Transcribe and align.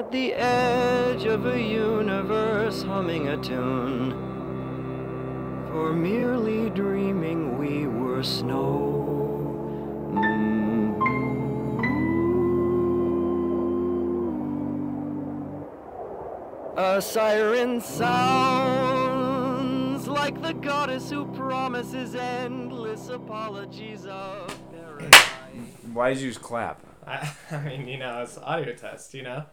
at 0.00 0.10
the 0.10 0.32
edge 0.32 1.24
of 1.26 1.44
a 1.44 1.60
universe 1.60 2.82
humming 2.84 3.28
a 3.28 3.36
tune. 3.36 4.12
For 5.68 5.92
merely 5.92 6.70
dreaming 6.70 7.58
we 7.58 7.86
were 7.86 8.22
snow. 8.22 9.58
Mm. 10.14 10.96
A 16.78 17.02
siren 17.02 17.82
sounds 17.82 18.08
like 20.08 20.40
the 20.40 20.54
goddess 20.54 21.10
who 21.10 21.26
promises 21.26 22.14
endless 22.14 23.10
apologies 23.10 24.06
of 24.06 24.48
paradise. 24.72 25.20
Why 25.92 26.14
did 26.14 26.22
you 26.22 26.30
just 26.30 26.40
clap? 26.40 26.80
I, 27.06 27.30
I 27.50 27.58
mean, 27.58 27.86
you 27.86 27.98
know, 27.98 28.22
it's 28.22 28.38
audio 28.38 28.72
test, 28.74 29.12
you 29.12 29.24
know. 29.24 29.44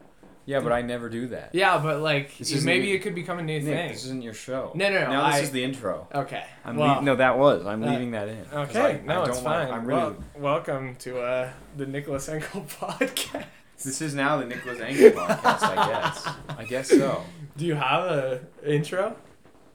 Yeah, 0.47 0.61
but 0.61 0.71
I 0.71 0.81
never 0.81 1.09
do 1.09 1.27
that. 1.27 1.49
Yeah, 1.53 1.77
but 1.77 1.99
like 2.01 2.37
This 2.37 2.51
isn't- 2.53 2.65
maybe 2.65 2.93
it 2.93 2.99
could 2.99 3.13
become 3.13 3.37
a 3.37 3.43
new 3.43 3.59
Nick, 3.59 3.65
thing. 3.65 3.89
this 3.91 4.05
isn't 4.05 4.21
your 4.23 4.33
show. 4.33 4.71
No, 4.75 4.89
no, 4.89 5.01
no, 5.01 5.09
Now 5.09 5.31
this 5.33 5.43
is 5.43 5.51
the 5.51 5.61
intro. 5.63 6.07
Okay. 6.15 6.43
I'm 6.63 6.77
well, 6.77 7.01
no, 7.01 7.15
that 7.17 7.37
was. 7.37 7.65
I'm 7.65 7.83
uh, 7.83 7.91
leaving 7.91 8.11
that 8.11 8.29
in. 8.29 8.45
'cause 8.45 8.70
Okay, 8.70 8.79
I- 8.81 8.87
I 8.89 9.01
no, 9.01 9.23
it's 9.25 9.35
don't 9.37 9.43
fine. 9.43 9.70
I'm 9.70 9.85
really. 9.85 10.15
Welcome 10.37 10.95
to 10.99 11.20
uh, 11.20 11.49
the 11.75 11.85
Nicholas 11.85 12.29
Engel 12.29 12.61
podcast. 12.79 13.43
This 13.83 14.01
is 14.01 14.15
now 14.15 14.37
the 14.37 14.45
Nicholas 14.45 14.79
Angle 14.79 15.11
podcast. 15.11 15.77
I 15.77 15.87
guess. 15.91 16.27
I 16.59 16.63
guess 16.63 16.87
so. 16.89 17.23
Do 17.57 17.65
you 17.65 17.75
have 17.75 18.03
a 18.05 18.39
intro? 18.65 19.17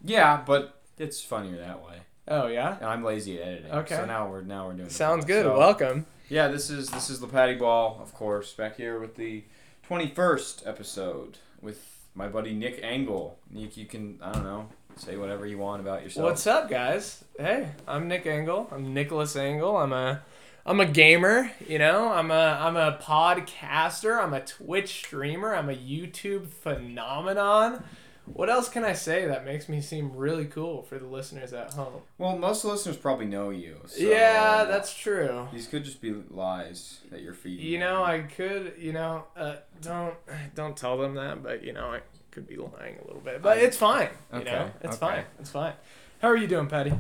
Yeah, 0.05 0.43
but 0.47 0.81
it's 0.99 1.23
funnier 1.23 1.59
that 1.59 1.85
way. 1.85 1.99
Oh 2.29 2.47
yeah. 2.47 2.77
And 2.79 2.87
I'm 2.87 3.05
lazy 3.05 3.41
at 3.43 3.47
editing. 3.47 3.73
Okay. 3.73 3.97
So 3.97 4.07
now 4.07 4.29
we're 4.31 4.41
now 4.41 4.69
we're 4.69 4.73
doing. 4.73 4.89
Sounds 4.89 5.27
good. 5.27 5.45
So, 5.45 5.59
Welcome. 5.59 6.07
Yeah, 6.31 6.49
this 6.49 6.71
is 6.71 6.89
this 6.89 7.11
is 7.11 7.21
the 7.21 7.27
Patty 7.29 7.57
Ball, 7.57 7.99
of 8.03 8.15
course, 8.15 8.55
back 8.55 8.77
here 8.77 8.99
with 8.99 9.17
the 9.17 9.45
21st 9.89 10.67
episode 10.67 11.39
with 11.61 12.07
my 12.15 12.29
buddy 12.29 12.53
Nick 12.53 12.81
Angle. 12.83 13.39
Nick, 13.51 13.77
you 13.77 13.87
can 13.87 14.19
I 14.23 14.33
don't 14.33 14.45
know 14.45 14.69
say 14.97 15.17
whatever 15.17 15.47
you 15.47 15.59
want 15.59 15.81
about 15.81 16.03
yourself. 16.03 16.25
What's 16.25 16.47
up, 16.47 16.71
guys? 16.71 17.25
Hey, 17.39 17.71
I'm 17.89 18.09
Nick 18.09 18.27
Engel. 18.27 18.69
I'm 18.71 18.95
Nicholas 18.95 19.35
Engel. 19.35 19.77
I'm 19.77 19.93
a 19.93 20.23
I'm 20.65 20.79
a 20.79 20.87
gamer, 20.87 21.51
you 21.67 21.79
know. 21.79 22.13
I'm 22.13 22.31
a 22.31 22.59
I'm 22.61 22.77
a 22.77 22.99
podcaster. 23.03 24.23
I'm 24.23 24.33
a 24.33 24.41
Twitch 24.41 24.91
streamer. 24.91 25.55
I'm 25.55 25.69
a 25.69 25.75
YouTube 25.75 26.47
phenomenon. 26.47 27.83
What 28.25 28.49
else 28.49 28.69
can 28.69 28.85
I 28.85 28.93
say 28.93 29.27
that 29.27 29.45
makes 29.45 29.69
me 29.69 29.81
seem 29.81 30.15
really 30.15 30.45
cool 30.45 30.83
for 30.83 30.99
the 30.99 31.07
listeners 31.07 31.53
at 31.53 31.73
home? 31.73 32.03
Well, 32.19 32.39
most 32.39 32.65
listeners 32.65 32.97
probably 32.97 33.27
know 33.27 33.51
you. 33.51 33.79
So 33.87 34.03
yeah, 34.05 34.65
that's 34.65 34.95
true. 34.95 35.49
These 35.53 35.67
could 35.67 35.85
just 35.85 36.01
be 36.01 36.15
lies 36.31 37.01
that 37.11 37.21
you're 37.23 37.35
feeding. 37.35 37.67
You 37.67 37.79
know, 37.81 38.05
I 38.05 38.21
could, 38.21 38.75
you 38.79 38.93
know, 38.93 39.25
uh, 39.37 39.57
don't 39.81 40.15
don't 40.55 40.77
tell 40.77 40.97
them 40.99 41.15
that, 41.17 41.43
but 41.43 41.65
you 41.65 41.73
know, 41.73 41.87
I 41.87 42.01
could 42.31 42.47
be 42.47 42.57
lying 42.57 42.97
a 43.03 43.07
little 43.07 43.21
bit, 43.23 43.43
but 43.43 43.59
it's 43.59 43.77
fine. 43.77 44.09
You 44.33 44.39
Okay, 44.41 44.51
know, 44.53 44.71
it's 44.83 44.97
okay. 44.97 45.15
fine. 45.15 45.25
It's 45.41 45.51
fine. 45.51 45.75
How 46.21 46.29
are 46.29 46.37
you 46.37 46.47
doing, 46.47 46.69
Patty? 46.69 46.93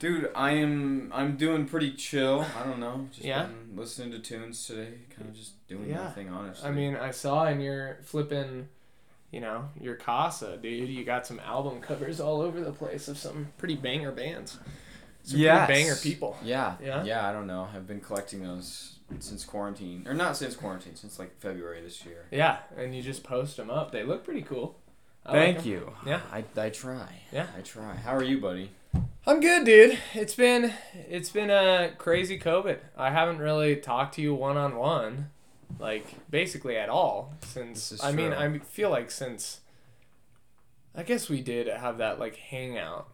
Dude, 0.00 0.28
I 0.34 0.50
am 0.50 1.12
I'm 1.14 1.36
doing 1.36 1.66
pretty 1.66 1.92
chill. 1.92 2.44
I 2.60 2.64
don't 2.64 2.80
know. 2.80 3.06
Just 3.12 3.24
Yeah? 3.24 3.44
been 3.44 3.76
listening 3.76 4.10
to 4.10 4.18
tunes 4.18 4.66
today, 4.66 4.94
kind 5.16 5.28
of 5.30 5.36
just 5.36 5.66
doing 5.68 5.88
Yeah. 5.88 6.02
nothing 6.02 6.28
honestly. 6.28 6.68
I 6.68 6.72
mean, 6.72 6.96
I 6.96 7.12
saw 7.12 7.46
in 7.46 7.60
your 7.60 7.98
flipping, 8.02 8.68
you 9.34 9.40
know, 9.40 9.68
your 9.80 9.96
casa, 9.96 10.56
dude. 10.56 10.88
You 10.88 11.04
got 11.04 11.26
some 11.26 11.40
album 11.40 11.80
covers 11.80 12.20
all 12.20 12.40
over 12.40 12.60
the 12.60 12.72
place 12.72 13.08
of 13.08 13.18
some 13.18 13.48
pretty 13.58 13.74
banger 13.76 14.12
bands. 14.12 14.58
Some 15.24 15.40
Yes. 15.40 15.66
pretty 15.66 15.82
banger 15.82 15.96
people. 15.96 16.36
Yeah. 16.42 16.76
Yeah? 16.82 17.02
Yeah, 17.04 17.28
I 17.28 17.32
don't 17.32 17.46
know. 17.46 17.68
I've 17.74 17.86
been 17.86 18.00
collecting 18.00 18.42
those 18.42 18.98
since 19.18 19.44
quarantine. 19.44 20.06
Or 20.06 20.14
not 20.14 20.36
since 20.36 20.54
quarantine, 20.54 20.96
since 20.96 21.18
like 21.18 21.38
February 21.40 21.80
this 21.82 22.04
year. 22.06 22.26
Yeah, 22.30 22.58
and 22.76 22.94
you 22.94 23.02
just 23.02 23.24
post 23.24 23.56
them 23.56 23.70
up. 23.70 23.90
They 23.90 24.02
look 24.04 24.24
pretty 24.24 24.42
cool. 24.42 24.78
I 25.26 25.38
like 25.46 25.58
'em. 25.60 25.64
you. 25.66 25.92
Yeah. 26.06 26.20
I, 26.32 26.44
I 26.56 26.68
try. 26.70 27.08
Yeah. 27.32 27.46
I 27.56 27.62
try. 27.62 27.94
How 27.96 28.14
are 28.14 28.22
you, 28.22 28.38
buddy? 28.40 28.70
I'm 29.26 29.40
good, 29.40 29.64
dude. 29.64 29.98
It's 30.12 30.34
been 30.34 30.72
it's 30.94 31.30
been 31.30 31.48
a 31.50 31.92
crazy 31.96 32.38
COVID. 32.38 32.78
I 32.96 33.10
haven't 33.10 33.38
really 33.38 33.76
talked 33.76 34.14
to 34.16 34.22
you 34.22 34.34
one 34.34 34.58
on 34.58 34.76
one, 34.76 35.30
like 35.78 36.06
basically 36.30 36.76
at 36.76 36.88
all 36.88 37.32
since. 37.42 38.02
I 38.02 38.12
mean, 38.12 38.30
true. 38.30 38.38
I 38.38 38.58
feel 38.60 38.90
like 38.90 39.10
since. 39.10 39.60
I 40.96 41.02
guess 41.02 41.28
we 41.28 41.40
did 41.40 41.66
have 41.66 41.98
that 41.98 42.20
like 42.20 42.36
hangout, 42.36 43.08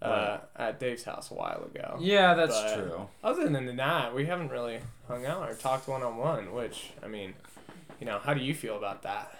uh, 0.00 0.38
at 0.56 0.80
Dave's 0.80 1.04
house 1.04 1.30
a 1.30 1.34
while 1.34 1.64
ago. 1.74 1.98
Yeah, 2.00 2.34
that's 2.34 2.58
But- 2.58 2.74
true. 2.74 3.08
Other 3.22 3.48
than 3.48 3.76
that, 3.76 4.14
we 4.14 4.26
haven't 4.26 4.48
really 4.48 4.80
hung 5.06 5.26
out 5.26 5.48
or 5.48 5.54
talked 5.54 5.88
one 5.88 6.02
on 6.02 6.16
one. 6.16 6.52
Which 6.54 6.92
I 7.02 7.08
mean, 7.08 7.34
you 8.00 8.06
know, 8.06 8.18
how 8.18 8.32
do 8.34 8.40
you 8.40 8.54
feel 8.54 8.76
about 8.78 9.02
that? 9.02 9.32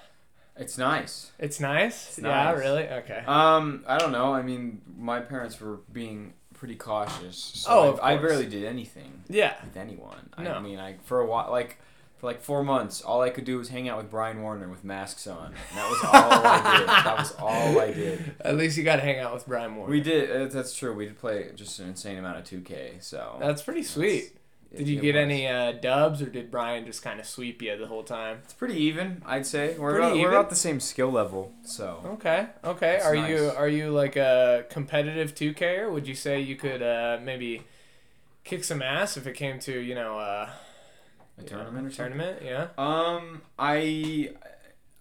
It's 0.58 0.78
nice. 0.78 1.32
It's 1.38 1.60
nice. 1.60 2.08
It's 2.16 2.18
yeah, 2.26 2.44
nice. 2.44 2.58
really. 2.58 2.88
Okay. 2.88 3.22
Um, 3.26 3.84
I 3.86 3.98
don't 3.98 4.12
know. 4.12 4.32
I 4.32 4.40
mean, 4.42 4.80
my 4.96 5.20
parents 5.20 5.60
were 5.60 5.80
being 5.92 6.32
pretty 6.54 6.76
cautious. 6.76 7.36
So 7.36 7.70
Oh, 7.70 7.98
I, 8.02 8.14
I 8.14 8.16
barely 8.16 8.46
did 8.46 8.64
anything 8.64 9.22
yeah. 9.28 9.54
with 9.62 9.76
anyone. 9.76 10.30
No. 10.38 10.52
I 10.54 10.60
mean, 10.60 10.78
I 10.78 10.96
for 11.04 11.20
a 11.20 11.26
while, 11.26 11.50
like 11.50 11.78
for 12.18 12.26
like 12.26 12.40
four 12.40 12.62
months, 12.64 13.02
all 13.02 13.20
I 13.22 13.30
could 13.30 13.44
do 13.44 13.58
was 13.58 13.68
hang 13.68 13.88
out 13.88 13.98
with 13.98 14.10
Brian 14.10 14.40
Warner 14.42 14.68
with 14.68 14.84
masks 14.84 15.26
on. 15.26 15.46
And 15.48 15.78
that 15.78 15.90
was 15.90 16.00
all 16.04 16.32
I 16.32 16.78
did. 16.78 16.88
That 16.88 17.18
was 17.18 17.32
all 17.38 17.78
I 17.80 17.92
did. 17.92 18.34
At 18.40 18.56
least 18.56 18.76
you 18.78 18.84
got 18.84 18.96
to 18.96 19.02
hang 19.02 19.18
out 19.18 19.34
with 19.34 19.46
Brian 19.46 19.76
Warner. 19.76 19.90
We 19.90 20.00
did. 20.00 20.30
Uh, 20.30 20.46
that's 20.52 20.74
true. 20.74 20.94
We 20.94 21.04
did 21.06 21.18
play 21.18 21.50
just 21.54 21.78
an 21.78 21.88
insane 21.88 22.16
amount 22.18 22.38
of 22.38 22.44
2K. 22.44 23.02
So 23.02 23.36
That's 23.38 23.60
pretty 23.62 23.82
sweet. 23.82 24.32
it- 24.72 24.78
Did 24.78 24.88
you 24.88 25.00
get 25.00 25.14
was. 25.14 25.22
any 25.22 25.46
uh, 25.46 25.72
dubs, 25.72 26.20
or 26.22 26.26
did 26.26 26.50
Brian 26.50 26.84
just 26.86 27.02
kind 27.02 27.20
of 27.20 27.26
sweep 27.26 27.60
you 27.62 27.76
the 27.76 27.86
whole 27.86 28.02
time? 28.02 28.38
It's 28.44 28.52
pretty 28.54 28.76
even, 28.84 29.22
I'd 29.26 29.46
say. 29.46 29.76
We're 29.78 29.92
Pretty 29.98 30.06
about, 30.06 30.18
we're 30.18 30.28
about 30.30 30.50
the 30.50 30.56
same 30.56 30.80
skill 30.80 31.10
level. 31.12 31.52
So 31.64 32.00
Okay, 32.14 32.46
okay. 32.64 32.92
That's 33.00 33.04
are 33.06 33.14
you 33.14 33.52
are 33.56 33.68
you 33.68 33.90
like 33.90 34.16
a 34.16 34.64
competitive 34.70 35.34
two 35.34 35.52
K, 35.54 35.76
or 35.80 35.90
would 35.92 36.06
you 36.08 36.14
say 36.14 36.40
you 36.40 36.56
could 36.56 36.82
uh, 36.82 37.18
maybe 37.22 37.62
kick 38.44 38.64
some 38.64 38.80
ass 38.82 39.16
if 39.16 39.26
it 39.26 39.34
came 39.34 39.58
to 39.60 39.78
you 39.78 39.94
know 39.94 40.18
uh, 40.18 40.48
a 41.38 41.42
you 41.42 41.48
tournament 41.48 41.84
know, 41.84 41.88
or 41.88 41.90
something. 41.90 42.18
tournament? 42.18 42.42
Yeah. 42.44 42.68
Um, 42.78 43.42
I, 43.58 44.30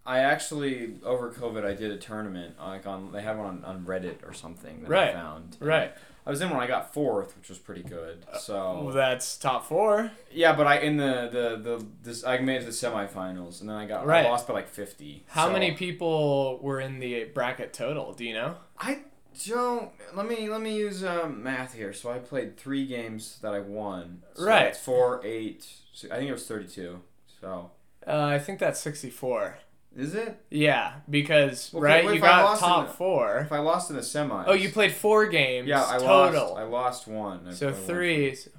I 0.06 0.20
actually 0.20 0.96
over 1.04 1.32
COVID 1.32 1.66
I 1.66 1.74
did 1.74 1.92
a 1.92 1.98
tournament 1.98 2.56
like 2.60 2.86
on 2.86 3.12
they 3.12 3.22
have 3.22 3.38
one 3.38 3.48
on, 3.48 3.66
on 3.66 3.86
Reddit 3.86 4.28
or 4.28 4.34
something 4.34 4.82
that 4.84 4.90
Right. 4.90 5.10
I 5.10 5.14
found. 5.14 5.58
Right. 5.60 5.94
I 6.28 6.32
was 6.32 6.42
in 6.42 6.50
one. 6.50 6.60
I 6.60 6.66
got 6.66 6.92
fourth, 6.92 7.38
which 7.38 7.50
was 7.50 7.60
pretty 7.60 7.84
good. 7.84 8.26
Well, 8.32 8.40
So 8.40 8.92
that's 8.92 9.38
top 9.38 9.64
four. 9.68 10.10
yeah, 10.32 10.56
but 10.56 10.66
I 10.66 10.80
in 10.80 10.98
the 10.98 11.30
the 11.32 11.62
the 11.78 11.86
this 12.02 12.24
I 12.24 12.40
made 12.40 12.58
it 12.58 12.60
to 12.62 12.66
the 12.66 12.72
semifinals, 12.72 13.62
and 13.62 13.70
then 13.70 13.78
I 13.78 13.86
got 13.86 14.08
Right. 14.08 14.26
I 14.26 14.30
lost 14.30 14.48
by 14.48 14.56
like 14.56 14.68
fifty. 14.70 15.24
How 15.28 15.48
So- 15.48 15.54
many 15.54 15.74
people 15.74 16.60
were 16.64 16.80
in 16.80 17.00
the 17.00 17.26
bracket 17.26 17.74
total? 17.74 18.14
Do 18.14 18.26
you 18.26 18.34
know? 18.34 18.56
I 18.80 19.02
don't. 19.48 19.92
Let 20.16 20.28
me 20.28 20.50
let 20.50 20.62
me 20.62 20.76
use 20.76 21.04
um, 21.04 21.44
math 21.44 21.74
here. 21.76 21.94
So 21.94 22.10
I 22.12 22.18
played 22.18 22.58
three 22.58 22.88
games 22.88 23.38
that 23.44 23.54
I 23.54 23.60
won. 23.60 24.24
So 24.36 24.46
Right. 24.46 24.68
It's 24.68 24.80
four, 24.80 25.22
eight. 25.24 25.68
I 26.12 26.18
think 26.18 26.30
it 26.30 26.34
was 26.34 26.46
thirty-two. 26.48 27.02
So 27.42 27.72
Uh, 28.08 28.24
I 28.24 28.40
think 28.40 28.60
that's 28.60 28.80
sixty 28.80 29.10
four. 29.10 29.58
is 29.96 30.14
it? 30.14 30.38
Yeah, 30.50 30.94
because 31.10 31.74
Okay, 31.74 31.82
right, 31.84 32.14
you 32.14 32.20
got 32.20 32.60
top 32.60 32.88
the- 32.88 32.94
four. 32.94 33.40
If 33.40 33.52
I 33.52 33.60
lost 33.60 33.90
in 33.90 33.96
the 33.96 34.02
semis. 34.02 34.44
Oh, 34.48 34.54
you 34.54 34.70
played 34.70 34.94
four 34.94 35.26
games. 35.28 35.68
Yeah, 35.68 35.86
I 35.86 35.98
total. 35.98 36.50
lost. 36.50 36.58
I 36.58 36.64
lost 36.64 37.08
one. 37.08 37.48
I- 37.48 37.54
so 37.54 37.72
three. 37.74 38.36
So 38.36 38.52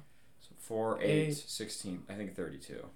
four, 0.57 0.99
eight, 1.01 1.27
Eight. 1.29 1.33
16, 1.37 2.03
I 2.09 2.13
think 2.15 2.35
32. 2.35 2.89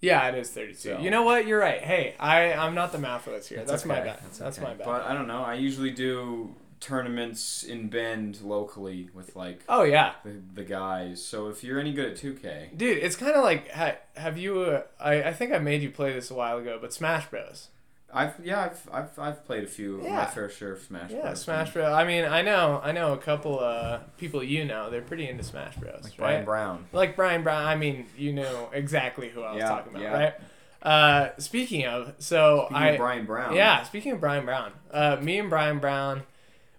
Yeah, 0.00 0.28
it 0.28 0.34
is 0.36 0.50
32. 0.50 0.74
So- 0.78 0.98
You 0.98 1.10
know 1.10 1.22
what? 1.24 1.46
You're 1.46 1.58
right. 1.58 1.80
Hey, 1.82 2.14
I 2.20 2.52
I'm 2.52 2.74
not 2.74 2.92
the 2.92 2.98
math 2.98 3.26
whiz 3.26 3.48
here. 3.48 3.64
That's, 3.64 3.84
my 3.84 3.98
okay. 3.98 4.08
bad. 4.10 4.20
That's, 4.38 4.58
okay. 4.58 4.66
my 4.66 4.74
bad. 4.74 4.84
But 4.86 5.02
I 5.02 5.12
don't 5.14 5.26
know. 5.26 5.42
I 5.42 5.54
usually 5.54 5.90
do 5.90 6.54
tournaments 6.80 7.62
in 7.62 7.88
Bend 7.88 8.40
locally 8.42 9.08
with 9.14 9.34
like 9.36 9.60
oh 9.68 9.82
yeah, 9.84 10.12
the, 10.24 10.34
the 10.54 10.64
guys. 10.64 11.24
So 11.24 11.48
if 11.48 11.64
you're 11.64 11.80
any 11.80 11.92
good 11.92 12.12
at 12.12 12.16
2K, 12.16 12.76
dude, 12.76 12.98
it's 12.98 13.16
kind 13.16 13.34
of 13.34 13.42
like 13.42 13.70
ha, 13.70 13.94
have 14.16 14.38
you? 14.38 14.60
Uh, 14.60 14.82
I 15.00 15.22
I 15.24 15.32
think 15.32 15.52
I 15.52 15.58
made 15.58 15.82
you 15.82 15.90
play 15.90 16.12
this 16.12 16.30
a 16.30 16.34
while 16.34 16.58
ago, 16.58 16.78
but 16.80 16.92
Smash 16.92 17.26
Bros. 17.28 17.68
I've 18.12 18.34
yeah, 18.42 18.62
I've 18.70 18.88
I've, 18.92 19.18
I've 19.18 19.44
played 19.44 19.64
a 19.64 19.66
few 19.66 20.02
Yeah. 20.02 20.14
my 20.16 20.24
fair 20.26 20.48
share 20.48 20.72
of 20.72 20.80
Smash. 20.80 21.10
Yeah, 21.10 21.22
Bros. 21.22 21.42
Smash 21.42 21.72
Bros. 21.72 21.92
I 21.92 22.04
mean, 22.04 22.24
I 22.24 22.40
know 22.42 22.80
I 22.82 22.92
know 22.92 23.12
a 23.12 23.18
couple 23.18 23.58
uh 23.58 23.98
people 24.16 24.42
you 24.42 24.64
know. 24.64 24.90
They're 24.90 25.02
pretty 25.02 25.28
into 25.28 25.42
Smash 25.42 25.76
Bros. 25.76 26.04
Like 26.04 26.12
right? 26.12 26.16
Brian 26.18 26.44
Brown. 26.44 26.86
Like 26.92 27.16
Brian 27.16 27.42
Brown. 27.42 27.66
I 27.66 27.74
mean, 27.76 28.06
you 28.16 28.32
know 28.32 28.70
exactly 28.72 29.28
who 29.28 29.42
I 29.42 29.52
was 29.52 29.58
Yeah, 29.60 29.68
talking 29.68 29.90
about, 29.92 30.02
yeah. 30.02 30.12
right? 30.22 30.34
Uh, 30.82 31.30
speaking 31.38 31.84
of, 31.84 32.14
so 32.20 32.66
Speaking 32.66 32.76
I 32.82 32.88
of 32.90 32.98
Brian 32.98 33.26
Brown. 33.26 33.56
Yeah, 33.56 33.82
speaking 33.82 34.12
of 34.12 34.20
Brian 34.20 34.44
Brown, 34.44 34.70
uh, 34.92 35.16
me 35.20 35.40
and 35.40 35.50
Brian 35.50 35.80
Brown, 35.80 36.22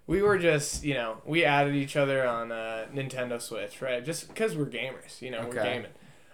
we 0.07 0.21
were 0.21 0.37
just, 0.37 0.83
you 0.83 0.93
know, 0.93 1.17
we 1.25 1.43
added 1.43 1.75
each 1.75 1.95
other 1.95 2.25
on 2.25 2.51
uh, 2.51 2.87
Nintendo 2.93 3.39
Switch, 3.41 3.81
right? 3.81 4.03
Just 4.03 4.29
because 4.29 4.55
we're 4.55 4.65
gamers, 4.65 5.21
you 5.21 5.29
know, 5.29 5.45
we're 5.47 5.61
gaming. 5.61 5.91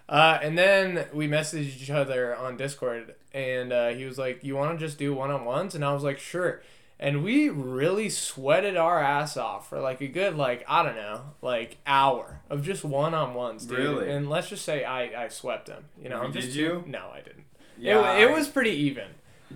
Uh, 0.07 0.37
and 0.41 0.57
then 0.57 1.07
we 1.11 1.27
messaged 1.27 1.81
each 1.81 1.89
other 1.89 2.35
on 2.35 2.55
Discord, 2.55 3.15
and 3.33 3.73
uh, 3.73 3.89
he 3.89 4.05
was 4.05 4.17
like, 4.17 4.43
"You 4.43 4.55
want 4.55 4.77
to 4.77 4.85
just 4.85 4.97
do 4.99 5.13
one 5.13 5.31
on 5.31 5.45
ones?" 5.45 5.75
And 5.75 5.83
I 5.83 5.93
was 5.93 6.03
like, 6.03 6.19
"Sure." 6.19 6.61
And 6.99 7.23
we 7.23 7.49
really 7.49 8.09
sweated 8.09 8.77
our 8.77 8.99
ass 8.99 9.37
off 9.37 9.69
for 9.69 9.79
like 9.79 10.01
a 10.01 10.07
good, 10.07 10.35
like 10.35 10.63
I 10.67 10.83
don't 10.83 10.95
know, 10.95 11.21
like 11.41 11.77
hour 11.87 12.41
of 12.49 12.63
just 12.63 12.83
one 12.83 13.13
on 13.13 13.33
ones, 13.33 13.65
dude. 13.65 13.79
Really? 13.79 14.11
And 14.11 14.29
let's 14.29 14.49
just 14.49 14.65
say 14.65 14.83
I 14.83 15.25
I 15.25 15.27
swept 15.29 15.69
him. 15.69 15.85
You 16.01 16.09
know, 16.09 16.21
I'm 16.21 16.31
Did 16.31 16.43
just 16.43 16.55
you? 16.55 16.83
No, 16.85 17.09
I 17.11 17.21
didn't. 17.21 17.45
Yeah, 17.79 18.17
it, 18.17 18.29
it 18.29 18.31
was 18.31 18.49
pretty 18.49 18.71
even. 18.71 19.07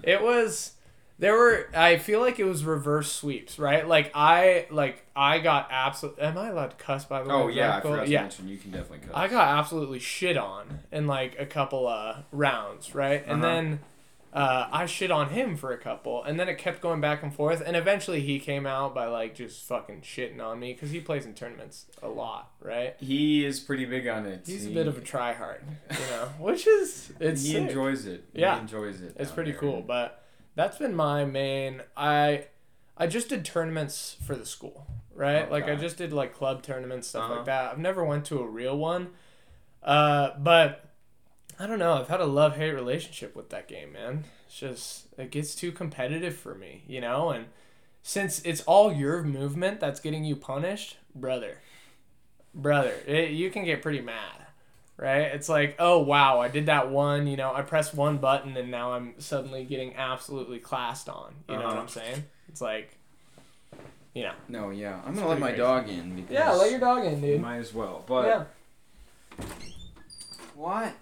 it 0.02 0.22
was 0.24 0.72
there 1.20 1.34
were 1.34 1.68
I 1.76 1.98
feel 1.98 2.20
like 2.20 2.40
it 2.40 2.44
was 2.46 2.64
reverse 2.64 3.12
sweeps, 3.12 3.58
right? 3.58 3.88
Like 3.88 4.12
I 4.14 4.68
like 4.72 5.06
I 5.16 5.40
got 5.40 5.68
absolute. 5.72 6.20
Am 6.20 6.38
I 6.38 6.50
allowed 6.50 6.72
to 6.72 6.76
cuss 6.78 7.06
by 7.06 7.24
the 7.24 7.30
way? 7.30 7.36
Oh 7.36 7.48
yeah, 7.48 7.80
cool? 7.82 7.92
forgot 7.92 8.06
to 8.06 8.12
yeah. 8.12 8.22
mention 8.22 8.48
you 8.48 8.58
can 8.58 8.72
definitely 8.72 9.08
cut. 9.08 9.16
I 9.18 9.28
got 9.28 9.58
absolutely 9.60 10.00
shit 10.00 10.38
on 10.38 10.80
in 10.92 11.08
like 11.08 11.36
a 11.40 11.46
couple 11.46 11.88
uh 11.88 12.18
rounds, 12.32 12.94
right? 12.94 13.24
And 13.26 13.44
Uh-huh. 13.44 13.54
then 13.56 13.80
uh, 14.34 14.68
I 14.72 14.86
shit 14.86 15.10
on 15.10 15.30
him 15.30 15.56
for 15.58 15.72
a 15.72 15.78
couple, 15.80 16.22
and 16.24 16.40
then 16.40 16.48
it 16.48 16.60
kept 16.60 16.80
going 16.82 17.02
back 17.02 17.24
and 17.24 17.34
forth, 17.34 17.64
and 17.66 17.76
eventually 17.76 18.22
he 18.22 18.40
came 18.40 18.68
out 18.68 18.94
by 18.94 19.08
like 19.08 19.34
just 19.34 19.64
fucking 19.64 20.02
shitting 20.02 20.40
on 20.40 20.60
me 20.60 20.74
because 20.74 20.92
he 20.92 21.00
plays 21.00 21.26
in 21.26 21.34
tournaments 21.34 21.86
a 22.04 22.08
lot, 22.08 22.52
right? 22.62 22.96
He 23.00 23.44
is 23.44 23.60
pretty 23.60 23.86
big 23.86 24.06
on 24.08 24.28
it. 24.28 24.42
He's 24.46 24.68
a 24.68 24.70
bit 24.70 24.86
of 24.88 24.96
a 24.98 25.02
tryhard, 25.02 25.62
you 25.90 25.98
know, 26.12 26.26
which 26.40 26.68
is 26.68 27.12
it's 27.20 27.42
he 27.44 27.54
sick. 27.54 27.64
enjoys 27.70 28.06
it. 28.06 28.26
Yeah. 28.34 28.56
he 28.56 28.62
enjoys 28.62 29.02
it. 29.02 29.16
It's 29.18 29.32
pretty 29.32 29.52
there. 29.52 29.60
cool, 29.62 29.82
but 29.82 30.24
that's 30.58 30.78
been 30.78 30.94
my 30.96 31.24
main. 31.24 31.82
I 31.96 32.48
I 32.98 33.08
just 33.08 33.30
did 33.30 33.46
tournaments 33.46 34.18
for 34.26 34.36
the 34.36 34.46
school, 34.46 34.88
right? 35.16 35.50
Like 35.50 35.70
I 35.70 35.76
just 35.76 35.98
did 35.98 36.12
like 36.12 36.34
club 36.34 36.64
tournaments 36.64 37.08
stuff 37.08 37.24
Uh-huh. 37.26 37.36
like 37.38 37.46
that. 37.46 37.72
I've 37.72 37.78
never 37.80 38.04
went 38.04 38.26
to 38.26 38.40
a 38.40 38.46
real 38.48 38.78
one, 38.78 39.12
uh, 39.84 40.32
but 40.40 40.84
I 41.60 41.68
don't 41.68 41.80
know. 41.80 41.94
I've 41.94 42.08
had 42.10 42.20
a 42.22 42.26
love 42.26 42.58
hate 42.58 42.72
relationship 42.72 43.36
with 43.36 43.50
that 43.52 43.68
game, 43.68 43.94
man. 43.94 44.26
It's 44.48 44.60
just 44.60 45.08
it 45.18 45.32
gets 45.32 45.56
too 45.56 45.72
competitive 45.72 46.36
for 46.36 46.56
me, 46.56 46.84
you 46.88 47.02
know, 47.02 47.30
and 47.30 47.46
since 48.04 48.42
it's 48.44 48.62
all 48.62 48.92
your 48.94 49.22
movement 49.24 49.80
that's 49.80 50.00
getting 50.00 50.24
you 50.24 50.36
punished, 50.36 50.98
brother, 51.14 51.58
brother, 52.54 52.96
it, 53.06 53.32
you 53.32 53.50
can 53.52 53.64
get 53.66 53.82
pretty 53.82 54.02
mad 54.02 54.47
right? 54.98 55.22
It's 55.34 55.48
like, 55.50 55.76
oh 55.80 56.00
wow, 56.00 56.40
I 56.40 56.48
did 56.48 56.66
that 56.66 56.90
one, 56.90 57.28
you 57.28 57.38
know, 57.38 57.54
I 57.54 57.62
pressed 57.62 57.94
one 57.94 58.18
button 58.18 58.58
and 58.58 58.70
now 58.72 58.94
I'm 58.94 59.14
suddenly 59.20 59.64
getting 59.64 59.96
absolutely 59.96 60.60
classed 60.60 61.08
on. 61.10 61.34
You 61.48 61.56
know 61.56 61.62
what 61.64 61.72
Uh-huh. 61.72 61.82
I'm 61.82 61.88
saying? 61.88 62.24
It's 62.50 62.62
like, 62.62 62.96
you 64.14 64.24
know. 64.24 64.34
No, 64.50 64.70
yeah, 64.72 65.00
I'm 65.06 65.14
gonna 65.16 65.28
let 65.28 65.40
my 65.40 65.48
pretty 65.48 65.62
dog 65.62 65.88
in 65.90 66.16
because 66.16 66.32
Yeah, 66.32 66.52
let 66.52 66.72
your 66.72 66.80
dog 66.80 67.06
in, 67.06 67.22
dude. 67.22 67.42
might 67.42 67.58
as 67.58 67.74
well. 67.74 68.04
But 68.08 68.26
yeah, 69.40 69.46
what? 70.56 70.94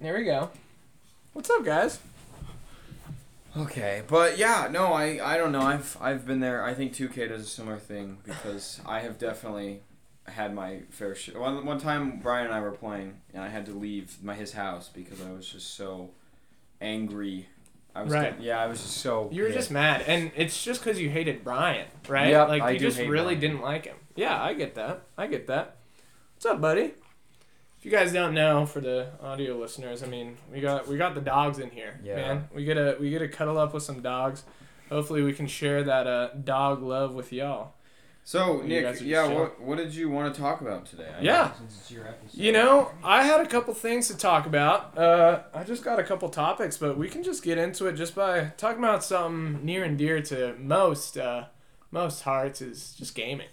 there 0.00 0.14
we 0.14 0.24
go. 0.24 0.50
What's 1.32 1.48
up, 1.50 1.64
guys? 1.64 1.98
Okay, 3.56 4.02
but 4.06 4.36
yeah, 4.36 4.68
no, 4.70 4.92
I 4.92 5.18
I 5.34 5.38
don't 5.38 5.52
know. 5.52 5.62
I've 5.62 5.96
I've 6.00 6.26
been 6.26 6.40
there. 6.40 6.62
I 6.62 6.74
think 6.74 6.92
2K 6.92 7.28
does 7.30 7.42
a 7.42 7.46
similar 7.46 7.78
thing 7.78 8.18
because 8.24 8.80
I 8.84 9.00
have 9.00 9.18
definitely 9.18 9.80
had 10.28 10.54
my 10.54 10.80
fair 10.90 11.14
share. 11.14 11.40
One 11.40 11.64
one 11.64 11.78
time, 11.78 12.18
Brian 12.22 12.46
and 12.46 12.54
I 12.54 12.60
were 12.60 12.72
playing, 12.72 13.20
and 13.34 13.42
I 13.42 13.48
had 13.48 13.66
to 13.66 13.72
leave 13.72 14.22
my 14.22 14.34
his 14.34 14.52
house 14.52 14.88
because 14.88 15.20
I 15.24 15.30
was 15.30 15.48
just 15.48 15.74
so 15.74 16.10
angry. 16.80 17.48
I 17.94 18.02
was 18.02 18.12
Right. 18.12 18.38
yeah, 18.40 18.60
I 18.60 18.66
was 18.66 18.80
just 18.82 18.98
so. 18.98 19.30
You 19.32 19.42
were 19.42 19.48
pissed. 19.48 19.58
just 19.58 19.70
mad, 19.70 20.02
and 20.06 20.30
it's 20.36 20.62
just 20.62 20.80
because 20.84 21.00
you 21.00 21.08
hated 21.08 21.42
Brian, 21.42 21.86
right? 22.08 22.28
Yep, 22.30 22.48
like 22.48 22.62
I 22.62 22.70
you 22.72 22.78
just 22.78 22.98
really 22.98 23.34
Brian. 23.36 23.40
didn't 23.40 23.60
like 23.62 23.86
him. 23.86 23.96
Yeah, 24.14 24.42
I 24.42 24.52
get 24.54 24.74
that. 24.74 25.02
I 25.16 25.26
get 25.26 25.46
that. 25.46 25.76
What's 26.34 26.46
up, 26.46 26.60
buddy? 26.60 26.92
If 27.78 27.84
you 27.84 27.90
guys 27.90 28.12
don't 28.12 28.34
know, 28.34 28.66
for 28.66 28.80
the 28.80 29.10
audio 29.22 29.56
listeners, 29.56 30.02
I 30.02 30.06
mean, 30.06 30.36
we 30.52 30.60
got 30.60 30.86
we 30.88 30.96
got 30.98 31.14
the 31.14 31.20
dogs 31.22 31.58
in 31.58 31.70
here, 31.70 31.98
Yeah. 32.02 32.16
man. 32.16 32.48
We 32.54 32.64
get 32.64 32.74
to 32.74 32.96
we 33.00 33.08
get 33.10 33.20
to 33.20 33.28
cuddle 33.28 33.58
up 33.58 33.72
with 33.72 33.82
some 33.82 34.02
dogs. 34.02 34.44
Hopefully, 34.90 35.22
we 35.22 35.32
can 35.32 35.46
share 35.46 35.82
that 35.84 36.06
uh, 36.06 36.28
dog 36.44 36.82
love 36.82 37.14
with 37.14 37.32
y'all. 37.32 37.72
So 38.28 38.60
You 38.60 38.66
Nick, 38.68 38.82
guys 38.82 38.90
are 38.90 38.98
just 38.98 39.04
yeah, 39.06 39.24
what 39.28 39.60
what 39.60 39.78
did 39.78 39.94
you 39.94 40.10
want 40.10 40.34
to 40.34 40.40
talk 40.40 40.60
about 40.60 40.84
today? 40.84 41.08
I 41.16 41.22
Yeah. 41.22 41.32
know 41.44 41.52
since 41.58 41.78
it's 41.78 41.90
your 41.92 42.08
episode. 42.08 42.36
You 42.40 42.50
know, 42.50 42.90
I 43.04 43.22
had 43.22 43.40
a 43.40 43.46
couple 43.46 43.72
things 43.72 44.08
to 44.08 44.16
talk 44.16 44.46
about. 44.46 44.98
Uh, 44.98 45.44
I 45.54 45.62
just 45.62 45.84
got 45.84 46.00
a 46.00 46.02
couple 46.02 46.28
topics, 46.28 46.76
but 46.76 46.98
we 46.98 47.08
can 47.08 47.22
just 47.22 47.44
get 47.44 47.56
into 47.56 47.86
it 47.86 47.92
just 47.92 48.16
by 48.16 48.46
talking 48.56 48.80
about 48.82 49.04
something 49.04 49.64
near 49.64 49.84
and 49.84 49.96
dear 49.96 50.20
to 50.22 50.56
most 50.58 51.16
uh, 51.16 51.44
most 51.92 52.22
hearts 52.22 52.60
is 52.60 52.94
just 52.94 53.14
gaming. 53.14 53.46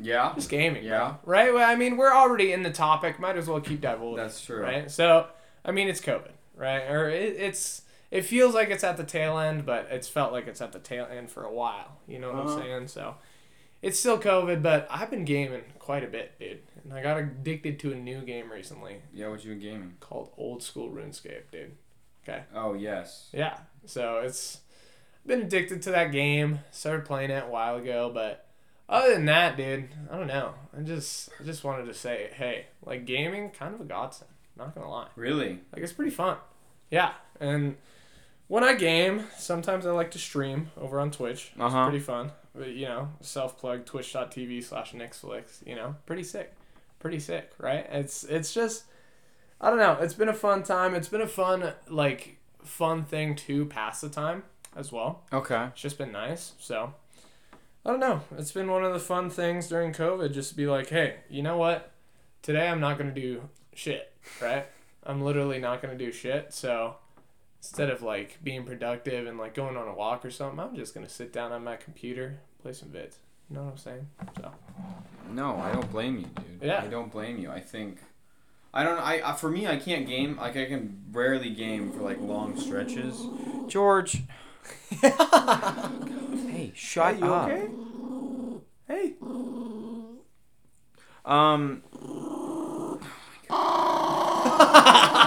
Yeah, 0.00 0.32
Just 0.36 0.48
gaming, 0.48 0.84
Yeah. 0.84 1.16
bro. 1.24 1.34
Right? 1.34 1.52
Well, 1.54 1.68
I 1.68 1.74
mean, 1.74 1.96
we're 1.96 2.12
already 2.14 2.52
in 2.52 2.62
the 2.62 2.70
topic. 2.70 3.18
Might 3.18 3.36
as 3.36 3.48
well 3.48 3.60
keep 3.60 3.80
divulging. 3.80 4.16
that's 4.16 4.40
true. 4.40 4.62
Right? 4.62 4.88
So, 4.90 5.26
I 5.64 5.72
mean, 5.72 5.88
it's 5.88 6.00
COVID, 6.00 6.30
right? 6.56 6.82
Or 6.88 7.08
it, 7.10 7.34
it's 7.36 7.82
it 8.12 8.22
feels 8.24 8.54
like 8.54 8.70
it's 8.70 8.84
at 8.84 8.96
the 8.96 9.02
tail 9.04 9.38
end, 9.40 9.66
but 9.66 9.88
it's 9.90 10.06
felt 10.06 10.30
like 10.32 10.46
it's 10.46 10.60
at 10.60 10.70
the 10.70 10.78
tail 10.78 11.08
end 11.10 11.32
for 11.32 11.42
a 11.44 11.52
while. 11.52 11.98
You 12.06 12.20
know 12.20 12.28
what 12.32 12.46
Uh-huh. 12.46 12.54
I'm 12.54 12.62
saying? 12.62 12.88
So, 12.88 13.16
it's 13.84 13.98
still 13.98 14.18
COVID, 14.18 14.62
but 14.62 14.86
I've 14.90 15.10
been 15.10 15.24
gaming 15.24 15.62
quite 15.78 16.02
a 16.04 16.08
bit, 16.08 16.38
dude. 16.38 16.60
And 16.82 16.92
I 16.92 17.02
got 17.02 17.16
addicted 17.18 17.78
to 17.80 17.92
a 17.92 17.94
new 17.94 18.20
game 18.22 18.50
recently 18.50 18.96
Yeah, 19.12 19.28
what 19.28 19.44
you 19.44 19.50
been 19.50 19.60
gaming? 19.60 19.94
called 20.00 20.30
Old 20.36 20.62
School 20.62 20.90
RuneScape, 20.90 21.50
dude. 21.52 21.72
Okay. 22.26 22.42
Oh 22.54 22.74
yes. 22.74 23.28
Yeah. 23.32 23.58
So 23.86 24.18
it's 24.18 24.60
been 25.26 25.42
addicted 25.42 25.82
to 25.82 25.90
that 25.92 26.12
game. 26.12 26.60
Started 26.72 27.04
playing 27.06 27.30
it 27.30 27.44
a 27.44 27.48
while 27.48 27.76
ago, 27.76 28.10
but 28.12 28.46
other 28.88 29.14
than 29.14 29.24
that, 29.26 29.56
dude, 29.56 29.88
I 30.10 30.16
don't 30.18 30.26
know. 30.26 30.54
I 30.76 30.82
just 30.82 31.30
I 31.40 31.44
just 31.44 31.64
wanted 31.64 31.86
to 31.86 31.94
say, 31.94 32.30
hey, 32.34 32.66
like 32.84 33.04
gaming, 33.06 33.50
kind 33.50 33.74
of 33.74 33.80
a 33.80 33.84
godsend. 33.84 34.30
Not 34.56 34.74
gonna 34.74 34.90
lie. 34.90 35.08
Really? 35.16 35.60
Like 35.72 35.82
it's 35.82 35.92
pretty 35.92 36.10
fun. 36.10 36.36
Yeah. 36.90 37.12
And 37.40 37.76
when 38.48 38.62
I 38.62 38.74
game, 38.74 39.24
sometimes 39.38 39.86
I 39.86 39.90
like 39.92 40.10
to 40.12 40.18
stream 40.18 40.70
over 40.76 41.00
on 41.00 41.10
Twitch. 41.10 41.50
It's 41.54 41.60
Uh-huh. 41.60 41.84
pretty 41.84 42.00
fun. 42.04 42.30
But, 42.54 42.68
you 42.68 42.86
know, 42.86 43.08
self 43.20 43.58
plug 43.58 43.84
twitch.tv 43.84 44.62
slash 44.62 44.92
Nixflix, 44.92 45.66
you 45.66 45.74
know, 45.74 45.96
pretty 46.06 46.22
sick. 46.22 46.52
Pretty 47.00 47.18
sick, 47.18 47.52
right? 47.58 47.86
It's 47.90 48.24
it's 48.24 48.54
just 48.54 48.84
I 49.60 49.70
don't 49.70 49.78
know. 49.78 49.98
It's 50.00 50.14
been 50.14 50.28
a 50.28 50.34
fun 50.34 50.62
time. 50.62 50.94
It's 50.94 51.08
been 51.08 51.20
a 51.20 51.26
fun 51.26 51.72
like 51.88 52.38
fun 52.62 53.04
thing 53.04 53.34
to 53.36 53.66
pass 53.66 54.00
the 54.00 54.08
time 54.08 54.44
as 54.76 54.92
well. 54.92 55.22
Okay. 55.32 55.64
It's 55.72 55.82
just 55.82 55.98
been 55.98 56.12
nice. 56.12 56.52
So 56.58 56.94
I 57.84 57.90
don't 57.90 58.00
know. 58.00 58.22
It's 58.38 58.52
been 58.52 58.70
one 58.70 58.84
of 58.84 58.92
the 58.92 59.00
fun 59.00 59.30
things 59.30 59.68
during 59.68 59.92
COVID 59.92 60.32
just 60.32 60.50
to 60.50 60.56
be 60.56 60.66
like, 60.66 60.88
hey, 60.88 61.16
you 61.28 61.42
know 61.42 61.56
what? 61.56 61.92
Today 62.42 62.68
I'm 62.68 62.80
not 62.80 62.98
gonna 62.98 63.14
do 63.14 63.42
shit, 63.74 64.12
right? 64.40 64.66
I'm 65.02 65.20
literally 65.20 65.58
not 65.58 65.82
gonna 65.82 65.98
do 65.98 66.12
shit. 66.12 66.52
So 66.54 66.96
instead 67.64 67.88
of 67.88 68.02
like 68.02 68.38
being 68.44 68.62
productive 68.64 69.26
and 69.26 69.38
like 69.38 69.54
going 69.54 69.74
on 69.76 69.88
a 69.88 69.94
walk 69.94 70.22
or 70.24 70.30
something, 70.30 70.60
I'm 70.60 70.76
just 70.76 70.94
gonna 70.94 71.08
sit 71.08 71.32
down 71.32 71.50
on 71.50 71.64
my 71.64 71.76
computer, 71.76 72.40
play 72.60 72.74
some 72.74 72.90
vids. 72.90 73.16
You 73.48 73.56
know 73.56 73.62
what 73.64 73.70
I'm 73.72 73.78
saying? 73.78 74.06
So 74.36 74.50
No, 75.30 75.56
I 75.56 75.72
don't 75.72 75.90
blame 75.90 76.18
you, 76.18 76.26
dude. 76.26 76.62
Yeah. 76.62 76.82
I 76.82 76.88
don't 76.88 77.10
blame 77.10 77.38
you. 77.38 77.50
I 77.50 77.60
think 77.60 77.98
I 78.74 78.82
don't 78.84 78.98
I, 78.98 79.22
I 79.24 79.32
for 79.34 79.50
me 79.50 79.66
I 79.66 79.76
can't 79.76 80.06
game 80.06 80.36
like 80.36 80.56
I 80.58 80.66
can 80.66 81.04
rarely 81.10 81.50
game 81.50 81.90
for 81.90 82.00
like 82.02 82.20
long 82.20 82.58
stretches. 82.60 83.18
George. 83.68 84.22
hey, 85.00 86.72
shut 86.74 87.14
Hey, 87.14 87.20
you 87.20 87.32
up. 87.34 87.48
okay? 87.50 87.68
Hey. 88.88 89.14
Um 91.24 91.82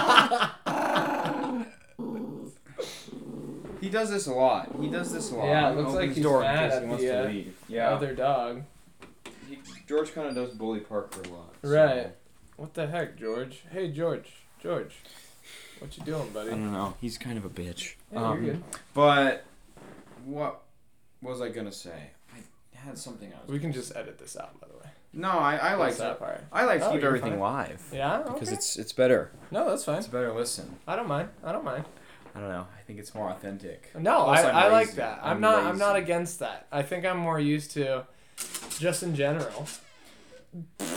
He 3.80 3.88
does 3.88 4.10
this 4.10 4.26
a 4.26 4.32
lot. 4.32 4.70
He 4.80 4.88
does 4.88 5.12
this 5.12 5.30
a 5.30 5.36
lot. 5.36 5.46
Yeah, 5.46 5.70
it 5.70 5.76
looks 5.76 5.92
like 5.92 6.10
he's 6.12 6.22
door 6.22 6.40
mad 6.40 6.70
at 6.72 6.82
he 6.82 6.88
wants 6.88 7.04
the, 7.04 7.10
to 7.10 7.20
uh, 7.24 7.28
leave. 7.28 7.56
Yeah. 7.68 7.90
Other 7.90 8.14
dog. 8.14 8.62
He, 9.48 9.58
George 9.88 10.12
kind 10.14 10.26
of 10.28 10.34
does 10.34 10.50
bully 10.54 10.80
Parker 10.80 11.20
a 11.22 11.28
lot. 11.28 11.54
so- 11.62 11.68
Right. 11.68 12.12
What 12.56 12.74
the 12.74 12.86
heck, 12.88 13.16
George? 13.16 13.62
Hey, 13.70 13.88
George. 13.90 14.32
George. 14.60 14.96
What 15.78 15.96
you 15.96 16.04
doing, 16.04 16.28
buddy? 16.30 16.48
I 16.48 16.52
don't 16.54 16.72
know. 16.72 16.94
He's 17.00 17.16
kind 17.16 17.38
of 17.38 17.44
a 17.44 17.48
bitch. 17.48 17.94
Yeah, 18.12 18.24
Um, 18.30 18.44
you're 18.44 18.54
good. 18.54 18.64
But 18.94 19.44
what 20.24 20.62
was 21.22 21.40
I 21.40 21.50
gonna 21.50 21.70
say? 21.72 22.10
I 22.34 22.38
had 22.76 22.98
something 22.98 23.32
else. 23.32 23.46
We 23.48 23.60
can 23.60 23.72
just 23.72 23.94
edit 23.94 24.18
this 24.18 24.36
out, 24.36 24.60
by 24.60 24.66
the 24.66 24.74
way. 24.74 24.90
No, 25.12 25.30
I, 25.30 25.56
I 25.56 25.74
like 25.74 25.96
that 25.98 26.18
part? 26.18 26.42
I 26.52 26.64
like 26.64 26.80
to 26.80 26.88
Oh, 26.88 26.92
keep 26.92 27.00
you're 27.02 27.08
everything 27.16 27.38
live 27.40 27.82
Yeah. 27.92 28.22
because 28.26 28.48
okay. 28.48 28.56
it's 28.56 28.76
it's 28.76 28.92
better. 28.92 29.30
no, 29.52 29.68
that's 29.70 29.84
fine. 29.84 29.98
It's 29.98 30.08
a 30.08 30.10
better 30.10 30.32
listen. 30.32 30.76
I 30.86 30.96
don't 30.96 31.08
mind. 31.08 31.28
I 31.44 31.52
don't 31.52 31.64
mind. 31.64 31.84
I 32.34 32.40
don't 32.40 32.48
know. 32.48 32.66
I 32.76 32.82
think 32.86 32.98
it's 32.98 33.14
more 33.14 33.30
authentic. 33.30 33.90
No, 33.98 34.24
Plus, 34.24 34.44
I, 34.44 34.66
I'm 34.66 34.72
like 34.72 34.92
that. 34.94 35.20
I'm, 35.22 35.36
I'm 35.36 35.40
not. 35.40 35.64
I'm 35.64 35.78
not 35.78 35.96
against 35.96 36.38
that. 36.40 36.66
I 36.72 36.82
think 36.82 37.04
I'm 37.04 37.18
more 37.18 37.40
used 37.40 37.70
to, 37.72 38.06
just 38.78 39.02
in 39.02 39.14
general. 39.14 39.66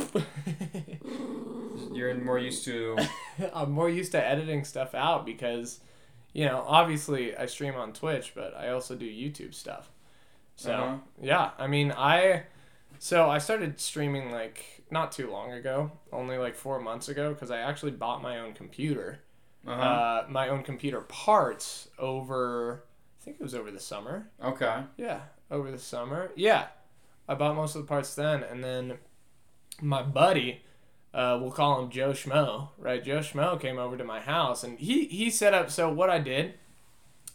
You're 1.94 2.14
more 2.16 2.40
used 2.40 2.64
to. 2.66 2.98
I'm 3.54 3.72
more 3.72 3.90
used 3.90 4.12
to 4.14 4.26
editing 4.26 4.64
stuff 4.64 4.96
out 4.96 5.26
because, 5.26 5.80
you 6.34 6.46
know, 6.46 6.64
obviously 6.68 7.36
I 7.36 7.46
stream 7.48 7.76
on 7.76 7.94
Twitch, 7.94 8.34
but 8.36 8.56
I 8.58 8.70
also 8.70 8.96
do 8.96 9.06
YouTube 9.06 9.54
stuff. 9.54 9.90
So 10.56 10.72
Uh-huh. 10.74 10.98
yeah, 11.22 11.52
I 11.58 11.68
mean 11.68 11.92
I, 11.96 12.44
so 13.00 13.30
I 13.30 13.40
started 13.40 13.80
streaming 13.80 14.32
like 14.32 14.84
not 14.92 15.12
too 15.12 15.30
long 15.32 15.52
ago, 15.54 15.92
only 16.12 16.38
like 16.38 16.56
four 16.56 16.80
months 16.80 17.10
ago, 17.10 17.34
because 17.34 17.52
I 17.52 17.60
actually 17.60 17.92
bought 17.92 18.22
my 18.22 18.40
own 18.40 18.54
computer, 18.54 19.20
Uh-huh. 19.68 19.82
uh, 19.82 20.26
my 20.30 20.50
own 20.50 20.64
computer 20.64 21.02
parts 21.02 21.88
over, 22.00 22.84
I 23.22 23.24
think 23.24 23.38
it 23.40 23.44
was 23.44 23.54
over 23.56 23.70
the 23.72 23.80
summer. 23.80 24.28
okay. 24.44 24.84
Yeah, 24.98 25.20
over 25.52 25.70
the 25.72 25.78
summer. 25.80 26.32
Yeah, 26.36 26.68
I 27.28 27.36
bought 27.36 27.56
most 27.56 27.76
of 27.76 27.82
the 27.84 27.88
parts 27.88 28.16
then, 28.16 28.44
and 28.44 28.64
then 28.64 28.98
my 29.82 30.02
buddy, 30.02 30.62
uh, 31.14 31.38
we'll 31.42 31.52
call 31.52 31.82
him 31.84 31.90
Joe 31.92 32.12
Schmo, 32.12 32.70
right? 32.78 33.04
Joe 33.04 33.20
Schmo 33.20 33.60
came 33.60 33.78
over 33.78 33.98
to 33.98 34.04
my 34.04 34.20
house, 34.20 34.64
and 34.64 34.80
he 34.80 35.06
he 35.06 35.30
set 35.30 35.54
up. 35.54 35.70
So 35.70 35.92
what 35.92 36.10
I 36.10 36.20
did 36.20 36.56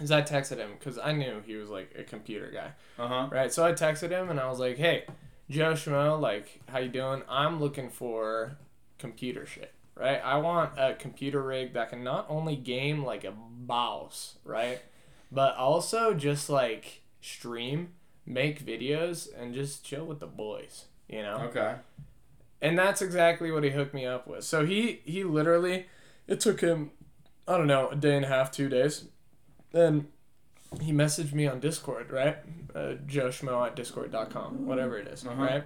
is 0.01 0.11
I 0.11 0.23
texted 0.23 0.57
him 0.59 0.71
because 0.79 0.99
I 0.99 1.13
knew 1.13 1.43
he 1.47 1.55
was 1.57 1.71
like 1.71 1.95
a 1.99 2.03
computer 2.03 2.51
guy, 2.53 2.73
Uh 3.03 3.09
huh. 3.09 3.29
right? 3.31 3.53
So 3.53 3.65
I 3.65 3.73
texted 3.73 4.11
him 4.11 4.29
and 4.31 4.39
I 4.41 4.49
was 4.49 4.59
like, 4.59 4.77
"Hey, 4.79 5.05
Joe 5.49 5.73
Schmo, 5.75 6.21
like, 6.21 6.61
how 6.69 6.79
you 6.81 6.89
doing? 6.89 7.23
I'm 7.29 7.61
looking 7.61 7.89
for 7.89 8.57
computer 8.99 9.47
shit, 9.47 9.73
right? 9.97 10.21
I 10.25 10.37
want 10.39 10.73
a 10.79 10.95
computer 10.95 11.43
rig 11.43 11.73
that 11.75 11.91
can 11.91 12.05
not 12.05 12.27
only 12.29 12.55
game 12.57 13.05
like 13.05 13.25
a 13.25 13.33
mouse, 13.67 14.37
right, 14.45 14.81
but 15.33 15.57
also 15.57 16.15
just 16.15 16.49
like 16.51 17.03
stream, 17.21 17.95
make 18.25 18.65
videos, 18.65 19.29
and 19.37 19.55
just 19.55 19.85
chill 19.85 20.05
with 20.05 20.21
the 20.21 20.27
boys, 20.27 20.85
you 21.09 21.23
know." 21.23 21.37
Okay. 21.49 21.77
and 22.63 22.79
that's 22.79 23.03
exactly 23.03 23.51
what 23.51 23.63
he 23.65 23.71
hooked 23.71 23.95
me 23.95 24.07
up 24.07 24.27
with. 24.27 24.45
So 24.45 24.65
he 24.67 25.01
he 25.05 25.25
literally, 25.25 25.87
it 26.27 26.41
took 26.41 26.61
him, 26.61 26.91
I 27.49 27.57
don't 27.59 27.67
know, 27.67 27.89
a 27.91 27.97
day 27.97 28.17
and 28.17 28.25
a 28.25 28.29
half, 28.29 28.51
two 28.51 28.69
days, 28.69 29.05
and 29.73 30.07
he 30.81 30.93
messaged 30.93 31.33
me 31.33 31.47
on 31.47 31.61
Discord, 31.61 32.11
right? 32.11 32.39
Uh, 32.75 32.95
Joe 33.07 33.29
Schmo 33.29 33.67
at 33.67 33.77
discord.com, 33.77 34.67
whatever 34.67 34.99
it 34.99 35.07
is, 35.07 35.25
Uh-huh. 35.27 35.43
right? 35.43 35.65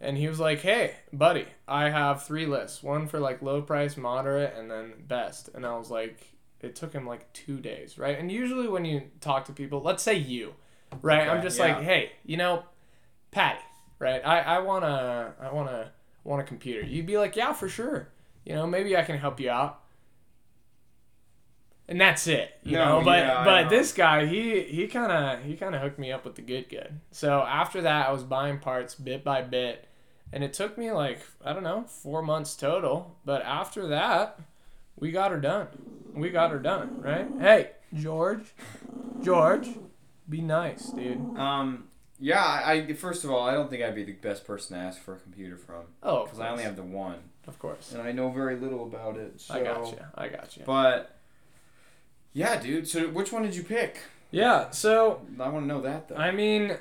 And 0.00 0.16
he 0.16 0.28
was 0.28 0.38
like, 0.38 0.60
"Hey, 0.60 0.96
buddy, 1.12 1.46
I 1.66 1.88
have 1.90 2.24
three 2.24 2.46
lists. 2.46 2.82
One 2.82 3.08
for 3.08 3.18
like 3.18 3.42
low 3.42 3.62
price, 3.62 3.96
moderate, 3.96 4.54
and 4.56 4.70
then 4.70 4.92
best." 5.06 5.48
And 5.54 5.64
I 5.64 5.76
was 5.76 5.90
like, 5.90 6.32
it 6.60 6.76
took 6.76 6.92
him 6.92 7.06
like 7.06 7.32
two 7.32 7.60
days, 7.60 7.98
right? 7.98 8.18
And 8.18 8.30
usually 8.30 8.68
when 8.68 8.84
you 8.84 9.02
talk 9.20 9.44
to 9.46 9.52
people, 9.52 9.80
let's 9.80 10.02
say 10.02 10.14
you, 10.14 10.54
right? 11.02 11.28
I'm 11.28 11.42
just 11.42 11.58
yeah. 11.58 11.76
like, 11.76 11.82
hey, 11.82 12.12
you 12.24 12.36
know, 12.36 12.64
Patty, 13.30 13.60
right? 13.98 14.24
I 14.24 14.40
I 14.40 14.58
wanna 14.60 15.34
I 15.40 15.52
wanna 15.52 15.92
want 16.24 16.42
a 16.42 16.44
computer. 16.44 16.84
You'd 16.84 17.06
be 17.06 17.18
like, 17.18 17.36
yeah, 17.36 17.52
for 17.52 17.68
sure. 17.68 18.08
You 18.44 18.54
know, 18.54 18.66
maybe 18.66 18.96
I 18.96 19.02
can 19.02 19.18
help 19.18 19.40
you 19.40 19.50
out. 19.50 19.80
And 21.88 22.00
that's 22.00 22.26
it, 22.26 22.58
you 22.64 22.72
No, 22.76 22.98
know. 22.98 23.04
But 23.04 23.18
yeah, 23.18 23.44
but 23.44 23.62
know. 23.64 23.68
this 23.70 23.92
guy, 23.92 24.26
he 24.26 24.62
he 24.62 24.88
kind 24.88 25.12
of 25.12 25.44
he 25.44 25.56
kind 25.56 25.74
of 25.74 25.80
hooked 25.80 25.98
me 26.00 26.10
up 26.10 26.24
with 26.24 26.34
the 26.34 26.42
good 26.42 26.68
good. 26.68 26.98
So 27.12 27.42
after 27.42 27.80
that, 27.82 28.08
I 28.08 28.12
was 28.12 28.24
buying 28.24 28.58
parts 28.58 28.96
bit 28.96 29.22
by 29.22 29.42
bit, 29.42 29.86
and 30.32 30.42
it 30.42 30.52
took 30.52 30.76
me 30.76 30.90
like 30.90 31.20
I 31.44 31.52
don't 31.52 31.62
know 31.62 31.84
four 31.84 32.22
months 32.22 32.56
total. 32.56 33.16
But 33.24 33.42
after 33.42 33.86
that, 33.86 34.40
we 34.98 35.12
got 35.12 35.30
her 35.30 35.38
done. 35.40 35.68
We 36.12 36.30
got 36.30 36.50
her 36.50 36.58
done, 36.58 37.00
right? 37.00 37.28
Hey, 37.38 37.70
George, 37.94 38.52
George, 39.22 39.68
be 40.28 40.40
nice, 40.40 40.86
dude. 40.90 41.18
Um. 41.38 41.84
Yeah. 42.18 42.42
I, 42.42 42.94
first 42.94 43.22
of 43.24 43.30
all, 43.30 43.46
I 43.46 43.52
don't 43.54 43.68
think 43.70 43.82
I'd 43.82 43.94
be 43.94 44.02
the 44.02 44.12
best 44.12 44.44
person 44.46 44.76
to 44.76 44.82
ask 44.82 45.00
for 45.00 45.14
a 45.14 45.18
computer 45.18 45.56
from 45.58 45.82
Oh, 46.02 46.24
because 46.24 46.40
I 46.40 46.48
only 46.48 46.62
have 46.64 46.74
the 46.74 46.82
one, 46.82 47.18
of 47.46 47.58
course. 47.58 47.92
and 47.92 48.02
I 48.02 48.10
know 48.12 48.30
very 48.30 48.56
little 48.56 48.84
about 48.84 49.16
it. 49.18 49.40
So. 49.40 49.54
I 49.54 49.62
got 49.62 49.92
you. 49.92 49.98
I 50.16 50.28
got 50.28 50.56
you. 50.56 50.64
But. 50.66 51.12
Yeah, 52.36 52.60
dude. 52.60 52.86
So 52.86 53.08
which 53.08 53.32
one 53.32 53.44
did 53.44 53.56
you 53.56 53.62
pick? 53.62 53.98
Yeah. 54.30 54.68
So 54.68 55.22
I 55.40 55.48
want 55.48 55.64
to 55.64 55.66
know 55.66 55.80
that 55.80 56.08
though. 56.08 56.16
I 56.16 56.32
mean, 56.32 56.76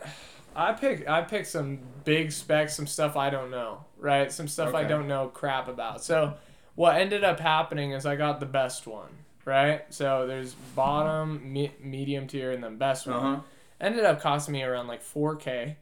I 0.53 0.73
pick 0.73 1.07
I 1.07 1.21
picked 1.21 1.47
some 1.47 1.79
big 2.03 2.33
specs, 2.33 2.75
some 2.75 2.85
stuff 2.85 3.15
I 3.15 3.29
don't 3.29 3.49
know, 3.49 3.85
right? 3.97 4.29
Some 4.29 4.49
stuff 4.49 4.73
I 4.73 4.83
don't 4.83 5.07
know 5.07 5.29
crap 5.29 5.69
about. 5.69 6.03
So 6.03 6.33
what 6.75 6.97
ended 6.97 7.23
up 7.23 7.39
happening 7.39 7.91
is 7.91 8.05
I 8.05 8.17
got 8.17 8.41
the 8.41 8.45
best 8.45 8.85
one, 8.85 9.07
right? 9.45 9.85
So 9.93 10.27
there's 10.27 10.53
bottom, 10.75 11.53
me- 11.53 11.71
medium 11.79 12.27
tier, 12.27 12.51
and 12.51 12.61
then 12.61 12.77
best 12.77 13.07
one. 13.07 13.15
Uh 13.15 13.21
one. 13.21 13.35
huh. 13.35 13.41
Ended 13.79 14.03
up 14.03 14.21
costing 14.21 14.51
me 14.53 14.63
around 14.63 14.87
like 14.87 15.03
4K, 15.03 15.75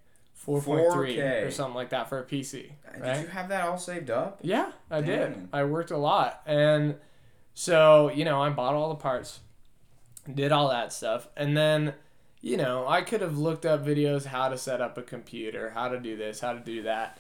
4.3 0.45 1.47
or 1.47 1.49
something 1.51 1.73
like 1.73 1.89
that 1.89 2.09
for 2.09 2.19
a 2.19 2.23
PC, 2.23 2.71
right? 2.99 3.15
Did 3.15 3.21
you 3.23 3.27
have 3.29 3.49
that 3.49 3.65
all 3.67 3.79
saved 3.79 4.11
up? 4.11 4.39
Yeah, 4.43 4.71
I 4.91 5.01
did. 5.01 5.47
I 5.51 5.63
worked 5.63 5.89
a 5.89 5.97
lot. 5.97 6.41
And 6.45 6.95
so, 7.55 8.11
you 8.13 8.23
know, 8.25 8.41
I 8.41 8.49
bought 8.49 8.75
all 8.75 8.89
the 8.89 8.95
parts, 8.95 9.39
did 10.31 10.51
all 10.51 10.69
that 10.69 10.93
stuff. 10.93 11.27
And 11.35 11.55
then, 11.57 11.93
you 12.41 12.57
know, 12.57 12.87
I 12.87 13.01
could 13.01 13.21
have 13.21 13.37
looked 13.37 13.65
up 13.65 13.85
videos 13.85 14.25
how 14.25 14.49
to 14.49 14.57
set 14.57 14.81
up 14.81 14.97
a 14.97 15.01
computer, 15.01 15.71
how 15.71 15.87
to 15.89 15.99
do 15.99 16.15
this, 16.17 16.39
how 16.39 16.53
to 16.53 16.59
do 16.59 16.83
that. 16.83 17.17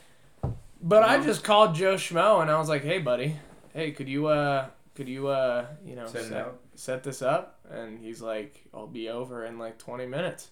But 0.81 1.03
I 1.03 1.15
Uh-huh. 1.15 1.23
just 1.23 1.43
called 1.43 1.75
Joe 1.75 1.95
Schmo 1.95 2.41
and 2.41 2.51
I 2.51 2.57
was 2.57 2.69
like, 2.69 2.83
"Hey, 2.83 2.99
buddy. 2.99 3.37
Hey, 3.73 3.91
could 3.91 4.09
you 4.09 4.27
uh 4.27 4.67
could 4.95 5.07
you 5.09 5.27
uh, 5.27 5.65
you 5.85 5.95
know, 5.95 6.05
Set 6.05 6.25
set, 6.25 6.47
set 6.75 7.03
this 7.03 7.21
up?" 7.21 7.59
And 7.69 7.99
he's 7.99 8.21
like, 8.21 8.63
"I'll 8.73 8.87
be 8.87 9.09
over 9.09 9.45
in 9.45 9.57
like 9.57 9.77
20 9.79 10.05
minutes." 10.05 10.49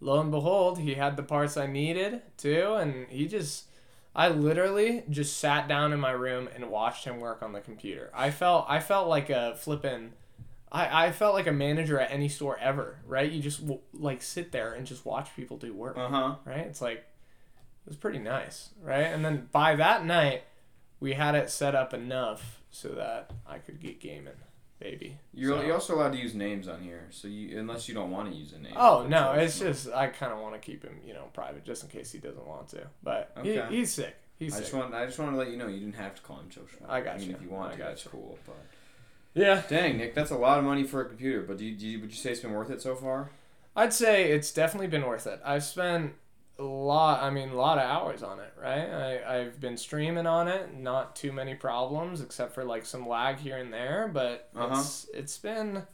Lo 0.00 0.20
and 0.20 0.30
behold, 0.30 0.78
he 0.78 0.94
had 0.94 1.16
the 1.16 1.22
parts 1.22 1.56
I 1.56 1.66
needed 1.66 2.22
too, 2.36 2.74
and 2.74 3.08
he 3.08 3.26
just 3.26 3.66
I 4.14 4.28
literally 4.28 5.04
just 5.08 5.38
sat 5.38 5.68
down 5.68 5.92
in 5.92 6.00
my 6.00 6.10
room 6.12 6.48
and 6.54 6.70
watched 6.70 7.04
him 7.04 7.18
work 7.18 7.42
on 7.42 7.52
the 7.52 7.60
computer. 7.60 8.10
I 8.14 8.30
felt 8.30 8.66
I 8.68 8.78
felt 8.80 9.08
like 9.08 9.30
a 9.30 9.54
flippin' 9.56 10.12
I, 10.74 11.06
I 11.08 11.12
felt 11.12 11.34
like 11.34 11.46
a 11.46 11.52
manager 11.52 12.00
at 12.00 12.10
any 12.10 12.28
store 12.30 12.56
ever, 12.58 12.98
right? 13.06 13.30
You 13.30 13.42
just 13.42 13.60
w- 13.60 13.80
like 13.92 14.22
sit 14.22 14.52
there 14.52 14.72
and 14.72 14.86
just 14.86 15.04
watch 15.04 15.28
people 15.36 15.58
do 15.58 15.74
work, 15.74 15.98
Uh 15.98 16.08
huh. 16.08 16.34
right? 16.46 16.66
It's 16.66 16.80
like 16.80 16.98
it 16.98 17.88
was 17.88 17.96
pretty 17.96 18.18
nice, 18.18 18.70
right? 18.82 19.02
And 19.02 19.22
then 19.24 19.48
by 19.52 19.74
that 19.76 20.04
night, 20.06 20.44
we 20.98 21.12
had 21.12 21.34
it 21.34 21.50
set 21.50 21.74
up 21.74 21.92
enough 21.92 22.60
so 22.70 22.88
that 22.90 23.30
I 23.46 23.58
could 23.58 23.80
get 23.80 24.00
gaming, 24.00 24.32
baby. 24.80 25.18
You're, 25.34 25.58
So- 25.58 25.62
you're 25.66 25.74
also 25.74 25.94
allowed 25.96 26.12
to 26.12 26.18
use 26.18 26.34
names 26.34 26.68
on 26.68 26.80
here, 26.80 27.06
so 27.10 27.28
you 27.28 27.58
unless 27.58 27.86
you 27.88 27.94
don't 27.94 28.10
want 28.10 28.30
to 28.30 28.34
use 28.34 28.52
a 28.54 28.58
name. 28.58 28.72
Oh 28.76 29.06
no, 29.06 29.32
it's 29.32 29.58
Schmo. 29.58 29.66
just 29.66 29.88
I 29.90 30.06
kind 30.06 30.32
of 30.32 30.38
want 30.38 30.54
to 30.54 30.60
keep 30.60 30.82
him, 30.84 31.00
you 31.06 31.12
know, 31.12 31.24
private 31.34 31.64
just 31.64 31.82
in 31.82 31.90
case 31.90 32.10
he 32.12 32.18
doesn't 32.18 32.46
want 32.46 32.68
to. 32.68 32.86
But 33.02 33.32
Okay. 33.36 33.62
he, 33.68 33.76
he's 33.76 33.92
sick. 33.92 34.16
He's 34.38 34.54
I 34.54 34.56
sick. 34.56 34.64
just 34.66 34.74
want 34.74 34.94
I 34.94 35.04
just 35.04 35.18
want 35.18 35.32
to 35.32 35.36
let 35.36 35.50
you 35.50 35.56
know 35.58 35.66
you 35.66 35.80
didn't 35.80 35.96
have 35.96 36.14
to 36.14 36.22
call 36.22 36.36
him 36.38 36.48
Joe 36.48 36.62
Schmo. 36.62 36.88
I 36.88 37.02
got 37.02 37.16
I 37.16 37.18
mean, 37.18 37.28
you. 37.30 37.34
if 37.36 37.42
you 37.42 37.50
want 37.50 37.68
I 37.68 37.72
to, 37.72 37.78
got 37.78 37.88
that's 37.88 38.04
you. 38.06 38.10
cool. 38.12 38.38
But 38.46 38.56
yeah, 39.34 39.62
dang, 39.68 39.96
Nick, 39.98 40.14
that's 40.14 40.30
a 40.30 40.36
lot 40.36 40.58
of 40.58 40.64
money 40.64 40.84
for 40.84 41.00
a 41.00 41.04
computer. 41.04 41.42
But 41.42 41.58
do 41.58 41.64
you, 41.64 41.74
do 41.76 41.86
you, 41.86 42.00
would 42.00 42.10
you 42.10 42.16
say 42.16 42.32
it's 42.32 42.40
been 42.40 42.52
worth 42.52 42.70
it 42.70 42.82
so 42.82 42.94
far? 42.94 43.30
I'd 43.74 43.92
say 43.92 44.30
it's 44.30 44.52
definitely 44.52 44.88
been 44.88 45.06
worth 45.06 45.26
it. 45.26 45.40
I've 45.44 45.64
spent 45.64 46.12
a 46.58 46.62
lot. 46.62 47.22
I 47.22 47.30
mean, 47.30 47.48
a 47.48 47.54
lot 47.56 47.78
of 47.78 47.84
hours 47.84 48.22
on 48.22 48.38
it. 48.38 48.52
Right. 48.60 48.78
I 49.24 49.38
I've 49.40 49.58
been 49.60 49.78
streaming 49.78 50.26
on 50.26 50.46
it. 50.48 50.74
Not 50.76 51.16
too 51.16 51.32
many 51.32 51.54
problems 51.54 52.20
except 52.20 52.54
for 52.54 52.64
like 52.64 52.84
some 52.84 53.08
lag 53.08 53.38
here 53.38 53.56
and 53.56 53.72
there. 53.72 54.10
But 54.12 54.50
Uh-huh. 54.54 54.78
it's 54.78 55.08
it's 55.14 55.38
been. 55.38 55.84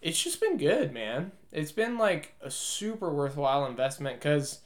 It's 0.00 0.22
just 0.22 0.40
been 0.40 0.56
good, 0.56 0.92
man. 0.94 1.32
It's 1.50 1.72
been 1.72 1.98
like 1.98 2.34
a 2.40 2.50
super 2.52 3.10
worthwhile 3.12 3.66
investment 3.66 4.20
because 4.20 4.60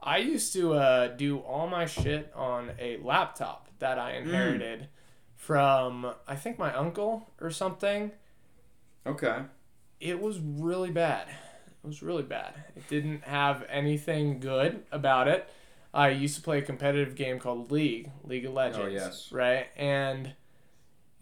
I 0.00 0.16
used 0.16 0.54
to 0.54 0.72
uh, 0.74 1.08
do 1.08 1.40
all 1.40 1.66
my 1.68 1.84
shit 1.84 2.32
on 2.34 2.70
a 2.78 2.96
laptop 2.98 3.68
that 3.80 3.98
I 3.98 4.12
inherited 4.12 4.88
from 5.38 6.12
I 6.26 6.34
think 6.34 6.58
my 6.58 6.74
uncle 6.74 7.30
or 7.40 7.50
something 7.50 8.10
Okay. 9.06 9.38
it 10.00 10.20
was 10.20 10.38
really 10.40 10.90
bad. 10.90 11.28
It 11.28 11.86
was 11.86 12.02
really 12.02 12.24
bad. 12.24 12.52
It 12.76 12.86
didn't 12.88 13.22
have 13.22 13.64
anything 13.70 14.40
good 14.40 14.82
about 14.92 15.28
it. 15.28 15.48
I 15.94 16.10
used 16.10 16.34
to 16.36 16.42
play 16.42 16.58
a 16.58 16.62
competitive 16.62 17.14
game 17.14 17.38
called 17.38 17.70
League, 17.70 18.10
League 18.24 18.44
of 18.44 18.52
Legends. 18.52 18.84
Oh, 18.84 18.88
yes. 18.88 19.28
Right? 19.32 19.68
And 19.76 20.34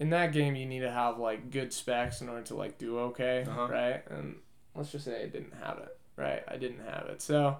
in 0.01 0.11
that 0.11 0.33
game 0.33 0.57
you 0.57 0.65
need 0.67 0.81
to 0.81 0.91
have 0.91 1.19
like 1.19 1.51
good 1.51 1.73
specs 1.75 2.21
in 2.23 2.29
order 2.31 2.43
to 2.47 2.55
like 2.57 2.79
do 2.79 2.99
okay, 3.01 3.45
Uh-huh. 3.47 3.69
right? 3.71 4.03
And 4.11 4.37
let's 4.75 4.91
just 4.91 5.05
say 5.05 5.23
I 5.23 5.27
didn't 5.27 5.55
have 5.63 5.79
it, 5.79 5.97
right? 6.17 6.43
I 6.49 6.57
didn't 6.57 6.85
have 6.87 7.07
it. 7.11 7.21
So 7.23 7.59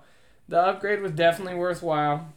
the 0.49 0.59
upgrade 0.61 1.03
was 1.03 1.13
definitely 1.13 1.55
worthwhile. 1.57 2.33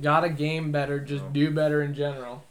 Got 0.00 0.24
a 0.24 0.28
game 0.28 0.70
better, 0.70 1.00
just 1.00 1.24
Oh. 1.24 1.30
do 1.32 1.50
better 1.50 1.82
in 1.82 1.94
general. 1.94 2.44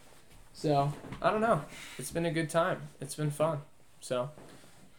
So, 0.59 0.91
I 1.21 1.31
don't 1.31 1.39
know. 1.39 1.61
It's 1.97 2.11
been 2.11 2.25
a 2.25 2.31
good 2.31 2.49
time. 2.49 2.81
It's 2.99 3.15
been 3.15 3.31
fun. 3.31 3.59
So, 4.01 4.29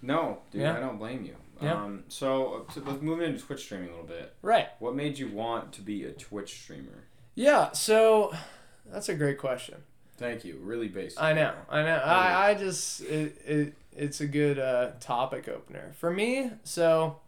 No, 0.00 0.38
dude, 0.50 0.62
Yeah. 0.62 0.74
I 0.76 0.80
don't 0.80 0.96
blame 0.98 1.22
you. 1.24 1.36
Yeah. 1.60 1.74
Um, 1.74 2.04
so, 2.08 2.64
so 2.72 2.80
let's 2.86 3.02
move 3.02 3.20
into 3.20 3.38
Twitch 3.44 3.60
streaming 3.64 3.88
a 3.88 3.90
little 3.90 4.06
bit. 4.06 4.34
right. 4.40 4.68
What 4.78 4.94
made 4.94 5.18
you 5.18 5.28
want 5.28 5.72
to 5.74 5.82
be 5.82 6.04
a 6.04 6.12
Twitch 6.12 6.62
streamer? 6.62 7.04
Yeah, 7.34 7.72
so 7.72 8.32
that's 8.90 9.10
a 9.10 9.14
great 9.14 9.36
question. 9.36 9.74
Thank 10.16 10.46
you. 10.46 10.58
Really 10.62 10.88
basic. 10.88 11.20
I 11.20 11.34
know, 11.34 11.52
I 11.68 11.82
know. 11.82 11.96
I, 11.96 12.48
I 12.50 12.54
just 12.54 13.02
it, 13.02 13.36
it 13.46 13.74
it's 13.94 14.20
a 14.22 14.26
good 14.26 14.58
uh, 14.58 14.92
topic 15.00 15.46
opener 15.48 15.92
for 15.98 16.10
me. 16.10 16.50
So 16.64 17.18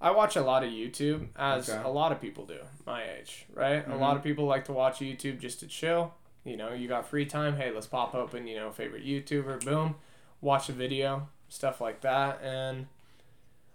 I 0.00 0.10
watch 0.12 0.36
a 0.36 0.42
lot 0.42 0.64
of 0.64 0.70
YouTube, 0.70 1.28
as 1.36 1.68
Okay. 1.68 1.82
a 1.82 1.88
lot 1.90 2.12
of 2.12 2.20
people 2.22 2.46
do 2.46 2.58
my 2.86 3.02
age, 3.18 3.44
right? 3.54 3.86
A 3.86 3.96
lot 3.96 4.16
of 4.16 4.22
people 4.22 4.46
like 4.46 4.64
to 4.66 4.72
watch 4.72 5.00
YouTube 5.00 5.38
just 5.40 5.60
to 5.60 5.66
chill. 5.66 6.14
You 6.46 6.56
know, 6.56 6.72
you 6.72 6.86
got 6.88 7.08
free 7.08 7.26
time. 7.26 7.56
Hey, 7.56 7.70
let's 7.72 7.86
pop 7.86 8.14
open. 8.14 8.46
You 8.46 8.56
know, 8.56 8.70
favorite 8.70 9.04
YouTuber. 9.04 9.64
Boom, 9.64 9.96
watch 10.40 10.68
a 10.68 10.72
video, 10.72 11.28
stuff 11.48 11.80
like 11.80 12.00
that. 12.02 12.40
And 12.42 12.86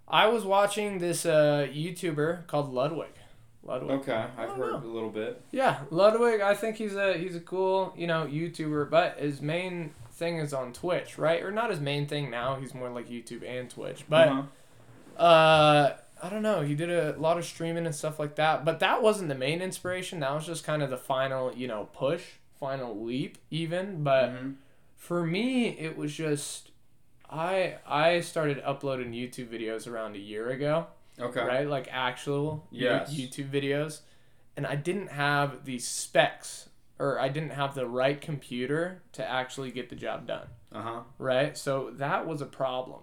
I 0.08 0.26
was 0.28 0.44
watching 0.44 0.98
this 0.98 1.26
uh, 1.26 1.68
YouTuber 1.70 2.46
called 2.46 2.72
Ludwig. 2.72 3.12
Ludwig. 3.62 4.00
Okay, 4.00 4.24
I've 4.36 4.50
heard 4.50 4.72
know. 4.72 4.82
a 4.82 4.92
little 4.92 5.10
bit. 5.10 5.40
Yeah, 5.52 5.80
Ludwig. 5.90 6.40
I 6.40 6.54
think 6.54 6.76
he's 6.76 6.96
a 6.96 7.14
he's 7.18 7.36
a 7.36 7.40
cool 7.40 7.94
you 7.96 8.06
know 8.06 8.26
YouTuber, 8.26 8.90
but 8.90 9.18
his 9.18 9.40
main 9.40 9.92
thing 10.12 10.38
is 10.38 10.52
on 10.52 10.72
Twitch, 10.72 11.18
right? 11.18 11.42
Or 11.42 11.50
not 11.50 11.70
his 11.70 11.78
main 11.80 12.06
thing 12.06 12.30
now. 12.30 12.56
He's 12.56 12.74
more 12.74 12.88
like 12.90 13.08
YouTube 13.08 13.46
and 13.48 13.68
Twitch. 13.70 14.04
But 14.08 14.28
Uh-huh. 14.28 14.42
uh, 15.22 15.96
I 16.22 16.28
don't 16.28 16.42
know. 16.42 16.62
He 16.62 16.74
did 16.74 16.90
a 16.90 17.18
lot 17.18 17.38
of 17.38 17.44
streaming 17.44 17.86
and 17.86 17.94
stuff 17.94 18.18
like 18.18 18.36
that. 18.36 18.64
But 18.64 18.80
that 18.80 19.02
wasn't 19.02 19.28
the 19.28 19.34
main 19.34 19.60
inspiration. 19.62 20.20
That 20.20 20.32
was 20.34 20.46
just 20.46 20.64
kind 20.64 20.82
of 20.82 20.90
the 20.90 20.96
final 20.98 21.54
you 21.54 21.68
know 21.68 21.88
push, 21.92 22.22
final 22.62 23.02
leap 23.04 23.38
even. 23.50 24.04
But 24.04 24.30
Mhm. 24.30 24.54
for 24.94 25.26
me, 25.26 25.70
it 25.70 25.96
was 25.96 26.14
just 26.14 26.70
I 27.28 27.78
I 27.84 28.20
started 28.20 28.62
uploading 28.64 29.10
YouTube 29.12 29.48
videos 29.48 29.90
around 29.90 30.14
a 30.14 30.20
year 30.20 30.48
ago, 30.50 30.86
Okay. 31.18 31.40
right? 31.44 31.66
Like 31.66 31.88
actual 31.90 32.68
Yes. 32.70 33.10
YouTube 33.12 33.50
videos, 33.50 34.02
and 34.56 34.64
I 34.64 34.76
didn't 34.76 35.08
have 35.08 35.64
the 35.64 35.78
specs 35.80 36.68
or 37.00 37.18
I 37.18 37.28
didn't 37.28 37.50
have 37.50 37.74
the 37.74 37.86
right 37.86 38.20
computer 38.20 39.02
to 39.12 39.28
actually 39.28 39.72
get 39.72 39.88
the 39.88 39.96
job 39.96 40.26
done, 40.28 40.46
Uh 40.70 40.82
huh. 40.82 41.00
right? 41.18 41.58
So 41.58 41.90
that 41.94 42.28
was 42.28 42.40
a 42.40 42.46
problem 42.46 43.00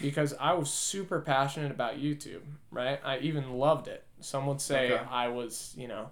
because 0.00 0.34
I 0.38 0.52
was 0.52 0.70
super 0.70 1.20
passionate 1.20 1.72
about 1.72 1.96
YouTube, 1.96 2.42
right? 2.70 3.00
I 3.04 3.18
even 3.18 3.54
loved 3.54 3.88
it. 3.88 4.04
Some 4.20 4.46
would 4.46 4.60
say 4.60 4.92
Okay. 4.92 5.04
I 5.10 5.28
was, 5.28 5.74
you 5.76 5.88
know, 5.88 6.10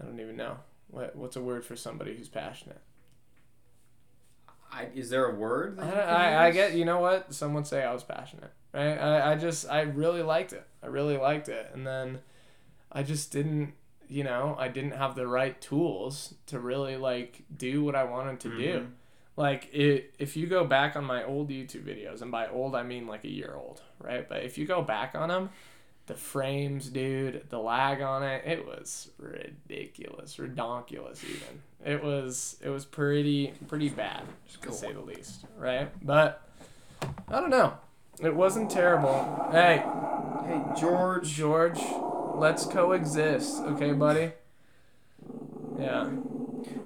I 0.00 0.04
don't 0.06 0.18
even 0.20 0.36
know 0.36 0.56
what 0.90 1.16
what's 1.16 1.36
a 1.36 1.40
word 1.40 1.64
for 1.64 1.76
somebody 1.76 2.14
who's 2.16 2.28
passionate. 2.28 2.80
I, 4.72 4.86
is 4.94 5.10
there 5.10 5.24
a 5.26 5.34
word? 5.34 5.80
I, 5.80 5.90
I, 5.90 6.46
I 6.46 6.50
get 6.52 6.74
you 6.74 6.84
know 6.84 7.00
what? 7.00 7.34
Someone 7.34 7.64
say 7.64 7.82
I 7.82 7.92
was 7.92 8.04
passionate. 8.04 8.52
Right? 8.72 8.94
I, 8.96 9.32
I 9.32 9.36
just 9.36 9.68
I 9.68 9.80
really 9.82 10.22
liked 10.22 10.52
it. 10.52 10.64
I 10.82 10.86
really 10.86 11.16
liked 11.16 11.48
it. 11.48 11.70
And 11.74 11.86
then 11.86 12.20
I 12.92 13.02
just 13.02 13.32
didn't 13.32 13.74
you 14.08 14.24
know 14.24 14.56
I 14.58 14.68
didn't 14.68 14.92
have 14.92 15.14
the 15.14 15.26
right 15.26 15.60
tools 15.60 16.34
to 16.46 16.58
really 16.58 16.96
like 16.96 17.42
do 17.56 17.82
what 17.84 17.94
I 17.94 18.04
wanted 18.04 18.40
to 18.40 18.56
do. 18.56 18.78
Mhm. 18.80 18.90
like 19.36 19.68
it, 19.72 20.14
if 20.18 20.36
you 20.36 20.46
go 20.46 20.64
back 20.64 20.96
on 20.96 21.04
my 21.04 21.24
old 21.24 21.48
YouTube 21.50 21.84
videos 21.84 22.20
and 22.22 22.30
by 22.30 22.48
old 22.48 22.74
I 22.74 22.82
mean 22.82 23.06
like 23.06 23.24
a 23.24 23.30
year 23.30 23.54
old 23.56 23.82
right? 24.00 24.28
But 24.28 24.42
if 24.44 24.58
you 24.58 24.66
go 24.66 24.82
back 24.82 25.14
on 25.14 25.28
them 25.28 25.50
the 26.10 26.16
frames 26.16 26.88
dude 26.88 27.42
the 27.50 27.58
lag 27.58 28.00
on 28.02 28.22
it 28.22 28.42
it 28.44 28.66
was 28.66 29.10
ridiculous 29.18 30.36
redonkulous 30.36 31.22
even 31.24 31.62
it 31.84 32.02
was 32.02 32.56
it 32.62 32.68
was 32.68 32.84
pretty 32.84 33.52
pretty 33.68 33.88
bad 33.88 34.22
to 34.60 34.72
say 34.72 34.92
the 34.92 35.00
least 35.00 35.44
right 35.56 35.88
but 36.04 36.42
i 37.28 37.32
don't 37.40 37.50
know 37.50 37.72
it 38.22 38.34
wasn't 38.34 38.70
terrible 38.70 39.48
hey 39.52 39.82
Hey, 40.46 40.60
George. 40.80 41.28
george 41.30 41.78
let's 42.34 42.64
coexist 42.66 43.60
okay 43.62 43.92
buddy 43.92 44.32
yeah 45.78 46.10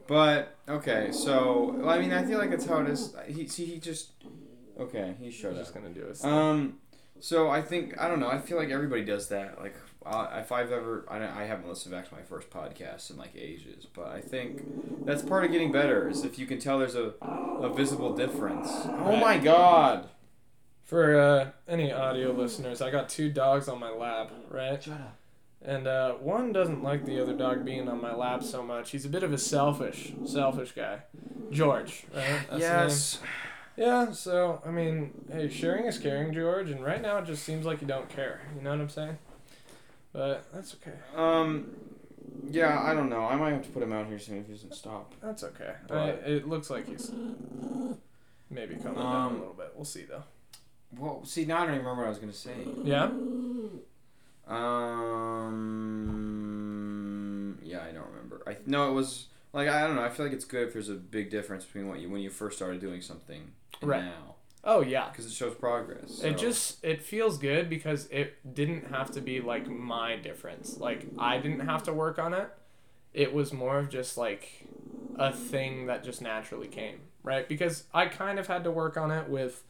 But 0.06 0.56
okay, 0.68 1.10
so 1.12 1.82
I 1.88 1.98
mean, 1.98 2.12
I 2.12 2.24
feel 2.24 2.38
like 2.38 2.50
it's 2.50 2.66
how 2.66 2.80
it 2.80 2.88
is. 2.90 3.14
He 3.26 3.46
see, 3.48 3.64
he 3.64 3.78
just 3.78 4.10
okay. 4.78 5.14
He 5.18 5.30
showed 5.30 5.52
i'm 5.52 5.54
up. 5.56 5.62
just 5.62 5.74
gonna 5.74 5.88
do 5.88 6.02
it 6.02 6.22
Um, 6.24 6.78
so 7.20 7.50
I 7.50 7.62
think 7.62 8.00
I 8.00 8.08
don't 8.08 8.20
know. 8.20 8.28
I 8.28 8.38
feel 8.38 8.56
like 8.56 8.70
everybody 8.70 9.04
does 9.04 9.28
that. 9.28 9.60
Like, 9.60 9.74
uh, 10.04 10.28
if 10.34 10.52
I've 10.52 10.72
ever, 10.72 11.06
I, 11.08 11.42
I 11.42 11.44
haven't 11.44 11.68
listened 11.68 11.94
back 11.94 12.08
to 12.08 12.14
my 12.14 12.22
first 12.22 12.50
podcast 12.50 13.10
in 13.10 13.16
like 13.16 13.34
ages, 13.36 13.86
but 13.92 14.08
I 14.08 14.20
think 14.20 15.06
that's 15.06 15.22
part 15.22 15.44
of 15.44 15.52
getting 15.52 15.72
better. 15.72 16.08
Is 16.08 16.24
if 16.24 16.38
you 16.38 16.46
can 16.46 16.58
tell 16.58 16.78
there's 16.78 16.94
a, 16.94 17.14
a 17.22 17.72
visible 17.72 18.14
difference. 18.14 18.68
Oh 18.86 19.16
my 19.16 19.38
God! 19.38 20.08
For 20.84 21.18
uh, 21.18 21.50
any 21.66 21.92
audio 21.92 22.32
listeners, 22.32 22.82
I 22.82 22.90
got 22.90 23.08
two 23.08 23.30
dogs 23.30 23.68
on 23.68 23.80
my 23.80 23.90
lap, 23.90 24.30
right? 24.50 24.82
Shut 24.82 24.94
up. 24.94 25.16
And 25.62 25.86
uh, 25.86 26.12
one 26.14 26.52
doesn't 26.52 26.82
like 26.82 27.06
the 27.06 27.22
other 27.22 27.32
dog 27.32 27.64
being 27.64 27.88
on 27.88 28.02
my 28.02 28.14
lap 28.14 28.42
so 28.42 28.62
much. 28.62 28.90
He's 28.90 29.06
a 29.06 29.08
bit 29.08 29.22
of 29.22 29.32
a 29.32 29.38
selfish, 29.38 30.12
selfish 30.26 30.72
guy. 30.72 31.04
George, 31.50 32.04
right? 32.14 32.40
That's 32.50 32.60
yes. 32.60 33.18
Yeah, 33.76 34.12
so, 34.12 34.62
I 34.64 34.70
mean, 34.70 35.12
hey, 35.32 35.48
sharing 35.48 35.86
is 35.86 35.98
caring, 35.98 36.32
George, 36.32 36.70
and 36.70 36.84
right 36.84 37.02
now 37.02 37.18
it 37.18 37.26
just 37.26 37.42
seems 37.42 37.66
like 37.66 37.80
you 37.80 37.88
don't 37.88 38.08
care. 38.08 38.40
You 38.54 38.62
know 38.62 38.70
what 38.70 38.80
I'm 38.80 38.88
saying? 38.88 39.18
But 40.12 40.44
that's 40.52 40.74
okay. 40.76 40.96
Um. 41.16 41.70
Yeah, 42.50 42.80
I 42.82 42.94
don't 42.94 43.08
know. 43.08 43.24
I 43.24 43.36
might 43.36 43.52
have 43.52 43.62
to 43.64 43.68
put 43.70 43.82
him 43.82 43.92
out 43.92 44.06
here 44.06 44.18
soon 44.18 44.38
if 44.38 44.46
he 44.46 44.52
doesn't 44.52 44.74
stop. 44.74 45.12
That's 45.22 45.42
okay. 45.44 45.74
I, 45.84 45.88
But- 45.88 46.22
it 46.26 46.46
looks 46.48 46.68
like 46.70 46.86
he's 46.88 47.10
maybe 48.50 48.76
coming 48.76 48.98
down 48.98 49.06
Um, 49.26 49.32
a 49.36 49.38
little 49.38 49.54
bit. 49.54 49.72
We'll 49.74 49.84
see, 49.84 50.04
though. 50.04 50.22
Well, 50.96 51.24
see, 51.24 51.44
now 51.44 51.56
I 51.58 51.60
don't 51.66 51.74
even 51.74 51.80
remember 51.86 52.02
what 52.02 52.06
I 52.06 52.10
was 52.10 52.18
gonna 52.18 52.32
say. 52.32 52.54
Yeah? 52.84 53.10
Um. 56.24 57.58
Yeah, 57.62 57.82
I 57.82 57.92
don't 57.92 58.06
remember. 58.10 58.42
I 58.46 58.56
no, 58.66 58.90
it 58.90 58.92
was 58.92 59.26
like 59.52 59.68
I 59.68 59.86
don't 59.86 59.96
know. 59.96 60.02
I 60.04 60.10
feel 60.10 60.26
like 60.26 60.34
it's 60.34 60.44
good 60.44 60.68
if 60.68 60.72
there's 60.74 60.88
a 60.88 60.94
big 60.94 61.30
difference 61.30 61.64
between 61.64 61.88
what 61.88 61.98
you 62.00 62.08
when 62.10 62.20
you 62.20 62.30
first 62.30 62.56
started 62.56 62.80
doing 62.80 63.00
something 63.00 63.52
Right. 63.82 64.04
now 64.04 64.34
Oh, 64.66 64.80
yeah. 64.80 65.10
because 65.10 65.26
it 65.26 65.32
shows 65.32 65.54
progress. 65.54 66.22
It 66.22 66.38
just 66.38 66.82
it 66.82 67.02
feels 67.02 67.36
good 67.36 67.68
because 67.68 68.06
it 68.10 68.54
didn't 68.54 68.86
have 68.88 69.10
to 69.12 69.20
be 69.20 69.40
like 69.40 69.68
my 69.68 70.16
difference. 70.16 70.78
Like 70.78 71.06
I 71.18 71.36
didn't 71.38 71.60
have 71.66 71.82
to 71.84 71.92
work 71.92 72.18
on 72.18 72.32
it. 72.32 72.48
It 73.12 73.34
was 73.34 73.52
more 73.52 73.78
of 73.78 73.90
just 73.90 74.16
like 74.16 74.66
a 75.16 75.32
thing 75.32 75.86
that 75.86 76.02
just 76.02 76.22
naturally 76.22 76.66
came, 76.68 77.00
right? 77.22 77.46
Because 77.48 77.84
I 77.92 78.06
kind 78.06 78.38
of 78.38 78.46
had 78.46 78.64
to 78.64 78.70
work 78.70 78.96
on 78.96 79.10
it 79.10 79.28
with 79.28 79.62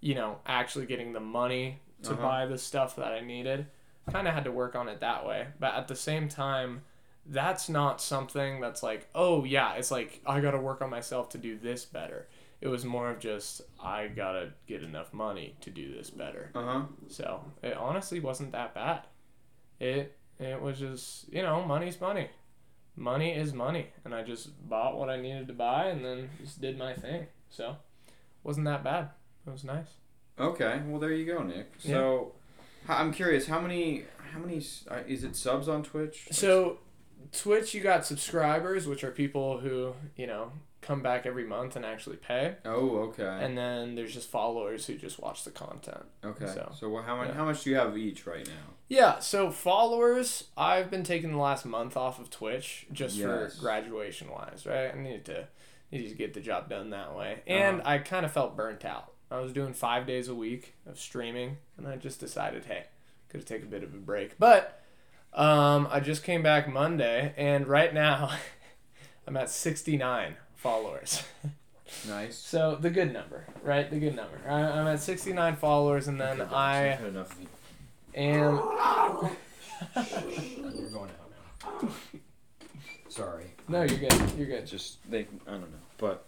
you 0.00 0.16
know, 0.16 0.38
actually 0.44 0.86
getting 0.86 1.12
the 1.12 1.20
money 1.20 1.78
to 2.02 2.10
Uh-huh. 2.10 2.22
buy 2.22 2.46
the 2.46 2.58
stuff 2.58 2.96
that 2.96 3.12
I 3.12 3.20
needed. 3.20 3.66
Kind 4.10 4.26
of 4.26 4.34
had 4.34 4.42
to 4.44 4.50
work 4.50 4.74
on 4.74 4.88
it 4.88 4.98
that 4.98 5.24
way. 5.24 5.46
But 5.60 5.74
at 5.74 5.86
the 5.86 5.94
same 5.94 6.28
time, 6.28 6.82
that's 7.24 7.68
not 7.68 8.00
something 8.00 8.60
that's 8.60 8.82
like, 8.82 9.08
oh 9.14 9.44
yeah, 9.44 9.74
it's 9.74 9.92
like 9.92 10.20
I 10.26 10.40
got 10.40 10.50
to 10.50 10.58
work 10.58 10.82
on 10.82 10.90
myself 10.90 11.28
to 11.30 11.38
do 11.38 11.56
this 11.56 11.84
better. 11.84 12.26
It 12.62 12.68
was 12.68 12.84
more 12.84 13.10
of 13.10 13.18
just 13.18 13.60
I 13.82 14.06
got 14.06 14.32
to 14.32 14.50
get 14.68 14.82
enough 14.84 15.12
money 15.12 15.56
to 15.62 15.70
do 15.70 15.92
this 15.94 16.08
better. 16.10 16.50
Uh 16.54 16.62
huh. 16.64 16.82
So, 17.08 17.44
it 17.62 17.76
honestly 17.76 18.20
wasn't 18.20 18.52
that 18.52 18.72
bad. 18.74 19.02
It 19.80 20.16
it 20.38 20.62
was 20.62 20.78
just, 20.78 21.30
you 21.32 21.42
know, 21.42 21.64
money's 21.64 22.00
money. 22.00 22.28
Money 22.96 23.34
is 23.34 23.52
money, 23.52 23.88
and 24.04 24.14
I 24.14 24.22
just 24.22 24.50
bought 24.68 24.96
what 24.96 25.10
I 25.10 25.20
needed 25.20 25.48
to 25.48 25.54
buy 25.54 25.86
and 25.86 26.04
then 26.04 26.30
just 26.40 26.60
did 26.60 26.78
my 26.78 26.94
thing. 26.94 27.26
So, 27.50 27.76
wasn't 28.44 28.66
that 28.66 28.84
bad. 28.84 29.08
It 29.46 29.50
was 29.50 29.64
nice. 29.64 29.88
Okay. 30.38 30.80
Well, 30.86 31.00
there 31.00 31.12
you 31.12 31.26
go, 31.26 31.42
Nick. 31.42 31.72
So, 31.78 32.32
I'm 32.88 33.12
curious. 33.12 33.46
How 33.46 33.60
many? 33.60 34.04
How 34.32 34.38
many? 34.38 34.62
uh, 34.88 35.00
Is 35.08 35.24
it 35.24 35.34
subs 35.36 35.68
on 35.68 35.82
Twitch? 35.82 36.28
So, 36.30 36.78
Twitch, 37.32 37.74
you 37.74 37.80
got 37.80 38.06
subscribers, 38.06 38.86
which 38.86 39.02
are 39.04 39.10
people 39.10 39.58
who, 39.58 39.94
you 40.16 40.26
know, 40.26 40.52
come 40.82 41.00
back 41.02 41.24
every 41.24 41.44
month 41.44 41.76
and 41.76 41.84
actually 41.86 42.16
pay. 42.16 42.56
Oh, 42.66 42.98
okay. 43.08 43.24
And 43.40 43.56
then 43.56 43.94
there's 43.94 44.12
just 44.12 44.28
followers 44.28 44.84
who 44.86 44.96
just 44.96 45.18
watch 45.18 45.44
the 45.44 45.50
content. 45.50 46.04
okay. 46.24 46.46
So, 46.46 46.72
so, 46.78 46.96
how 47.02 47.16
much? 47.16 47.28
yeah. 47.28 47.34
How 47.34 47.44
much 47.46 47.62
do 47.64 47.70
you 47.70 47.76
have 47.76 47.96
each 47.96 48.26
right 48.26 48.46
now? 48.46 48.74
Yeah, 48.88 49.20
so 49.20 49.50
followers, 49.50 50.48
I've 50.56 50.90
been 50.90 51.02
taking 51.04 51.30
the 51.32 51.38
last 51.38 51.64
month 51.64 51.96
off 51.96 52.18
of 52.20 52.28
Twitch 52.28 52.86
just 52.92 53.16
Yes. 53.16 53.54
for 53.56 53.60
graduation 53.62 54.28
wise, 54.30 54.66
right? 54.66 54.92
I 54.94 54.98
needed 54.98 55.24
to 55.26 55.46
needed 55.90 56.08
to 56.10 56.14
get 56.16 56.34
the 56.34 56.40
job 56.40 56.68
done 56.68 56.90
that 56.90 57.14
way. 57.16 57.40
And 57.46 57.80
Uh-huh. 57.80 57.90
I 57.90 57.98
kind 57.98 58.24
of 58.26 58.32
felt 58.32 58.56
burnt 58.56 58.84
out. 58.84 59.12
I 59.30 59.40
was 59.40 59.52
doing 59.52 59.72
five 59.74 60.06
days 60.06 60.28
a 60.28 60.34
week 60.34 60.74
of 60.86 60.98
streaming 60.98 61.58
and 61.78 61.86
I 61.88 61.96
just 61.96 62.18
decided, 62.20 62.64
hey, 62.66 62.84
could 63.28 63.40
to 63.40 63.46
take 63.46 63.62
a 63.62 63.66
bit 63.66 63.82
of 63.82 63.94
a 63.94 63.98
break. 63.98 64.38
But 64.38 64.82
um, 65.32 65.86
I 65.90 66.00
just 66.00 66.22
came 66.24 66.42
back 66.42 66.66
Monday 66.70 67.32
and 67.36 67.66
right 67.66 67.94
now 67.94 68.30
I'm 69.26 69.36
at 69.36 69.48
sixty 69.48 69.96
nine 69.96 70.36
followers. 70.62 71.22
Nice. 72.08 72.36
So 72.38 72.78
the 72.80 72.88
good 72.88 73.12
number, 73.12 73.44
right? 73.62 73.88
The 73.90 73.98
good 73.98 74.16
number. 74.16 74.40
I, 74.48 74.60
I'm 74.62 74.86
at 74.86 74.98
69 74.98 75.56
followers, 75.56 76.08
and 76.08 76.18
then 76.18 76.40
I 76.40 76.76
Had 76.78 77.04
enough. 77.04 77.36
am. 78.14 78.54
You're 79.94 80.90
going 80.90 81.10
out 81.10 81.82
now. 81.82 81.88
Sorry. 83.10 83.44
No, 83.68 83.82
you're 83.82 83.98
good. 83.98 84.14
You're 84.38 84.46
good. 84.46 84.66
Just 84.66 84.98
they. 85.10 85.26
I 85.46 85.50
don't 85.50 85.60
know. 85.60 85.66
But 85.98 86.26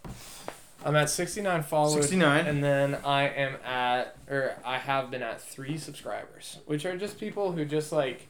I'm 0.85 0.94
at 0.97 1.09
69 1.09 1.62
followers. 1.62 1.94
69. 2.05 2.47
And 2.47 2.62
then 2.62 2.97
I 3.05 3.23
am 3.29 3.57
at, 3.64 4.16
or 4.29 4.57
I 4.66 4.77
have 4.77 5.11
been 5.11 5.23
at 5.23 5.40
three 5.40 5.79
subscribers, 5.79 6.59
which 6.66 6.85
are 6.85 6.97
just 6.99 7.18
people 7.18 7.53
who 7.53 7.64
just 7.64 7.90
like, 7.90 8.29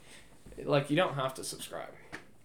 like 0.62 0.88
you 0.88 0.94
don't 0.96 1.14
have 1.14 1.34
to 1.34 1.42
subscribe, 1.44 1.92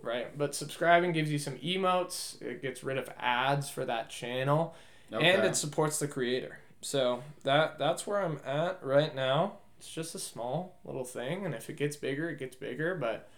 right? 0.02 0.38
But 0.38 0.56
subscribing 0.56 1.12
gives 1.12 1.32
you 1.32 1.40
some 1.40 1.56
emotes. 1.58 2.42
It 2.42 2.62
gets 2.62 2.84
rid 2.84 2.98
of 2.98 3.10
ads 3.20 3.70
for 3.70 3.86
that 3.86 4.10
channel, 4.10 4.76
okay. 5.12 5.34
and 5.34 5.44
it 5.44 5.56
supports 5.56 6.00
the 6.00 6.08
creator. 6.08 6.60
So 6.82 7.24
that 7.44 7.78
that's 7.80 8.08
where 8.08 8.24
I'm 8.24 8.40
at 8.46 8.80
right 8.84 9.14
now. 9.14 9.54
It's 9.78 9.90
just 9.90 10.16
a 10.16 10.20
small 10.20 10.78
little 10.84 11.06
thing, 11.06 11.46
and 11.46 11.54
if 11.54 11.70
it 11.70 11.78
gets 11.78 11.96
bigger, 11.96 12.30
it 12.30 12.40
gets 12.40 12.56
bigger. 12.56 12.96
But 12.96 13.30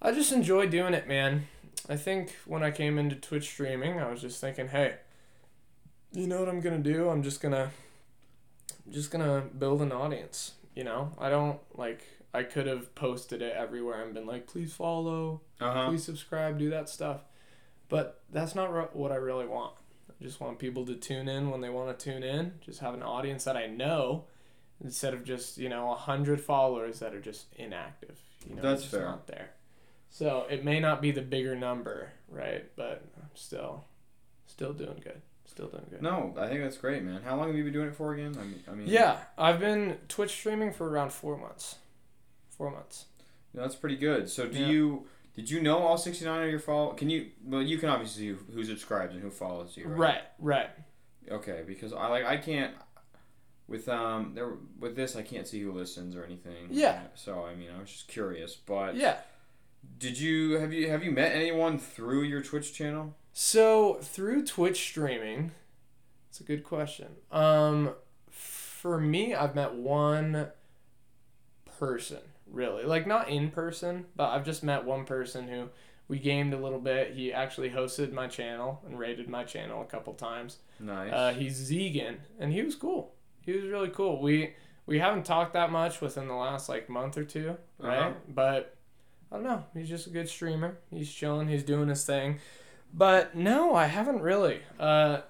I 0.00 0.12
just 0.12 0.32
enjoy 0.32 0.66
doing 0.66 0.94
it, 0.94 1.06
man. 1.06 1.46
I 1.88 1.96
think 1.96 2.36
when 2.46 2.62
I 2.62 2.70
came 2.70 2.98
into 2.98 3.16
Twitch 3.16 3.48
streaming, 3.48 3.98
I 3.98 4.10
was 4.10 4.20
just 4.20 4.40
thinking, 4.40 4.68
hey, 4.68 4.96
you 6.12 6.26
know 6.26 6.40
what 6.40 6.48
I'm 6.48 6.60
gonna 6.60 6.78
do? 6.78 7.08
I'm 7.08 7.22
just 7.22 7.40
gonna 7.40 7.70
I'm 8.86 8.92
just 8.92 9.10
gonna 9.10 9.42
build 9.58 9.82
an 9.82 9.92
audience. 9.92 10.52
You 10.74 10.84
know, 10.84 11.12
I 11.18 11.30
don't 11.30 11.58
like 11.76 12.02
I 12.32 12.44
could 12.44 12.66
have 12.66 12.94
posted 12.94 13.42
it 13.42 13.54
everywhere 13.56 14.02
and 14.04 14.14
been 14.14 14.26
like, 14.26 14.46
please 14.46 14.72
follow, 14.72 15.40
Uh 15.60 15.72
huh. 15.72 15.88
please 15.88 16.04
subscribe, 16.04 16.58
do 16.58 16.70
that 16.70 16.88
stuff. 16.88 17.22
But 17.88 18.20
that's 18.30 18.54
not 18.54 18.72
re- 18.72 18.86
what 18.92 19.10
I 19.10 19.16
really 19.16 19.46
want. 19.46 19.74
I 20.08 20.22
just 20.22 20.40
want 20.40 20.58
people 20.58 20.86
to 20.86 20.94
tune 20.94 21.28
in 21.28 21.50
when 21.50 21.60
they 21.60 21.70
want 21.70 21.98
to 21.98 22.04
tune 22.04 22.22
in. 22.22 22.52
Just 22.60 22.80
have 22.80 22.94
an 22.94 23.02
audience 23.02 23.44
that 23.44 23.56
I 23.56 23.66
know, 23.66 24.26
instead 24.82 25.12
of 25.14 25.24
just 25.24 25.58
you 25.58 25.68
know 25.68 25.90
a 25.90 25.96
hundred 25.96 26.40
followers 26.40 27.00
that 27.00 27.14
are 27.14 27.20
just 27.20 27.46
inactive. 27.56 28.18
You 28.48 28.56
know, 28.56 28.62
That's 28.62 28.84
fair. 28.84 29.02
Not 29.02 29.26
there. 29.26 29.50
So 30.08 30.46
it 30.50 30.64
may 30.64 30.80
not 30.80 31.00
be 31.02 31.10
the 31.10 31.22
bigger 31.22 31.54
number, 31.56 32.12
right? 32.28 32.64
But 32.76 33.04
I'm 33.16 33.28
still, 33.34 33.84
still 34.46 34.72
doing 34.72 35.00
good. 35.02 35.20
Still 35.46 35.68
doing 35.68 35.86
good. 35.90 36.02
No, 36.02 36.34
I 36.38 36.46
think 36.48 36.62
that's 36.62 36.76
great, 36.76 37.02
man. 37.02 37.22
How 37.24 37.36
long 37.36 37.48
have 37.48 37.56
you 37.56 37.64
been 37.64 37.72
doing 37.72 37.88
it 37.88 37.94
for 37.96 38.12
again? 38.14 38.36
I 38.40 38.44
mean, 38.44 38.62
I 38.70 38.74
mean 38.74 38.88
Yeah, 38.88 39.18
I've 39.38 39.58
been 39.60 39.98
Twitch 40.08 40.30
streaming 40.30 40.72
for 40.72 40.88
around 40.88 41.12
four 41.12 41.36
months. 41.36 41.76
Four 42.60 42.72
months. 42.72 43.06
No, 43.54 43.62
that's 43.62 43.74
pretty 43.74 43.96
good. 43.96 44.28
So 44.28 44.46
do 44.46 44.58
Yeah. 44.58 44.66
you 44.68 45.06
did 45.34 45.48
you 45.48 45.62
know 45.62 45.78
all 45.78 45.96
69 45.96 46.42
of 46.44 46.50
your 46.50 46.58
follow? 46.58 46.92
Can 46.92 47.08
you 47.08 47.30
well 47.42 47.62
you 47.62 47.78
can 47.78 47.88
obviously 47.88 48.20
see 48.22 48.28
who, 48.28 48.52
who 48.52 48.64
subscribes 48.64 49.14
and 49.14 49.22
who 49.22 49.30
follows 49.30 49.78
you, 49.78 49.86
right? 49.86 49.98
Right, 49.98 50.22
right. 50.38 50.70
Okay, 51.30 51.64
because 51.66 51.94
I 51.94 52.08
like 52.08 52.26
I 52.26 52.36
can't 52.36 52.74
with 53.66 53.88
um 53.88 54.32
there 54.34 54.58
with 54.78 54.94
this 54.94 55.16
I 55.16 55.22
can't 55.22 55.48
see 55.48 55.62
who 55.62 55.72
listens 55.72 56.14
or 56.14 56.22
anything. 56.22 56.68
Yeah. 56.68 57.00
So 57.14 57.46
I 57.46 57.54
mean 57.54 57.70
I 57.74 57.80
was 57.80 57.90
just 57.90 58.08
curious, 58.08 58.54
but 58.56 58.94
Yeah. 58.94 59.16
did 59.96 60.18
you 60.20 60.58
have 60.58 60.70
you 60.74 60.90
have 60.90 61.02
you 61.02 61.12
met 61.12 61.32
anyone 61.34 61.78
through 61.78 62.24
your 62.24 62.42
Twitch 62.42 62.74
channel? 62.74 63.16
So 63.32 63.94
through 64.02 64.44
Twitch 64.44 64.82
streaming, 64.82 65.52
it's 66.28 66.40
a 66.40 66.44
good 66.44 66.62
question. 66.62 67.08
Um, 67.32 67.94
for 68.28 69.00
me, 69.00 69.34
I've 69.34 69.54
met 69.54 69.72
one 69.72 70.50
person 71.78 72.18
really, 72.50 72.84
like 72.84 73.06
not 73.06 73.28
in 73.28 73.50
person, 73.50 74.06
but 74.16 74.30
I've 74.30 74.44
just 74.44 74.62
met 74.62 74.84
one 74.84 75.04
person 75.04 75.48
who 75.48 75.68
we 76.08 76.18
gamed 76.18 76.52
a 76.52 76.58
little 76.58 76.80
bit. 76.80 77.14
He 77.14 77.32
actually 77.32 77.70
hosted 77.70 78.12
my 78.12 78.26
channel 78.26 78.82
and 78.84 78.98
rated 78.98 79.28
my 79.28 79.44
channel 79.44 79.82
a 79.82 79.86
couple 79.86 80.12
times. 80.14 80.58
Nice. 80.78 81.12
Uh, 81.12 81.32
he's 81.32 81.54
Zegan, 81.54 82.18
and 82.38 82.52
he 82.52 82.62
was 82.62 82.74
cool. 82.74 83.14
He 83.44 83.52
was 83.52 83.64
really 83.64 83.90
cool. 83.90 84.20
We 84.20 84.54
we 84.86 84.98
haven't 84.98 85.24
talked 85.24 85.52
that 85.52 85.70
much 85.70 86.00
within 86.00 86.26
the 86.26 86.34
last 86.34 86.68
like 86.68 86.88
month 86.88 87.16
or 87.16 87.24
two, 87.24 87.56
right? 87.78 87.98
Uh-huh. 87.98 88.12
But 88.28 88.76
I 89.30 89.36
don't 89.36 89.44
know. 89.44 89.64
He's 89.74 89.88
just 89.88 90.06
a 90.08 90.10
good 90.10 90.28
streamer. 90.28 90.78
He's 90.90 91.12
chilling. 91.12 91.48
He's 91.48 91.62
doing 91.62 91.88
his 91.88 92.04
thing. 92.04 92.40
But 92.92 93.36
no, 93.36 93.74
I 93.74 93.86
haven't 93.86 94.20
really. 94.20 94.60
Uh, 94.78 95.20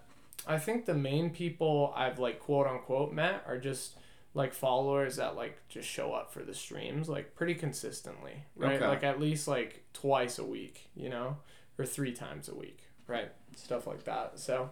I 0.47 0.59
think 0.59 0.87
the 0.87 0.95
main 0.95 1.31
people 1.31 1.93
I've 1.95 2.19
like 2.19 2.41
quote 2.41 2.67
unquote 2.67 3.13
met 3.13 3.45
are 3.47 3.59
just 3.59 3.97
like 4.35 4.55
followers 4.55 5.17
that 5.17 5.37
like 5.37 5.59
just 5.69 5.89
show 5.89 6.13
up 6.13 6.33
for 6.33 6.43
the 6.43 6.55
streams 6.55 7.09
like 7.09 7.35
pretty 7.35 7.55
consistently, 7.55 8.45
right? 8.57 8.77
Okay. 8.77 8.87
Like 8.87 9.05
at 9.05 9.21
least 9.21 9.49
like 9.49 9.85
twice 9.93 10.39
a 10.39 10.45
week, 10.45 10.89
you 10.95 11.09
know, 11.09 11.37
or 11.79 11.85
three 11.85 12.13
times 12.13 12.49
a 12.49 12.55
week, 12.55 12.81
right? 13.07 13.31
Stuff 13.57 13.87
like 13.87 14.05
that. 14.05 14.39
So. 14.39 14.71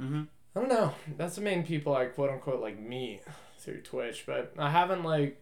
mm-hmm. 0.00 0.22
I 0.56 0.60
don't 0.60 0.70
know. 0.70 0.94
That's 1.16 1.36
the 1.36 1.42
main 1.42 1.64
people 1.64 1.94
I 1.94 2.06
quote 2.06 2.30
unquote 2.30 2.60
like 2.60 2.80
meet 2.80 3.20
through 3.58 3.82
Twitch, 3.82 4.24
but 4.26 4.52
I 4.58 4.70
haven't 4.70 5.04
like, 5.04 5.40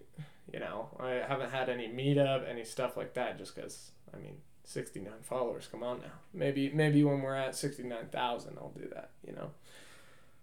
you 0.53 0.61
know, 0.61 0.89
I 0.99 1.23
haven't 1.27 1.51
had 1.51 1.69
any 1.69 1.89
meetup, 1.89 2.49
any 2.49 2.65
stuff 2.65 2.97
like 2.97 3.15
that, 3.15 3.39
just 3.39 3.55
because 3.55 3.93
I 4.13 4.19
mean, 4.19 4.37
sixty 4.65 5.01
nine 5.01 5.23
followers. 5.23 5.69
Come 5.71 5.83
on 5.83 6.01
now. 6.01 6.13
Maybe 6.35 6.71
maybe 6.71 7.03
when 7.05 7.23
we're 7.23 7.37
at 7.37 7.55
sixty 7.55 7.85
nine 7.85 8.07
thousand, 8.11 8.59
I'll 8.59 8.75
do 8.77 8.89
that. 8.93 9.11
You 9.27 9.33
know. 9.35 9.51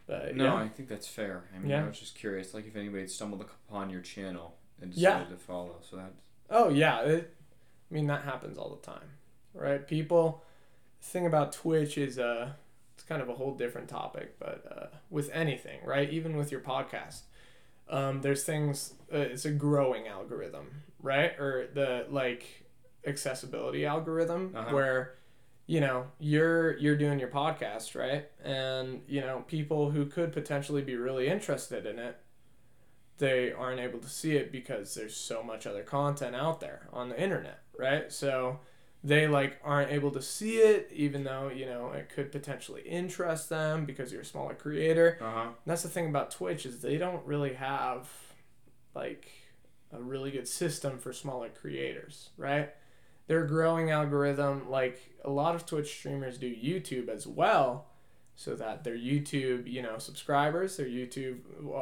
But 0.05 0.35
No, 0.35 0.43
yeah, 0.45 0.55
I 0.55 0.67
think 0.67 0.89
that's 0.89 1.07
fair. 1.07 1.43
I 1.55 1.59
mean, 1.59 1.69
Yeah. 1.71 1.83
I 1.83 1.87
was 1.87 1.99
just 1.99 2.15
curious, 2.15 2.53
like 2.53 2.67
if 2.67 2.75
anybody 2.75 3.07
stumbled 3.07 3.41
upon 3.41 3.89
your 3.89 4.01
channel 4.01 4.57
and 4.81 4.93
Yeah. 4.93 5.19
decided 5.19 5.37
to 5.39 5.43
follow. 5.43 5.77
So 5.81 5.95
that 5.97 6.13
Oh 6.49 6.69
yeah, 6.69 7.01
it, 7.01 7.33
I 7.89 7.93
mean 7.93 8.07
that 8.07 8.23
happens 8.23 8.57
all 8.57 8.69
the 8.75 8.81
time, 8.85 9.09
right? 9.53 9.85
People. 9.87 10.43
The 10.99 11.07
thing 11.07 11.25
about 11.25 11.51
Twitch 11.53 11.97
is 11.97 12.17
uh, 12.19 12.51
it's 12.95 13.03
kind 13.03 13.21
of 13.21 13.29
a 13.29 13.33
whole 13.33 13.55
different 13.55 13.87
topic, 13.89 14.37
but 14.39 14.63
uh, 14.69 14.95
with 15.09 15.29
anything, 15.33 15.79
right? 15.85 16.09
Even 16.09 16.37
with 16.37 16.51
your 16.51 16.61
podcast, 16.61 17.21
um, 17.89 18.21
there's 18.21 18.43
things. 18.43 18.93
Uh, 19.13 19.17
it's 19.17 19.45
a 19.45 19.51
growing 19.51 20.07
algorithm, 20.07 20.83
right? 21.01 21.31
Or 21.39 21.67
the 21.73 22.05
like 22.09 22.65
accessibility 23.05 23.85
algorithm 23.85 24.53
Uh-huh. 24.55 24.73
where 24.73 25.15
you 25.65 25.79
know 25.79 26.05
you're 26.19 26.77
you're 26.77 26.97
doing 26.97 27.19
your 27.19 27.29
podcast 27.29 27.95
right 27.95 28.29
and 28.43 29.01
you 29.07 29.21
know 29.21 29.43
people 29.47 29.91
who 29.91 30.05
could 30.05 30.31
potentially 30.31 30.81
be 30.81 30.95
really 30.95 31.27
interested 31.27 31.85
in 31.85 31.97
it 31.99 32.19
they 33.17 33.51
aren't 33.51 33.79
able 33.79 33.99
to 33.99 34.09
see 34.09 34.35
it 34.35 34.51
because 34.51 34.93
there's 34.95 35.15
so 35.15 35.41
much 35.43 35.65
other 35.65 35.83
content 35.83 36.35
out 36.35 36.59
there 36.59 36.87
on 36.91 37.09
the 37.09 37.21
internet 37.21 37.61
right 37.77 38.11
so 38.11 38.59
they 39.05 39.27
like 39.27 39.59
aren't 39.63 39.91
able 39.91 40.11
to 40.11 40.21
see 40.21 40.57
it 40.57 40.89
even 40.91 41.23
though 41.23 41.49
you 41.49 41.65
know 41.65 41.91
it 41.91 42.09
could 42.09 42.31
potentially 42.31 42.81
interest 42.81 43.49
them 43.49 43.85
because 43.85 44.11
you're 44.11 44.21
a 44.21 44.25
smaller 44.25 44.53
creator 44.53 45.17
uh 45.21 45.31
huh. 45.31 45.47
that's 45.65 45.83
the 45.83 45.89
thing 45.89 46.07
about 46.07 46.31
Twitch 46.31 46.65
is 46.65 46.81
they 46.81 46.97
don't 46.97 47.25
really 47.25 47.53
have 47.53 48.09
like 48.95 49.29
a 49.93 50.01
really 50.01 50.31
good 50.31 50.47
system 50.47 50.97
for 50.97 51.13
smaller 51.13 51.49
creators, 51.49 52.29
right? 52.37 52.73
Their 53.27 53.45
growing 53.45 53.89
algorithm, 53.91 54.69
like 54.69 54.99
a 55.23 55.29
lot 55.29 55.55
of 55.55 55.65
Twitch 55.65 55.89
streamers 55.97 56.37
do 56.37 56.53
YouTube 56.53 57.07
as 57.09 57.25
well, 57.25 57.87
so 58.35 58.55
that 58.55 58.83
their 58.83 58.97
YouTube, 58.97 59.71
you 59.71 59.81
know, 59.81 59.97
subscribers, 59.97 60.75
their 60.77 60.87
YouTube 60.87 61.39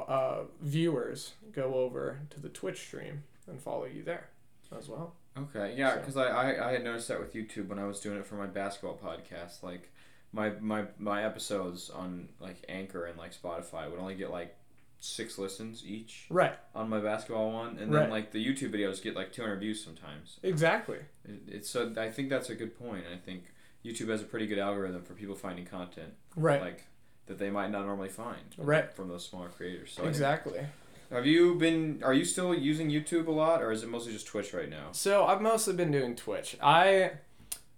uh, 0.08 0.44
viewers 0.62 1.34
go 1.52 1.74
over 1.76 2.20
to 2.30 2.40
the 2.40 2.50
Twitch 2.50 2.80
stream 2.80 3.24
and 3.48 3.60
follow 3.60 3.86
you 3.86 4.04
there 4.04 4.30
as 4.78 4.88
well. 4.88 5.16
Okay, 5.38 5.76
yeah, 5.78 5.94
So- 5.94 6.00
because 6.00 6.18
I, 6.18 6.28
I, 6.28 6.70
I 6.70 6.72
had 6.74 6.84
noticed 6.84 7.08
that 7.08 7.20
with 7.20 7.34
YouTube 7.34 7.68
when 7.70 7.80
I 7.80 7.86
was 7.86 8.00
doing 8.00 8.18
it 8.18 8.26
for 8.26 8.36
my 8.36 8.48
basketball 8.48 8.98
podcast. 9.02 9.64
Like, 9.64 9.90
my, 10.34 10.52
my 10.62 10.86
my 10.98 11.24
episodes 11.26 11.90
on 11.90 12.30
like 12.40 12.64
Anchor 12.70 13.06
and 13.06 13.18
like 13.18 13.34
Spotify 13.36 13.90
would 13.90 14.00
only 14.00 14.16
get 14.16 14.30
like 14.32 14.56
six 15.04 15.38
listens 15.38 15.84
each 15.86 16.28
Right. 16.30 16.58
on 16.76 16.88
my 16.90 17.00
basketball 17.00 17.52
one, 17.52 17.78
and 17.80 17.92
Right. 17.94 18.02
then 18.02 18.10
like 18.10 18.32
the 18.32 18.44
YouTube 18.46 18.72
videos 18.74 19.02
get 19.02 19.16
like 19.16 19.34
200 19.34 19.58
views 19.60 19.84
sometimes. 19.84 20.40
Exactly. 20.44 21.00
It, 21.26 21.42
it's 21.48 21.70
so 21.70 21.94
I 21.98 22.10
think 22.10 22.30
that's 22.30 22.50
a 22.50 22.56
good 22.56 22.78
point. 22.78 23.06
I 23.12 23.18
think 23.18 23.46
YouTube 23.84 24.10
has 24.10 24.22
a 24.22 24.26
pretty 24.26 24.46
good 24.48 24.60
algorithm 24.60 25.04
for 25.04 25.14
people 25.16 25.36
finding 25.36 25.66
content 25.66 26.14
Right. 26.36 26.62
like 26.62 26.84
that 27.26 27.38
they 27.40 27.50
might 27.50 27.72
not 27.72 27.86
normally 27.86 28.10
find 28.10 28.54
Right. 28.58 28.94
from 28.94 29.08
those 29.10 29.26
smaller 29.26 29.50
creators. 29.50 29.92
So 29.92 30.04
think- 30.04 30.12
exactly. 30.12 30.68
have 31.10 31.26
you 31.26 31.56
been? 31.56 32.02
Are 32.04 32.14
you 32.14 32.24
still 32.24 32.54
using 32.54 32.90
YouTube 32.90 33.28
a 33.28 33.32
lot, 33.32 33.62
or 33.62 33.72
is 33.72 33.84
it 33.84 33.90
mostly 33.90 34.14
just 34.14 34.28
Twitch 34.28 34.54
right 34.54 34.70
now? 34.70 34.92
So 34.92 35.26
I've 35.26 35.42
mostly 35.42 35.74
been 35.74 35.92
doing 35.92 36.16
Twitch. 36.16 36.56
I 36.62 37.14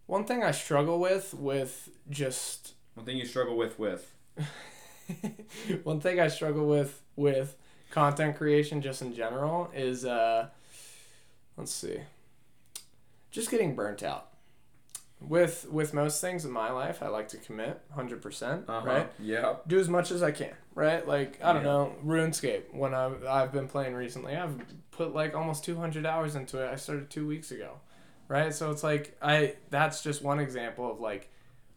one 0.07 0.25
thing 0.25 0.43
I 0.43 0.51
struggle 0.51 0.99
with 0.99 1.33
with 1.33 1.89
just 2.09 2.73
One 2.95 3.05
thing 3.05 3.17
you 3.17 3.25
struggle 3.25 3.55
with 3.55 3.79
with 3.79 4.13
one 5.83 5.99
thing 5.99 6.19
I 6.19 6.27
struggle 6.27 6.67
with 6.67 7.01
with 7.15 7.55
content 7.91 8.37
creation 8.37 8.81
just 8.81 9.01
in 9.01 9.13
general 9.13 9.69
is 9.75 10.05
uh 10.05 10.47
let's 11.57 11.71
see. 11.71 11.99
Just 13.31 13.49
getting 13.51 13.75
burnt 13.75 14.03
out. 14.03 14.29
With 15.21 15.67
with 15.71 15.93
most 15.93 16.19
things 16.19 16.43
in 16.43 16.51
my 16.51 16.71
life, 16.71 17.01
I 17.01 17.07
like 17.07 17.29
to 17.29 17.37
commit 17.37 17.79
100%, 17.95 18.67
uh 18.67 18.81
right? 18.85 19.09
Yeah. 19.19 19.55
do 19.65 19.79
as 19.79 19.87
much 19.87 20.11
as 20.11 20.21
I 20.21 20.31
can, 20.31 20.51
right? 20.75 21.07
Like 21.07 21.39
I 21.41 21.53
don't 21.53 21.63
Yeah. 21.63 21.69
know, 21.71 21.95
RuneScape. 22.05 22.73
When 22.73 22.93
I've 22.93 23.25
I've 23.25 23.51
been 23.53 23.67
playing 23.69 23.93
recently, 23.95 24.35
I've 24.35 24.55
put 24.91 25.13
like 25.13 25.33
almost 25.33 25.63
two 25.63 25.77
hundred 25.77 26.05
hours 26.05 26.35
into 26.35 26.59
it. 26.61 26.69
I 26.69 26.75
started 26.75 27.09
two 27.09 27.25
weeks 27.25 27.51
ago, 27.51 27.79
right? 28.27 28.53
So 28.53 28.69
it's 28.69 28.83
like 28.83 29.15
I 29.21 29.55
that's 29.69 30.03
just 30.03 30.21
one 30.23 30.39
example 30.39 30.91
of 30.91 30.99
like 30.99 31.29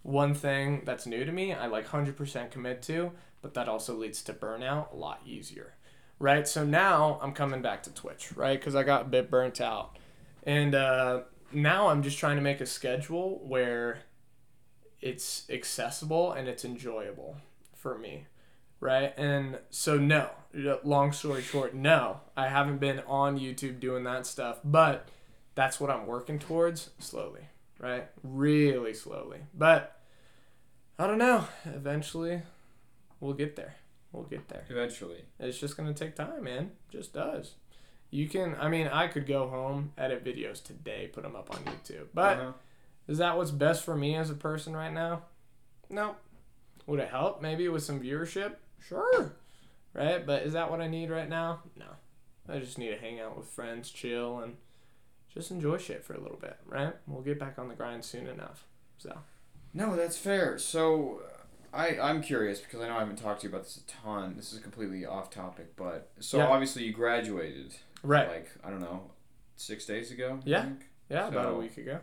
one 0.06 0.34
thing 0.34 0.82
that's 0.84 1.04
new 1.04 1.24
to 1.24 1.32
me. 1.32 1.52
I 1.52 1.66
like 1.66 1.88
hundred 1.88 2.16
percent 2.16 2.52
commit 2.52 2.80
to, 2.82 3.12
but 3.42 3.54
that 3.54 3.68
also 3.68 3.94
leads 3.94 4.22
to 4.22 4.32
burnout 4.32 4.92
a 4.92 4.96
lot 4.96 5.20
easier, 5.26 5.74
right? 6.18 6.46
So 6.46 6.64
now 6.64 7.18
I'm 7.20 7.32
coming 7.32 7.60
back 7.60 7.82
to 7.84 7.90
Twitch, 7.90 8.32
right? 8.36 8.58
Because 8.58 8.76
I 8.76 8.84
got 8.84 9.02
a 9.02 9.08
bit 9.08 9.30
burnt 9.30 9.60
out, 9.60 9.98
and 10.44 10.74
uh, 10.74 11.22
now 11.52 11.88
I'm 11.88 12.02
just 12.02 12.18
trying 12.18 12.36
to 12.36 12.42
make 12.42 12.60
a 12.60 12.66
schedule 12.66 13.40
where 13.46 13.98
it's 15.00 15.44
accessible 15.50 16.32
and 16.32 16.48
it's 16.48 16.64
enjoyable 16.64 17.36
for 17.74 17.98
me 17.98 18.26
right 18.80 19.14
and 19.16 19.58
so 19.70 19.96
no 19.96 20.28
long 20.84 21.12
story 21.12 21.42
short 21.42 21.74
no 21.74 22.20
i 22.36 22.48
haven't 22.48 22.78
been 22.78 23.00
on 23.06 23.38
youtube 23.38 23.78
doing 23.78 24.04
that 24.04 24.26
stuff 24.26 24.58
but 24.64 25.08
that's 25.54 25.78
what 25.80 25.90
i'm 25.90 26.06
working 26.06 26.38
towards 26.38 26.90
slowly 26.98 27.48
right 27.78 28.08
really 28.22 28.92
slowly 28.92 29.38
but 29.54 29.95
i 30.98 31.06
don't 31.06 31.18
know 31.18 31.46
eventually 31.64 32.42
we'll 33.20 33.34
get 33.34 33.56
there 33.56 33.74
we'll 34.12 34.24
get 34.24 34.48
there 34.48 34.64
Eventually. 34.70 35.24
it's 35.38 35.58
just 35.58 35.76
gonna 35.76 35.94
take 35.94 36.14
time 36.14 36.44
man 36.44 36.70
just 36.90 37.12
does 37.12 37.54
you 38.10 38.28
can 38.28 38.56
i 38.60 38.68
mean 38.68 38.86
i 38.88 39.06
could 39.08 39.26
go 39.26 39.48
home 39.48 39.92
edit 39.98 40.24
videos 40.24 40.62
today 40.62 41.08
put 41.12 41.22
them 41.22 41.36
up 41.36 41.50
on 41.54 41.62
youtube 41.64 42.06
but 42.14 42.38
Uh-huh. 42.38 42.52
is 43.08 43.18
that 43.18 43.36
what's 43.36 43.50
best 43.50 43.84
for 43.84 43.96
me 43.96 44.14
as 44.16 44.30
a 44.30 44.34
person 44.34 44.74
right 44.76 44.92
now? 44.92 45.22
No. 45.88 46.16
Would 46.86 46.98
it 47.00 47.08
help 47.10 47.40
maybe 47.40 47.68
with 47.68 47.82
some 47.84 48.00
viewership? 48.00 48.54
Sure. 48.80 49.32
Right? 49.92 50.24
But 50.26 50.42
is 50.42 50.52
that 50.54 50.68
what 50.70 50.80
I 50.80 50.88
need 50.88 51.10
right 51.10 51.28
now? 51.28 51.60
No. 51.76 51.86
I 52.48 52.58
just 52.58 52.76
need 52.78 52.90
to 52.90 52.98
hang 52.98 53.20
out 53.20 53.36
with 53.36 53.46
friends, 53.46 53.90
chill, 53.90 54.40
and 54.40 54.56
just 55.32 55.50
enjoy 55.52 55.78
shit 55.78 56.04
for 56.04 56.14
a 56.14 56.20
little 56.20 56.36
bit, 56.38 56.56
right? 56.66 56.92
We'll 57.06 57.22
get 57.22 57.38
back 57.38 57.58
on 57.58 57.68
the 57.68 57.74
grind 57.76 58.04
soon 58.04 58.26
enough. 58.26 58.64
So, 58.98 59.16
No, 59.76 59.94
that's 59.94 60.16
fair. 60.16 60.58
So, 60.58 61.20
uh, 61.72 61.76
I 61.76 61.98
I'm 62.00 62.22
curious 62.22 62.60
because 62.60 62.80
I 62.80 62.88
know 62.88 62.96
I 62.96 63.00
haven't 63.00 63.16
talked 63.16 63.42
to 63.42 63.46
you 63.46 63.50
about 63.52 63.64
this 63.64 63.76
a 63.76 63.86
ton. 63.86 64.34
This 64.36 64.52
is 64.52 64.58
completely 64.60 65.04
off 65.04 65.30
topic, 65.30 65.76
but 65.76 66.10
so 66.20 66.38
Yeah. 66.38 66.48
obviously 66.48 66.84
you 66.84 66.92
graduated 66.92 67.74
right. 68.02 68.26
like 68.28 68.48
I 68.64 68.70
don't 68.70 68.80
know, 68.80 69.10
six 69.56 69.84
days 69.84 70.10
ago. 70.10 70.40
I 70.44 70.48
Yeah. 70.48 70.62
think? 70.64 70.86
yeah, 71.10 71.28
about 71.28 71.52
a 71.52 71.56
week 71.56 71.76
ago. 71.76 72.00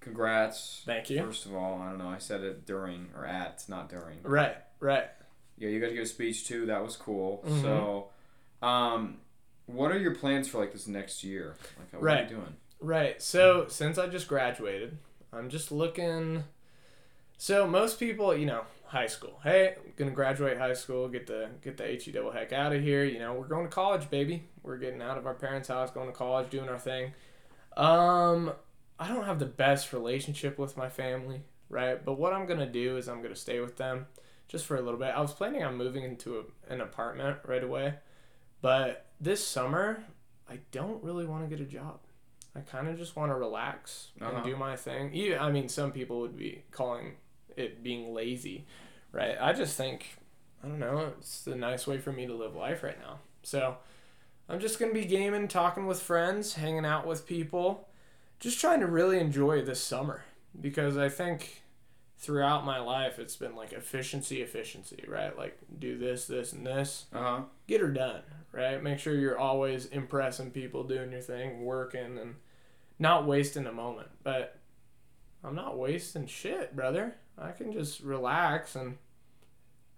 Congrats. 0.00 0.82
Thank 0.84 1.10
you. 1.10 1.22
First 1.24 1.46
of 1.46 1.54
all, 1.54 1.80
I 1.80 1.88
don't 1.88 1.98
know. 1.98 2.08
I 2.08 2.18
said 2.18 2.42
it 2.42 2.66
during 2.66 3.08
or 3.16 3.24
at, 3.26 3.64
not 3.68 3.88
during. 3.88 4.22
Right. 4.22 4.56
right. 4.78 5.08
Yeah, 5.58 5.70
you 5.70 5.80
got 5.80 5.88
to 5.88 5.94
give 5.94 6.02
a 6.04 6.06
speech 6.06 6.46
too. 6.46 6.66
That 6.66 6.82
was 6.82 6.96
cool. 6.96 7.42
Mhm. 7.46 7.62
So, 7.62 8.10
um, 8.62 9.20
what 9.64 9.90
are 9.90 9.98
your 9.98 10.14
plans 10.14 10.48
for 10.48 10.58
like 10.60 10.72
this 10.72 10.86
next 10.86 11.24
year? 11.24 11.56
Like, 11.78 12.00
what 12.02 12.12
are 12.18 12.22
you 12.22 12.28
doing? 12.28 12.56
Right. 12.78 13.20
So 13.22 13.66
since 13.68 13.96
I 13.98 14.06
just 14.06 14.28
graduated, 14.28 14.98
I'm 15.32 15.48
just 15.48 15.72
looking. 15.72 16.44
So 17.38 17.66
most 17.66 17.98
people, 18.00 18.34
you 18.36 18.46
know, 18.46 18.62
high 18.86 19.06
school. 19.06 19.38
Hey, 19.42 19.74
I'm 19.76 19.92
gonna 19.96 20.10
graduate 20.10 20.58
high 20.58 20.72
school, 20.74 21.08
get 21.08 21.26
the 21.26 21.48
get 21.62 21.76
the 21.76 21.84
he 21.86 22.10
double 22.12 22.30
heck 22.32 22.52
out 22.52 22.72
of 22.74 22.82
here. 22.82 23.04
You 23.04 23.18
know, 23.18 23.34
we're 23.34 23.46
going 23.48 23.64
to 23.64 23.70
college, 23.70 24.08
baby. 24.10 24.44
We're 24.62 24.78
getting 24.78 25.02
out 25.02 25.18
of 25.18 25.26
our 25.26 25.34
parents' 25.34 25.68
house, 25.68 25.90
going 25.90 26.06
to 26.06 26.12
college, 26.14 26.50
doing 26.50 26.68
our 26.68 26.78
thing. 26.78 27.12
Um, 27.76 28.52
I 28.98 29.08
don't 29.08 29.24
have 29.24 29.38
the 29.38 29.46
best 29.46 29.92
relationship 29.92 30.58
with 30.58 30.76
my 30.76 30.88
family, 30.88 31.42
right? 31.68 32.02
But 32.02 32.14
what 32.14 32.32
I'm 32.32 32.46
gonna 32.46 32.70
do 32.70 32.96
is 32.96 33.08
I'm 33.08 33.20
gonna 33.22 33.36
stay 33.36 33.60
with 33.60 33.76
them 33.76 34.06
just 34.48 34.64
for 34.64 34.76
a 34.76 34.80
little 34.80 34.98
bit. 34.98 35.08
I 35.08 35.20
was 35.20 35.32
planning 35.32 35.62
on 35.62 35.76
moving 35.76 36.04
into 36.04 36.38
a, 36.38 36.72
an 36.72 36.80
apartment 36.80 37.38
right 37.44 37.62
away, 37.62 37.94
but 38.62 39.06
this 39.20 39.46
summer 39.46 40.04
I 40.48 40.60
don't 40.70 41.02
really 41.02 41.26
want 41.26 41.42
to 41.48 41.54
get 41.54 41.60
a 41.60 41.68
job. 41.68 41.98
I 42.54 42.60
kind 42.60 42.86
of 42.88 42.96
just 42.96 43.16
want 43.16 43.30
to 43.30 43.34
relax 43.34 44.12
Uh-huh. 44.20 44.30
and 44.36 44.44
do 44.44 44.56
my 44.56 44.76
thing. 44.76 45.12
Even, 45.12 45.38
I 45.40 45.50
mean, 45.50 45.68
some 45.68 45.90
people 45.92 46.20
would 46.20 46.36
be 46.36 46.62
calling 46.70 47.16
it 47.56 47.82
being 47.82 48.14
lazy, 48.14 48.66
right? 49.12 49.36
I 49.40 49.52
just 49.52 49.76
think, 49.76 50.18
I 50.62 50.68
don't 50.68 50.78
know, 50.78 51.12
it's 51.18 51.42
the 51.42 51.56
nice 51.56 51.86
way 51.86 51.98
for 51.98 52.12
me 52.12 52.26
to 52.26 52.34
live 52.34 52.54
life 52.54 52.82
right 52.82 52.98
now. 53.00 53.20
So 53.42 53.76
I'm 54.48 54.60
just 54.60 54.78
going 54.78 54.92
to 54.94 54.98
be 55.00 55.06
gaming, 55.06 55.48
talking 55.48 55.86
with 55.86 56.00
friends, 56.00 56.54
hanging 56.54 56.84
out 56.84 57.06
with 57.06 57.26
people, 57.26 57.88
just 58.38 58.60
trying 58.60 58.80
to 58.80 58.86
really 58.86 59.18
enjoy 59.18 59.62
this 59.62 59.82
summer 59.82 60.24
because 60.60 60.96
I 60.96 61.08
think 61.08 61.62
throughout 62.18 62.64
my 62.64 62.78
life 62.78 63.18
it's 63.18 63.36
been 63.36 63.54
like 63.56 63.72
efficiency, 63.72 64.40
efficiency, 64.42 65.04
right? 65.06 65.36
Like 65.36 65.58
do 65.78 65.98
this, 65.98 66.26
this, 66.26 66.52
and 66.52 66.66
this 66.66 67.06
Uh 67.12 67.18
huh. 67.20 67.40
get 67.66 67.80
her 67.80 67.90
done, 67.90 68.22
right? 68.52 68.82
Make 68.82 68.98
sure 68.98 69.14
you're 69.14 69.38
always 69.38 69.86
impressing 69.86 70.50
people, 70.50 70.84
doing 70.84 71.12
your 71.12 71.20
thing, 71.20 71.64
working, 71.64 72.18
and 72.18 72.36
not 72.98 73.26
wasting 73.26 73.66
a 73.66 73.72
moment. 73.72 74.08
But 74.22 74.58
I'm 75.44 75.54
not 75.54 75.76
wasting 75.78 76.26
shit, 76.26 76.74
brother. 76.74 77.16
I 77.38 77.52
can 77.52 77.72
just 77.72 78.00
relax 78.00 78.74
and 78.76 78.96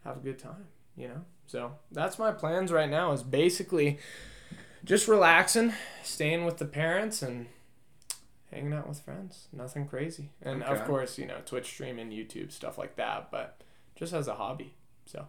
have 0.05 0.17
a 0.17 0.21
good 0.21 0.39
time, 0.39 0.67
you 0.97 1.09
know? 1.09 1.25
So 1.47 1.73
that's 1.93 2.19
my 2.19 2.33
plans 2.33 2.73
right 2.73 2.91
now 2.91 3.13
is 3.13 3.23
basically 3.23 3.99
just 4.85 5.09
relaxing, 5.09 5.73
staying 6.03 6.45
with 6.45 6.59
the 6.59 6.65
parents, 6.67 7.23
and 7.23 7.47
hanging 8.51 8.73
out 8.73 8.89
with 8.89 9.01
friends. 9.01 9.49
Nothing 9.53 9.87
crazy. 9.87 10.31
And 10.43 10.63
of 10.63 10.85
course, 10.85 11.19
you 11.19 11.27
know, 11.27 11.39
Twitch 11.45 11.67
streaming, 11.67 12.11
YouTube, 12.11 12.53
stuff 12.53 12.77
like 12.79 12.97
that, 12.97 13.31
but 13.31 13.61
just 13.97 14.13
as 14.13 14.29
a 14.29 14.35
hobby. 14.35 14.75
So. 15.07 15.27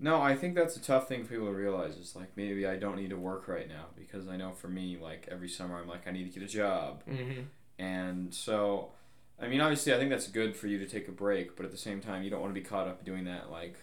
No, 0.00 0.20
I 0.22 0.36
think 0.36 0.54
that's 0.54 0.76
a 0.76 0.80
tough 0.80 1.08
thing 1.08 1.24
for 1.24 1.30
people 1.30 1.46
to 1.46 1.52
realize. 1.52 1.96
Is 1.96 2.14
like 2.14 2.36
maybe 2.36 2.64
I 2.66 2.76
don't 2.76 2.94
need 2.96 3.10
to 3.10 3.16
work 3.16 3.48
right 3.48 3.68
now 3.68 3.86
because 3.96 4.28
I 4.28 4.36
know 4.36 4.52
for 4.52 4.68
me, 4.68 4.96
like 5.00 5.26
every 5.28 5.48
summer, 5.48 5.80
I'm 5.80 5.88
like 5.88 6.06
I 6.06 6.12
need 6.12 6.32
to 6.32 6.38
get 6.38 6.48
a 6.48 6.52
job, 6.52 7.02
Mm-hmm. 7.10 7.40
and 7.80 8.32
so, 8.32 8.92
I 9.40 9.46
mean, 9.48 9.60
obviously, 9.60 9.94
I 9.94 9.98
think 9.98 10.10
that's 10.10 10.26
good 10.28 10.56
for 10.56 10.66
you 10.66 10.78
to 10.78 10.86
take 10.86 11.06
a 11.08 11.12
break, 11.12 11.56
but 11.56 11.64
at 11.64 11.70
the 11.70 11.78
same 11.78 12.00
time, 12.00 12.22
you 12.22 12.30
don't 12.30 12.40
want 12.40 12.52
to 12.54 12.60
be 12.60 12.66
caught 12.66 12.88
up 12.88 13.04
doing 13.04 13.24
that 13.24 13.50
like 13.50 13.76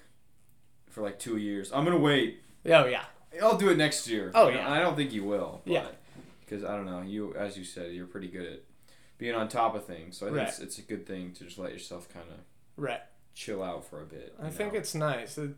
for 0.90 1.02
like 1.02 1.20
two 1.20 1.38
years. 1.38 1.72
I'm 1.74 1.84
gonna 1.86 1.98
wait. 1.98 2.42
Oh 2.66 2.86
yeah. 2.86 3.06
I'll 3.42 3.58
do 3.58 3.70
it 3.70 3.78
next 3.78 4.08
year. 4.08 4.32
Oh, 4.34 4.48
yeah. 4.48 4.72
I 4.72 4.80
don't 4.80 4.96
think 4.96 5.12
you 5.12 5.24
will. 5.26 5.62
But, 5.66 5.74
Yeah. 5.74 5.88
Because 6.40 6.64
I 6.64 6.76
don't 6.76 6.86
know, 6.86 7.02
you 7.02 7.36
as 7.36 7.58
you 7.58 7.64
said, 7.64 7.92
you're 7.92 8.06
pretty 8.06 8.28
good 8.28 8.46
at 8.46 8.60
being 9.18 9.36
on 9.36 9.48
top 9.50 9.76
of 9.76 9.86
things. 9.86 10.18
So 10.18 10.26
I 10.28 10.30
think 10.30 10.40
Right. 10.40 10.48
it's, 10.48 10.60
it's 10.60 10.78
a 10.78 10.84
good 10.84 11.06
thing 11.06 11.34
to 11.34 11.44
just 11.44 11.58
let 11.58 11.74
yourself 11.74 12.08
kind 12.14 12.26
of 12.30 12.38
Right. 12.78 13.02
chill 13.34 13.62
out 13.64 13.84
for 13.86 14.02
a 14.02 14.06
bit. 14.06 14.36
I 14.42 14.50
think 14.50 14.74
know? 14.74 14.80
it's 14.80 14.96
nice. 14.96 15.38
It, 15.38 15.52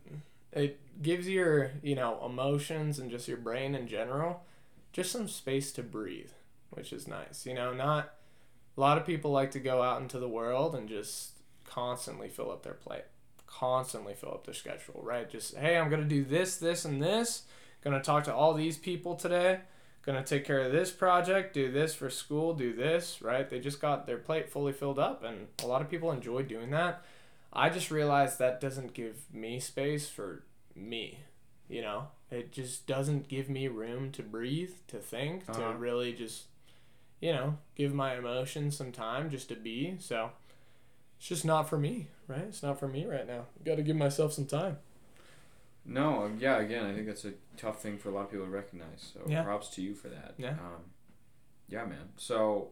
it 0.52 0.80
gives 1.02 1.28
your, 1.28 1.72
you 1.82 1.94
know, 1.94 2.20
emotions 2.24 2.98
and 2.98 3.10
just 3.10 3.28
your 3.28 3.36
brain 3.36 3.74
in 3.74 3.86
general 3.86 4.44
just 4.92 5.12
some 5.12 5.28
space 5.28 5.70
to 5.72 5.82
breathe, 5.82 6.30
which 6.70 6.92
is 6.92 7.06
nice. 7.06 7.46
You 7.46 7.54
know, 7.54 7.72
not 7.74 8.14
a 8.78 8.80
lot 8.80 8.96
of 8.96 9.04
people 9.04 9.32
like 9.32 9.50
to 9.50 9.58
go 9.58 9.82
out 9.82 10.00
into 10.00 10.20
the 10.20 10.28
world 10.28 10.74
and 10.76 10.88
just 10.88 11.32
constantly 11.64 12.28
fill 12.28 12.50
up 12.52 12.62
their 12.62 12.74
plate, 12.74 13.04
constantly 13.46 14.14
fill 14.14 14.30
up 14.30 14.44
their 14.44 14.54
schedule, 14.54 15.00
right? 15.02 15.28
Just, 15.28 15.56
hey, 15.56 15.76
I'm 15.76 15.90
going 15.90 16.02
to 16.02 16.08
do 16.08 16.24
this, 16.24 16.56
this, 16.58 16.84
and 16.84 17.02
this. 17.02 17.42
Going 17.82 17.96
to 17.96 18.02
talk 18.02 18.24
to 18.24 18.34
all 18.34 18.54
these 18.54 18.78
people 18.78 19.16
today. 19.16 19.60
Going 20.02 20.22
to 20.22 20.28
take 20.28 20.44
care 20.44 20.60
of 20.60 20.70
this 20.72 20.90
project, 20.90 21.52
do 21.54 21.70
this 21.72 21.92
for 21.94 22.08
school, 22.08 22.54
do 22.54 22.72
this, 22.72 23.20
right? 23.20 23.50
They 23.50 23.58
just 23.60 23.80
got 23.80 24.06
their 24.06 24.16
plate 24.16 24.48
fully 24.48 24.72
filled 24.72 24.98
up, 24.98 25.22
and 25.24 25.48
a 25.62 25.66
lot 25.66 25.82
of 25.82 25.90
people 25.90 26.12
enjoy 26.12 26.42
doing 26.42 26.70
that. 26.70 27.04
I 27.52 27.68
just 27.70 27.90
realized 27.90 28.38
that 28.38 28.60
doesn't 28.60 28.94
give 28.94 29.16
me 29.34 29.58
space 29.60 30.08
for 30.08 30.44
me. 30.74 31.18
You 31.68 31.82
know, 31.82 32.08
it 32.30 32.52
just 32.52 32.86
doesn't 32.86 33.28
give 33.28 33.50
me 33.50 33.68
room 33.68 34.10
to 34.12 34.22
breathe, 34.22 34.72
to 34.86 34.98
think, 34.98 35.42
Uh-huh. 35.48 35.72
to 35.72 35.76
really 35.78 36.12
just, 36.14 36.44
you 37.20 37.32
know, 37.32 37.58
give 37.74 37.92
my 37.94 38.16
emotions 38.16 38.76
some 38.76 38.92
time 38.92 39.30
just 39.30 39.48
to 39.48 39.56
be. 39.56 39.96
So 39.98 40.30
it's 41.18 41.28
just 41.28 41.44
not 41.44 41.68
for 41.68 41.78
me, 41.78 42.08
right? 42.26 42.42
It's 42.48 42.62
not 42.62 42.78
for 42.78 42.88
me 42.88 43.04
right 43.06 43.26
now. 43.26 43.46
Got 43.64 43.76
to 43.76 43.82
give 43.82 43.96
myself 43.96 44.32
some 44.32 44.46
time. 44.46 44.78
No, 45.84 46.30
yeah, 46.38 46.58
again, 46.58 46.84
I 46.84 46.92
think 46.94 47.06
that's 47.06 47.24
a 47.24 47.32
tough 47.56 47.80
thing 47.80 47.96
for 47.98 48.10
a 48.10 48.12
lot 48.12 48.22
of 48.24 48.30
people 48.30 48.44
to 48.46 48.52
recognize. 48.52 49.12
So 49.14 49.20
Yeah. 49.26 49.42
props 49.42 49.68
to 49.70 49.82
you 49.82 49.94
for 49.94 50.08
that. 50.08 50.34
Yeah. 50.36 50.50
Um, 50.50 50.84
yeah, 51.68 51.84
man. 51.86 52.10
So 52.16 52.68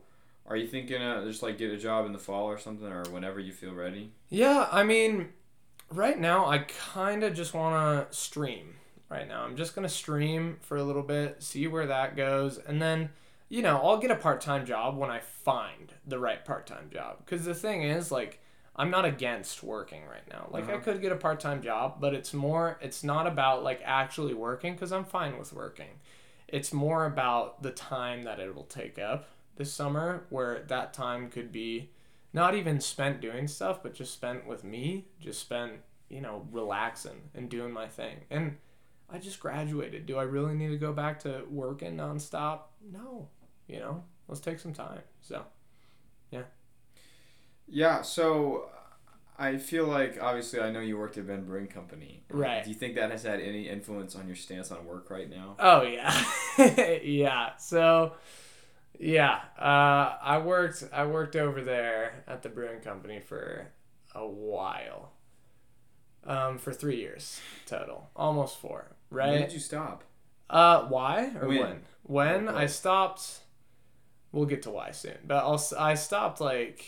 are 0.46 0.56
you 0.56 0.66
thinking 0.68 1.00
uh, 1.00 1.24
just 1.24 1.42
like 1.42 1.56
get 1.58 1.70
a 1.70 1.78
job 1.78 2.06
in 2.06 2.12
the 2.12 2.18
fall 2.18 2.44
or 2.44 2.58
something 2.58 2.86
or 2.86 3.04
whenever 3.10 3.40
you 3.40 3.52
feel 3.52 3.72
ready? 3.72 4.12
Yeah, 4.28 4.68
I 4.70 4.82
mean, 4.84 5.30
right 5.90 6.18
now 6.18 6.46
I 6.46 6.58
kind 6.58 7.24
of 7.24 7.34
just 7.34 7.54
want 7.54 8.10
to 8.10 8.16
stream. 8.16 8.74
Right 9.08 9.28
now, 9.28 9.42
I'm 9.44 9.56
just 9.56 9.76
gonna 9.76 9.88
stream 9.88 10.58
for 10.62 10.76
a 10.76 10.82
little 10.82 11.04
bit, 11.04 11.40
see 11.40 11.68
where 11.68 11.86
that 11.86 12.16
goes, 12.16 12.58
and 12.58 12.82
then, 12.82 13.10
you 13.48 13.62
know, 13.62 13.78
I'll 13.82 13.98
get 13.98 14.10
a 14.10 14.16
part 14.16 14.40
time 14.40 14.66
job 14.66 14.96
when 14.96 15.10
I 15.10 15.20
find 15.20 15.94
the 16.06 16.18
right 16.18 16.44
part 16.44 16.66
time 16.66 16.90
job. 16.92 17.18
Because 17.24 17.44
the 17.44 17.54
thing 17.54 17.82
is, 17.82 18.10
like, 18.10 18.40
I'm 18.74 18.90
not 18.90 19.04
against 19.04 19.62
working 19.62 20.04
right 20.06 20.26
now. 20.28 20.48
Like, 20.50 20.68
I 20.68 20.74
Uh-huh. 20.74 20.82
could 20.82 21.00
get 21.00 21.12
a 21.12 21.16
part 21.16 21.40
time 21.40 21.62
job, 21.62 22.00
but 22.00 22.12
it's 22.14 22.34
more, 22.34 22.78
it's 22.82 23.02
not 23.04 23.26
about 23.26 23.62
like 23.62 23.80
actually 23.84 24.34
working 24.34 24.74
because 24.74 24.92
I'm 24.92 25.04
fine 25.04 25.38
with 25.38 25.52
working. 25.52 26.00
It's 26.48 26.72
more 26.72 27.06
about 27.06 27.62
the 27.62 27.70
time 27.72 28.24
that 28.24 28.38
it 28.38 28.54
will 28.54 28.64
take 28.64 28.98
up 28.98 29.28
this 29.56 29.72
summer, 29.72 30.26
where 30.28 30.60
that 30.64 30.92
time 30.92 31.30
could 31.30 31.50
be 31.50 31.90
not 32.32 32.54
even 32.54 32.80
spent 32.80 33.20
doing 33.22 33.48
stuff, 33.48 33.82
but 33.82 33.94
just 33.94 34.12
spent 34.12 34.46
with 34.46 34.62
me, 34.62 35.06
just 35.18 35.40
spent, 35.40 35.80
you 36.10 36.20
know, 36.20 36.46
relaxing 36.52 37.30
and 37.34 37.48
doing 37.48 37.72
my 37.72 37.88
thing. 37.88 38.24
And 38.30 38.58
I 39.08 39.18
just 39.18 39.40
graduated. 39.40 40.04
Do 40.04 40.18
I 40.18 40.24
really 40.24 40.54
need 40.54 40.68
to 40.68 40.76
go 40.76 40.92
back 40.92 41.18
to 41.20 41.44
working 41.48 41.96
nonstop? 41.96 42.60
No. 42.92 43.28
You 43.66 43.78
know, 43.80 44.04
let's 44.28 44.40
take 44.40 44.58
some 44.58 44.72
time. 44.72 45.00
So, 45.20 45.44
Yeah, 46.30 46.42
Yeah. 47.66 48.02
so 48.02 48.70
I 49.38 49.58
feel 49.58 49.86
like 49.86 50.18
obviously 50.22 50.60
I 50.60 50.70
know 50.70 50.80
you 50.80 50.96
worked 50.98 51.18
at 51.18 51.26
Bend 51.26 51.46
Brewing 51.46 51.66
Company. 51.66 52.24
Right. 52.30 52.62
Do 52.64 52.70
you 52.70 52.76
think 52.76 52.94
that 52.94 53.10
has 53.10 53.22
had 53.24 53.40
any 53.40 53.68
influence 53.68 54.14
on 54.16 54.26
your 54.26 54.36
stance 54.36 54.70
on 54.70 54.86
work 54.86 55.10
right 55.10 55.28
now? 55.28 55.56
oh 55.58 55.82
yeah. 55.82 56.24
yeah. 57.02 57.56
So, 57.56 58.12
yeah, 58.98 59.40
uh, 59.58 60.16
I 60.22 60.38
worked 60.38 60.84
I 60.92 61.06
worked 61.06 61.36
over 61.36 61.60
there 61.62 62.24
at 62.26 62.42
the 62.42 62.48
brewing 62.48 62.80
company 62.80 63.20
for 63.20 63.66
a 64.14 64.26
while. 64.26 65.12
Um, 66.24 66.58
for 66.58 66.72
3 66.72 66.96
years 66.96 67.40
total. 67.66 68.10
Almost 68.16 68.58
4, 68.58 68.96
right? 69.10 69.30
When 69.30 69.40
did 69.42 69.52
you 69.52 69.60
stop? 69.60 70.02
Uh, 70.50 70.86
why 70.86 71.30
or 71.40 71.46
When? 71.46 71.58
when? 72.02 72.46
When, 72.46 72.48
I 72.48 72.66
stopped. 72.66 73.40
We'll 74.36 74.44
get 74.44 74.62
to 74.64 74.70
why 74.70 74.90
soon, 74.90 75.16
but 75.26 75.38
I'll. 75.38 75.62
I 75.78 75.94
stopped 75.94 76.42
like 76.42 76.84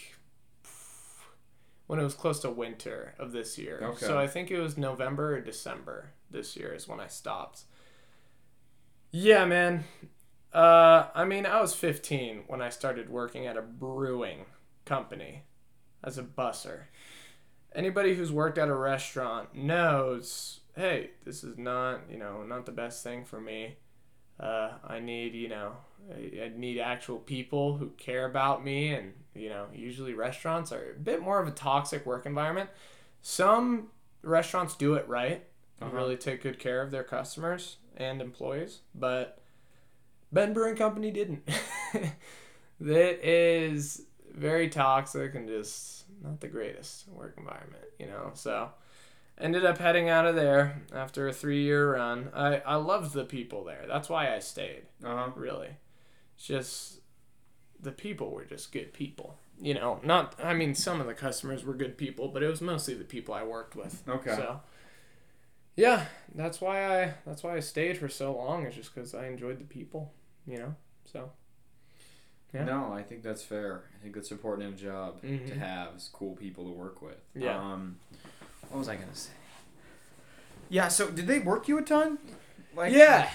when 1.87 1.99
it 1.99 2.03
was 2.03 2.13
close 2.13 2.41
to 2.41 2.51
winter 2.51 3.15
of 3.19 3.33
this 3.33 3.57
year. 3.57 3.81
Okay. 3.83 4.05
So 4.05 4.19
I 4.19 4.27
think 4.27 4.51
it 4.51 4.61
was 4.61 4.77
November 4.77 5.35
or 5.35 5.41
December 5.41 6.11
this 6.31 6.57
year 6.57 6.75
is 6.75 6.87
when 6.87 7.01
I 7.01 7.07
stopped. 7.07 7.63
Yeah, 9.11 9.47
man. 9.47 9.85
Uh, 10.53 11.07
I 11.15 11.25
mean, 11.25 11.47
I 11.47 11.63
was 11.63 11.75
15 11.75 12.45
when 12.49 12.61
I 12.61 12.69
started 12.69 13.09
working 13.09 13.47
at 13.47 13.57
a 13.57 13.63
brewing 13.63 14.45
company 14.85 15.45
as 16.05 16.19
a 16.19 16.23
busser. 16.23 16.83
Anybody 17.75 18.15
who's 18.15 18.31
worked 18.31 18.59
at 18.59 18.69
a 18.69 18.75
restaurant 18.75 19.55
knows, 19.55 20.61
hey, 20.77 21.13
this 21.25 21.43
is 21.43 21.57
not, 21.57 22.01
you 22.11 22.19
know, 22.19 22.43
not 22.43 22.67
the 22.67 22.73
best 22.73 23.03
thing 23.03 23.25
for 23.25 23.41
me. 23.41 23.77
Uh, 24.41 24.71
I 24.87 25.01
need, 25.01 25.35
you 25.35 25.49
know, 25.49 25.73
I, 26.13 26.45
I 26.45 26.53
need 26.57 26.79
actual 26.79 27.19
people 27.19 27.77
who 27.77 27.91
care 27.99 28.25
about 28.27 28.65
me, 28.65 28.95
and 28.95 29.13
you 29.35 29.49
know, 29.49 29.67
usually 29.75 30.15
restaurants 30.15 30.73
are 30.73 30.93
a 30.97 30.99
bit 31.01 31.21
more 31.23 31.41
of 31.41 31.49
a 31.49 31.53
toxic 31.53 32.07
work 32.07 32.25
environment. 32.27 32.71
Some 33.23 33.89
restaurants 34.23 34.75
do 34.77 34.95
it 34.95 35.09
right, 35.09 35.45
and 35.81 35.89
Uh-huh. 35.91 35.97
really 35.97 36.17
take 36.17 36.43
good 36.43 36.59
care 36.59 36.83
of 36.83 36.91
their 36.91 37.05
customers 37.05 37.77
and 37.97 38.21
employees, 38.23 38.81
but 38.95 39.41
Bend 40.33 40.55
Brewing 40.55 40.77
Company 40.77 41.11
didn't. 41.11 41.49
that 42.81 43.27
is 43.29 44.03
very 44.35 44.69
toxic 44.69 45.35
and 45.35 45.49
just 45.49 46.05
not 46.23 46.41
the 46.41 46.49
greatest 46.49 47.09
work 47.09 47.35
environment, 47.39 47.85
you 47.99 48.07
know. 48.07 48.31
So 48.35 48.71
ended 49.41 49.65
up 49.65 49.79
heading 49.79 50.09
out 50.09 50.27
of 50.27 50.35
there 50.35 50.83
after 50.93 51.29
a 51.29 51.33
three 51.33 51.63
year 51.63 51.95
run. 51.95 52.31
I, 52.35 52.59
I 52.59 52.75
loved 52.77 53.13
the 53.13 53.25
people 53.25 53.65
there. 53.65 53.85
That's 53.89 54.09
why 54.09 54.35
I 54.35 54.39
stayed, 54.41 54.83
Uh 55.05 55.17
huh. 55.17 55.31
really. 55.37 55.71
It's 56.37 56.47
just 56.47 57.01
the 57.81 57.93
people 57.93 58.31
were 58.31 58.45
just 58.45 58.73
good 58.73 58.93
people. 58.93 59.37
You 59.61 59.75
know, 59.75 59.99
not, 60.05 60.39
I 60.43 60.55
mean, 60.55 60.75
some 60.75 61.01
of 61.01 61.07
the 61.09 61.15
customers 61.15 61.65
were 61.65 61.75
good 61.75 61.99
people, 61.99 62.29
but 62.29 62.43
it 62.45 62.49
was 62.49 62.61
mostly 62.61 62.95
the 62.95 63.05
people 63.05 63.35
I 63.35 63.43
worked 63.43 63.75
with. 63.75 64.03
Okay. 64.09 64.37
So, 64.37 64.61
yeah, 65.77 66.07
that's 66.35 66.61
why 66.61 67.03
I, 67.03 67.15
that's 67.27 67.43
why 67.43 67.57
I 67.57 67.61
stayed 67.61 67.99
for 67.99 68.09
so 68.09 68.35
long, 68.37 68.67
is 68.67 68.75
just 68.77 68.95
because 68.95 69.15
I 69.15 69.27
enjoyed 69.27 69.59
the 69.59 69.65
people, 69.65 70.13
you 70.47 70.59
know? 70.59 70.75
So, 71.13 71.31
Yeah. 72.55 72.65
No, 72.65 72.93
I 72.93 73.03
think 73.03 73.23
that's 73.23 73.43
fair. 73.43 73.83
I 73.99 74.03
think 74.03 74.15
that's 74.15 74.31
important 74.31 74.69
in 74.69 74.75
a 74.75 74.77
job 74.77 75.21
to 75.23 75.27
Mhm. 75.29 75.59
have 75.59 75.97
is 75.97 76.09
cool 76.13 76.35
people 76.37 76.65
to 76.65 76.71
work 76.71 77.03
with. 77.03 77.21
Yeah. 77.35 77.59
Um, 77.59 77.99
what 78.71 78.79
was 78.79 78.89
I 78.89 78.97
gonna 78.97 79.15
say? 79.15 79.31
Yeah. 80.69 80.89
So 80.89 81.11
did 81.11 81.27
they 81.27 81.39
work 81.39 81.69
you 81.69 81.79
a 81.79 81.83
ton? 81.83 82.19
Like 82.75 82.93
yeah. 82.93 83.31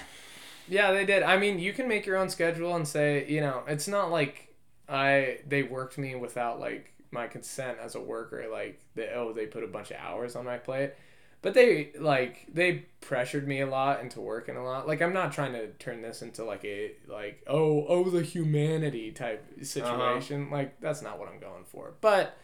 Yeah, 0.68 0.92
they 0.92 1.06
did. 1.06 1.24
I 1.24 1.38
mean, 1.38 1.60
you 1.60 1.74
can 1.74 1.88
make 1.88 2.06
your 2.06 2.18
own 2.18 2.30
schedule 2.30 2.76
and 2.76 2.88
say, 2.88 3.28
you 3.28 3.42
know, 3.42 3.64
it's 3.68 3.88
not 3.88 4.12
like 4.12 4.54
I 4.88 5.40
they 5.48 5.64
worked 5.64 5.98
me 5.98 6.16
without 6.16 6.60
like 6.60 6.94
my 7.12 7.28
consent 7.28 7.78
as 7.82 7.96
a 7.96 8.02
worker 8.02 8.46
like 8.52 8.80
they, 8.96 9.10
oh, 9.14 9.34
they 9.34 9.46
put 9.46 9.64
a 9.64 9.68
bunch 9.68 9.92
of 9.92 9.98
hours 9.98 10.36
on 10.36 10.46
my 10.46 10.58
plate. 10.58 10.94
But 11.42 11.54
they 11.54 11.92
like 12.00 12.48
they 12.54 12.86
pressured 13.02 13.46
me 13.46 13.60
a 13.60 13.68
lot 13.68 14.00
into 14.00 14.22
working 14.22 14.56
a 14.56 14.64
lot. 14.64 14.88
Like 14.88 15.02
I'm 15.02 15.14
not 15.14 15.34
trying 15.34 15.52
to 15.54 15.68
turn 15.74 16.02
this 16.02 16.22
into 16.22 16.46
like 16.46 16.64
a 16.64 16.92
like 17.08 17.44
oh, 17.48 17.86
oh 17.88 18.10
the 18.10 18.24
humanity 18.24 19.12
type 19.12 19.46
uh-huh. 19.56 19.66
situation. 19.66 20.50
Like 20.50 20.80
that's 20.80 21.02
not 21.02 21.20
what 21.20 21.28
I'm 21.28 21.40
going 21.40 21.66
for. 21.66 21.94
But 22.00 22.38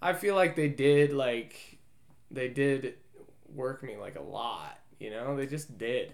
I 0.00 0.14
feel 0.14 0.34
like 0.34 0.56
they 0.56 0.68
did 0.68 1.12
like 1.12 1.77
they 2.30 2.48
did 2.48 2.94
work 3.54 3.82
me 3.82 3.96
like 3.96 4.16
a 4.16 4.22
lot, 4.22 4.78
you 4.98 5.10
know? 5.10 5.36
They 5.36 5.46
just 5.46 5.78
did. 5.78 6.12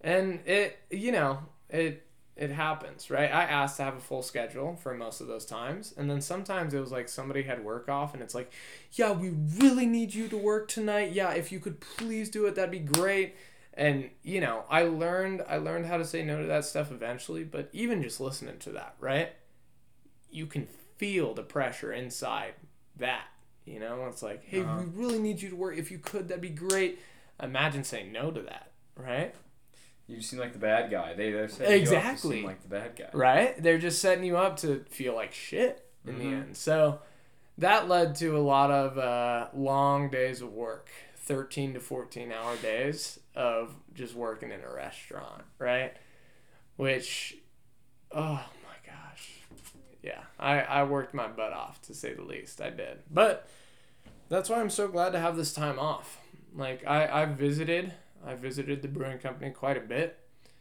And 0.00 0.40
it 0.46 0.78
you 0.90 1.12
know 1.12 1.40
it 1.70 2.02
it 2.36 2.50
happens 2.50 3.10
right? 3.10 3.32
I 3.32 3.44
asked 3.44 3.78
to 3.78 3.84
have 3.84 3.96
a 3.96 4.00
full 4.00 4.22
schedule 4.22 4.76
for 4.76 4.94
most 4.94 5.20
of 5.20 5.26
those 5.26 5.46
times 5.46 5.94
and 5.96 6.08
then 6.10 6.20
sometimes 6.20 6.74
it 6.74 6.80
was 6.80 6.92
like 6.92 7.08
somebody 7.08 7.42
had 7.42 7.64
work 7.64 7.88
off 7.88 8.12
and 8.12 8.22
it's 8.22 8.34
like 8.34 8.52
yeah 8.92 9.12
we 9.12 9.30
really 9.58 9.86
need 9.86 10.14
you 10.14 10.28
to 10.28 10.36
work 10.36 10.68
tonight. 10.68 11.12
Yeah 11.12 11.32
if 11.32 11.50
you 11.50 11.60
could 11.60 11.80
please 11.80 12.28
do 12.28 12.46
it 12.46 12.54
that'd 12.54 12.70
be 12.70 12.78
great. 12.78 13.34
And 13.72 14.10
you 14.22 14.40
know 14.40 14.64
i 14.70 14.82
learned 14.82 15.42
i 15.48 15.56
learned 15.58 15.86
how 15.86 15.96
to 15.98 16.04
say 16.04 16.22
no 16.24 16.40
to 16.40 16.46
that 16.46 16.64
stuff 16.64 16.90
eventually 16.90 17.44
but 17.44 17.68
even 17.72 18.02
just 18.02 18.20
listening 18.20 18.58
to 18.60 18.70
that 18.72 18.96
right? 19.00 19.32
You 20.30 20.46
can 20.46 20.66
feel 20.96 21.34
the 21.34 21.42
pressure 21.42 21.92
inside 21.92 22.54
that 22.96 23.24
you 23.66 23.78
know 23.80 24.06
it's 24.08 24.22
like 24.22 24.42
hey 24.44 24.60
Uh-huh. 24.60 24.78
we 24.82 25.04
really 25.04 25.18
need 25.18 25.42
you 25.42 25.50
to 25.50 25.56
work 25.56 25.76
if 25.76 25.90
you 25.90 25.98
could 25.98 26.28
that'd 26.28 26.40
be 26.40 26.48
great 26.48 26.98
imagine 27.42 27.84
saying 27.84 28.12
no 28.12 28.30
to 28.30 28.40
that 28.42 28.70
right 28.96 29.34
You 30.08 30.22
seem 30.22 30.38
like 30.38 30.52
the 30.52 30.58
bad 30.60 30.88
guy. 30.90 31.14
They 31.14 31.32
they're 31.32 31.48
setting 31.48 31.72
you 31.72 31.76
up 31.82 31.88
to 31.90 31.96
Exactly. 31.96 32.36
seem 32.36 32.44
like 32.46 32.62
the 32.62 32.68
bad 32.68 32.94
guy. 32.96 33.08
right? 33.12 33.60
They're 33.62 33.78
just 33.88 34.00
setting 34.00 34.24
you 34.24 34.36
up 34.38 34.56
to 34.58 34.84
feel 34.88 35.14
like 35.16 35.32
shit 35.32 35.84
in 36.06 36.14
Mhm. 36.14 36.18
the 36.18 36.24
end. 36.36 36.56
So 36.56 37.00
that 37.58 37.88
led 37.88 38.14
to 38.16 38.36
a 38.36 38.44
lot 38.54 38.70
of 38.70 38.96
uh, 38.98 39.48
long 39.52 40.08
days 40.08 40.42
of 40.42 40.52
work 40.52 40.88
13 41.16 41.74
to 41.74 41.80
14 41.80 42.30
hour 42.30 42.56
days 42.56 43.18
of 43.34 43.74
just 43.94 44.14
working 44.14 44.52
in 44.52 44.60
a 44.60 44.72
restaurant, 44.72 45.42
right? 45.58 45.92
Which, 46.76 47.38
oh. 48.12 48.44
Yeah, 50.06 50.22
I, 50.38 50.60
I 50.60 50.84
worked 50.84 51.12
my 51.14 51.26
butt 51.26 51.52
off 51.52 51.82
to 51.82 51.94
say 51.94 52.14
the 52.14 52.22
least. 52.22 52.60
I 52.60 52.70
did. 52.70 52.98
But 53.10 53.48
that's 54.28 54.48
why 54.48 54.60
I'm 54.60 54.70
so 54.70 54.86
glad 54.88 55.10
to 55.10 55.18
have 55.18 55.36
this 55.36 55.52
time 55.52 55.78
off. 55.78 56.18
Like, 56.54 56.86
I, 56.86 57.22
I 57.22 57.24
visited. 57.26 57.92
I 58.24 58.34
visited 58.36 58.82
the 58.82 58.88
brewing 58.88 59.18
company 59.18 59.50
quite 59.50 59.76
a 59.76 59.80
bit 59.80 60.18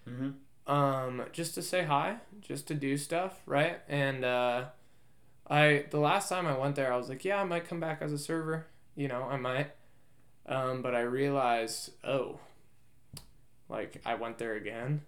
Mm-hmm. 0.08 0.71
um 0.71 1.23
just 1.31 1.55
to 1.55 1.63
say 1.63 1.84
hi 1.84 2.17
just 2.39 2.67
to 2.67 2.75
do 2.75 2.95
stuff 2.95 3.41
right 3.47 3.79
and 3.89 4.23
uh 4.23 4.65
i 5.49 5.86
the 5.89 5.99
last 5.99 6.29
time 6.29 6.45
i 6.45 6.55
went 6.55 6.75
there 6.75 6.93
i 6.93 6.95
was 6.95 7.10
like 7.10 7.25
yeah 7.25 7.41
i 7.41 7.43
might 7.43 7.67
come 7.67 7.79
back 7.79 8.03
as 8.03 8.13
a 8.13 8.19
server 8.19 8.67
you 8.95 9.08
know 9.08 9.23
i 9.23 9.36
might 9.36 9.71
um 10.45 10.84
but 10.84 10.93
i 10.93 10.99
realized 11.01 11.89
oh 12.03 12.38
like 13.67 13.99
i 14.05 14.13
went 14.13 14.38
there 14.38 14.53
again 14.53 15.01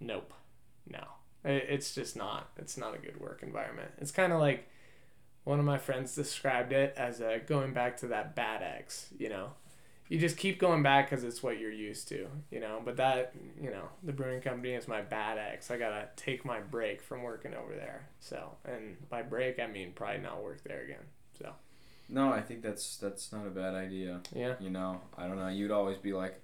nope 0.00 0.32
no 0.88 1.04
it's 1.46 1.94
just 1.94 2.16
not 2.16 2.50
it's 2.56 2.76
not 2.76 2.94
a 2.94 2.98
good 2.98 3.20
work 3.20 3.42
environment 3.42 3.90
it's 3.98 4.10
kind 4.10 4.32
of 4.32 4.40
like 4.40 4.68
one 5.44 5.58
of 5.60 5.64
my 5.64 5.78
friends 5.78 6.14
described 6.14 6.72
it 6.72 6.92
as 6.96 7.20
uh, 7.20 7.38
going 7.46 7.72
back 7.72 7.96
to 7.96 8.08
that 8.08 8.34
bad 8.34 8.62
ex. 8.62 9.08
you 9.18 9.28
know 9.28 9.50
you 10.08 10.18
just 10.18 10.36
keep 10.36 10.58
going 10.58 10.82
back 10.82 11.10
because 11.10 11.24
it's 11.24 11.42
what 11.42 11.58
you're 11.58 11.72
used 11.72 12.08
to, 12.08 12.28
you 12.50 12.60
know. 12.60 12.80
But 12.84 12.96
that, 12.98 13.32
you 13.60 13.70
know, 13.70 13.88
the 14.04 14.12
brewing 14.12 14.40
company 14.40 14.72
is 14.74 14.86
my 14.86 15.02
bad 15.02 15.36
ex. 15.38 15.70
I 15.70 15.78
gotta 15.78 16.08
take 16.14 16.44
my 16.44 16.60
break 16.60 17.02
from 17.02 17.22
working 17.22 17.54
over 17.54 17.74
there. 17.74 18.08
So, 18.20 18.52
and 18.64 18.96
by 19.08 19.22
break 19.22 19.58
I 19.58 19.66
mean 19.66 19.92
probably 19.94 20.20
not 20.22 20.42
work 20.42 20.62
there 20.62 20.82
again. 20.82 21.04
So, 21.38 21.52
No, 22.08 22.32
I 22.32 22.40
think 22.40 22.62
that's 22.62 22.96
that's 22.98 23.32
not 23.32 23.46
a 23.46 23.50
bad 23.50 23.74
idea. 23.74 24.20
yeah, 24.32 24.54
You 24.60 24.70
know, 24.70 25.00
I 25.18 25.26
don't 25.26 25.38
know. 25.38 25.48
You'd 25.48 25.72
always 25.72 25.98
be 25.98 26.12
like, 26.12 26.40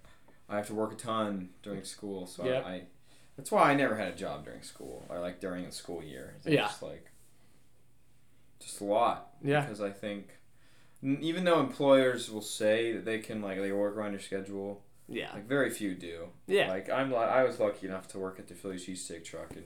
I 0.49 0.57
have 0.57 0.67
to 0.67 0.75
work 0.75 0.93
a 0.93 0.97
ton 0.97 1.51
during 1.63 1.85
school, 1.85 2.27
so 2.27 2.45
Yep. 2.45 2.67
I. 2.67 2.83
That's 3.37 3.51
why 3.51 3.71
I 3.71 3.75
never 3.75 3.97
had 3.97 4.09
a 4.09 4.17
job 4.17 4.45
during 4.45 4.63
school 4.63 5.05
or 5.09 5.19
like 5.21 5.41
during 5.41 5.65
the 5.67 5.73
school 5.73 6.03
year. 6.03 6.35
It's 6.37 6.47
Yeah. 6.47 6.63
Just 6.67 6.83
like. 6.83 7.07
Just 8.61 8.81
a 8.81 8.85
lot. 8.85 9.33
yeah, 9.43 9.63
Because 9.63 9.81
I 9.81 9.91
think, 9.91 10.29
even 11.03 11.43
though 11.45 11.59
employers 11.59 12.31
will 12.31 12.43
say 12.43 12.93
that 12.93 13.05
they 13.05 13.19
can 13.19 13.43
like 13.43 13.59
they 13.59 13.73
work 13.73 13.97
around 13.97 14.13
your 14.13 14.21
schedule, 14.21 14.83
yeah, 15.09 15.33
like 15.33 15.49
very 15.49 15.69
few 15.71 15.95
do. 15.95 16.29
yeah, 16.47 16.69
Like 16.69 16.89
I'm, 16.89 17.13
I 17.13 17.43
was 17.43 17.59
lucky 17.59 17.89
enough 17.89 18.07
to 18.09 18.19
work 18.21 18.39
at 18.39 18.47
the 18.47 18.55
Philly 18.55 18.77
cheesesteak 18.77 19.25
truck, 19.25 19.51
and 19.57 19.65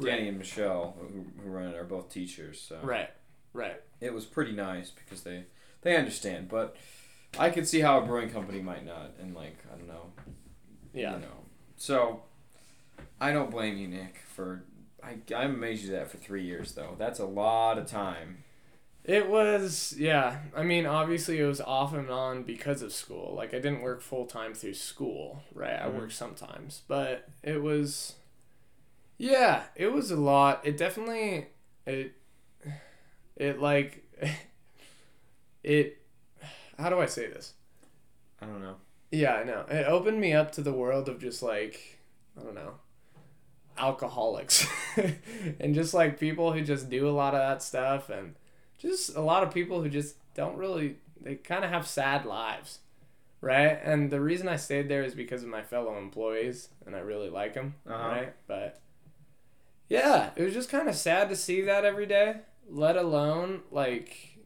Danny 0.00 0.20
Right. 0.22 0.28
and 0.28 0.38
Michelle, 0.38 0.96
who, 1.00 1.24
who 1.42 1.50
run 1.50 1.70
it, 1.70 1.76
are 1.76 1.82
both 1.84 2.08
teachers. 2.08 2.60
So 2.60 2.78
right, 2.84 3.10
right, 3.52 3.80
it 4.00 4.14
was 4.14 4.24
pretty 4.26 4.52
nice 4.52 4.90
because 4.90 5.22
they 5.22 5.46
they 5.82 5.96
understand. 5.96 6.48
But 6.48 6.76
I 7.36 7.50
could 7.50 7.66
see 7.66 7.80
how 7.80 7.98
a 7.98 8.06
brewing 8.06 8.30
company 8.30 8.60
might 8.62 8.86
not, 8.86 9.14
and 9.20 9.34
like 9.34 9.56
I 9.72 9.76
don't 9.76 9.88
know, 9.88 10.12
yeah, 10.94 11.14
you 11.14 11.20
know. 11.22 11.44
So 11.76 12.22
I 13.20 13.32
don't 13.32 13.50
blame 13.50 13.76
you, 13.76 13.88
Nick, 13.88 14.22
for. 14.34 14.64
I, 15.02 15.18
I'm 15.34 15.54
amazed 15.54 15.84
you 15.84 15.92
that 15.92 16.10
for 16.10 16.16
three 16.16 16.42
years 16.44 16.72
though. 16.72 16.96
That's 16.98 17.20
a 17.20 17.26
lot 17.26 17.78
of 17.78 17.86
time. 17.86 18.42
It 19.04 19.28
was, 19.28 19.94
yeah. 19.96 20.38
I 20.54 20.64
mean, 20.64 20.84
obviously, 20.84 21.38
it 21.38 21.46
was 21.46 21.60
off 21.60 21.94
and 21.94 22.10
on 22.10 22.42
because 22.42 22.82
of 22.82 22.92
school. 22.92 23.34
Like, 23.36 23.54
I 23.54 23.58
didn't 23.58 23.82
work 23.82 24.02
full 24.02 24.26
time 24.26 24.52
through 24.52 24.74
school, 24.74 25.42
right? 25.54 25.80
I 25.80 25.86
Mhm. 25.86 25.94
worked 25.94 26.12
sometimes, 26.14 26.82
but 26.88 27.28
it 27.44 27.62
was, 27.62 28.16
yeah, 29.16 29.64
it 29.76 29.92
was 29.92 30.10
a 30.10 30.16
lot. 30.16 30.66
It 30.66 30.76
definitely, 30.76 31.46
it, 31.86 32.14
it 33.36 33.60
like, 33.60 34.04
it, 35.62 35.98
how 36.78 36.90
do 36.90 36.98
I 37.00 37.06
say 37.06 37.28
this? 37.28 37.54
I 38.40 38.46
don't 38.46 38.60
know. 38.60 38.76
Yeah, 39.10 39.34
I 39.36 39.44
know. 39.44 39.64
It 39.70 39.86
opened 39.86 40.20
me 40.20 40.32
up 40.32 40.52
to 40.52 40.62
the 40.62 40.72
world 40.72 41.08
of 41.08 41.20
just 41.20 41.42
like, 41.42 41.98
I 42.38 42.42
don't 42.42 42.54
know, 42.54 42.74
alcoholics 43.78 44.66
and 45.60 45.74
just 45.74 45.94
like 45.94 46.18
people 46.18 46.52
who 46.52 46.62
just 46.62 46.88
do 46.88 47.08
a 47.08 47.10
lot 47.10 47.34
of 47.34 47.40
that 47.40 47.62
stuff 47.62 48.10
and 48.10 48.34
just 48.78 49.14
a 49.16 49.20
lot 49.20 49.42
of 49.42 49.52
people 49.52 49.82
who 49.82 49.88
just 49.88 50.16
don't 50.34 50.56
really, 50.56 50.96
they 51.20 51.36
kind 51.36 51.64
of 51.64 51.70
have 51.70 51.86
sad 51.86 52.24
lives. 52.24 52.80
Right? 53.42 53.78
And 53.84 54.10
the 54.10 54.20
reason 54.20 54.48
I 54.48 54.56
stayed 54.56 54.88
there 54.88 55.04
is 55.04 55.14
because 55.14 55.42
of 55.42 55.48
my 55.48 55.62
fellow 55.62 55.98
employees 55.98 56.70
and 56.84 56.96
I 56.96 57.00
really 57.00 57.28
like 57.28 57.54
them. 57.54 57.74
Uh-huh. 57.86 58.08
Right? 58.08 58.32
But 58.48 58.80
yeah, 59.88 60.30
it 60.36 60.42
was 60.42 60.54
just 60.54 60.70
kind 60.70 60.88
of 60.88 60.96
sad 60.96 61.28
to 61.28 61.36
see 61.36 61.60
that 61.62 61.84
every 61.84 62.06
day, 62.06 62.36
let 62.68 62.96
alone 62.96 63.62
like 63.70 64.38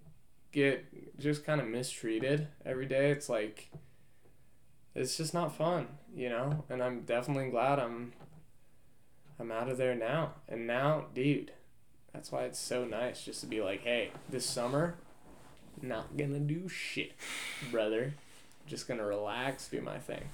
get 0.52 1.18
just 1.18 1.44
kind 1.44 1.60
of 1.60 1.68
mistreated 1.68 2.48
every 2.64 2.86
day. 2.86 3.10
It's 3.10 3.28
like, 3.28 3.70
it's 4.94 5.16
just 5.16 5.32
not 5.32 5.56
fun, 5.56 5.86
you 6.14 6.28
know. 6.28 6.64
And 6.68 6.82
I'm 6.82 7.02
definitely 7.02 7.50
glad 7.50 7.78
I'm 7.78 8.12
I'm 9.40 9.50
out 9.50 9.68
of 9.68 9.78
there 9.78 9.94
now. 9.94 10.34
And 10.48 10.66
now, 10.66 11.06
dude, 11.14 11.52
that's 12.12 12.30
why 12.30 12.42
it's 12.44 12.58
so 12.58 12.84
nice 12.84 13.24
just 13.24 13.40
to 13.40 13.46
be 13.46 13.60
like, 13.62 13.82
hey, 13.82 14.10
this 14.28 14.44
summer, 14.44 14.96
not 15.80 16.16
gonna 16.16 16.38
do 16.40 16.68
shit, 16.68 17.12
brother. 17.70 18.14
Just 18.66 18.86
gonna 18.86 19.04
relax, 19.04 19.68
do 19.68 19.80
my 19.80 19.98
thing. 19.98 20.24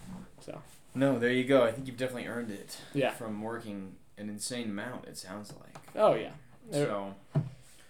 So 0.41 0.61
No, 0.95 1.19
there 1.19 1.33
you 1.33 1.45
go. 1.45 1.65
I 1.65 1.73
think 1.73 1.87
you've 1.87 1.97
definitely 1.97 2.27
earned 2.27 2.51
it. 2.51 2.79
Yeah. 2.95 3.13
From 3.13 3.41
working 3.43 3.95
an 4.19 4.29
insane 4.29 4.71
amount, 4.71 5.07
it 5.07 5.17
sounds 5.17 5.53
like. 5.61 5.77
oh 5.95 6.15
yeah, 6.15 6.31
So. 6.73 7.15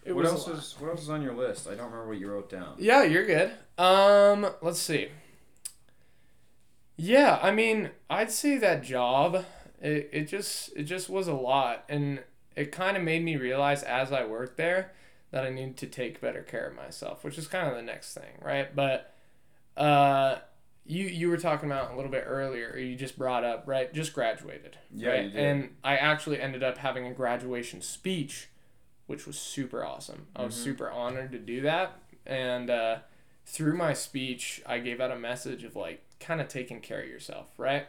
it 0.05 0.12
what 0.12 0.25
was 0.25 0.33
else 0.33 0.49
is 0.49 0.75
what 0.79 0.91
else 0.91 1.03
is 1.03 1.11
on 1.11 1.23
your 1.23 1.35
list? 1.35 1.67
I 1.67 1.71
don't 1.71 1.87
remember 1.87 2.09
what 2.09 2.19
you 2.19 2.31
wrote 2.31 2.51
down. 2.51 2.75
Yeah, 2.79 3.03
you're 3.05 3.25
good. 3.27 3.53
Um, 3.79 4.47
let's 4.61 4.81
see. 4.81 5.09
Yeah, 6.97 7.39
I 7.43 7.51
mean, 7.51 7.91
I'd 8.09 8.31
say 8.31 8.57
that 8.59 8.83
job, 8.83 9.45
it, 9.81 10.09
it 10.12 10.24
just 10.29 10.70
it 10.77 10.85
just 10.85 11.09
was 11.09 11.29
a 11.29 11.35
lot 11.35 11.85
and 11.89 12.20
it 12.55 12.72
kind 12.72 12.97
of 12.97 13.03
made 13.03 13.22
me 13.22 13.37
realize 13.37 13.83
as 13.83 14.12
I 14.12 14.24
worked 14.24 14.57
there 14.57 14.93
that 15.31 15.45
I 15.45 15.51
need 15.51 15.77
to 15.79 15.87
take 15.87 16.20
better 16.20 16.43
care 16.43 16.68
of 16.68 16.74
myself, 16.77 17.22
which 17.24 17.37
is 17.37 17.47
kind 17.49 17.68
of 17.68 17.74
the 17.74 17.83
next 17.83 18.14
thing, 18.14 18.39
right? 18.43 18.74
But 18.74 19.12
uh, 19.77 20.37
you 20.87 21.05
you 21.07 21.29
were 21.29 21.37
talking 21.37 21.70
about 21.70 21.93
a 21.93 21.97
little 21.97 22.11
bit 22.11 22.24
earlier. 22.27 22.77
You 22.79 22.97
just 22.97 23.18
brought 23.18 23.45
up 23.45 23.64
right. 23.66 23.93
Just 23.93 24.12
graduated. 24.14 24.79
Yeah, 24.95 25.11
right? 25.11 25.24
you 25.24 25.31
did. 25.31 25.39
And 25.45 25.70
I 25.85 25.97
actually 25.97 26.41
ended 26.41 26.62
up 26.62 26.79
having 26.79 27.07
a 27.07 27.12
graduation 27.12 27.83
speech, 27.83 28.49
which 29.07 29.27
was 29.27 29.39
super 29.39 29.85
awesome. 29.85 30.27
I 30.35 30.45
was 30.45 30.55
Mm-hmm. 30.55 30.64
super 30.64 30.91
honored 30.91 31.33
to 31.33 31.39
do 31.39 31.61
that, 31.62 31.99
and 32.24 32.70
uh, 32.70 32.99
through 33.45 33.77
my 33.77 33.93
speech, 33.93 34.62
I 34.64 34.79
gave 34.79 35.01
out 35.01 35.11
a 35.11 35.18
message 35.18 35.64
of 35.64 35.77
like 35.77 36.03
kind 36.20 36.41
of 36.41 36.49
taking 36.49 36.81
care 36.81 37.03
of 37.03 37.09
yourself, 37.09 37.49
right? 37.59 37.89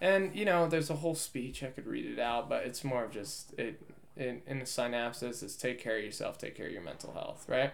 And 0.00 0.34
you 0.34 0.44
know, 0.44 0.68
there's 0.68 0.90
a 0.90 0.96
whole 0.96 1.14
speech 1.14 1.62
I 1.62 1.68
could 1.68 1.86
read 1.86 2.04
it 2.06 2.18
out, 2.18 2.48
but 2.48 2.64
it's 2.66 2.84
more 2.84 3.04
of 3.04 3.10
just 3.10 3.52
it 3.58 3.80
in, 4.16 4.42
in 4.46 4.58
the 4.58 4.66
synopsis. 4.66 5.42
It's 5.42 5.56
take 5.56 5.78
care 5.78 5.96
of 5.98 6.04
yourself, 6.04 6.38
take 6.38 6.54
care 6.56 6.66
of 6.66 6.72
your 6.72 6.82
mental 6.82 7.12
health, 7.12 7.46
right? 7.48 7.72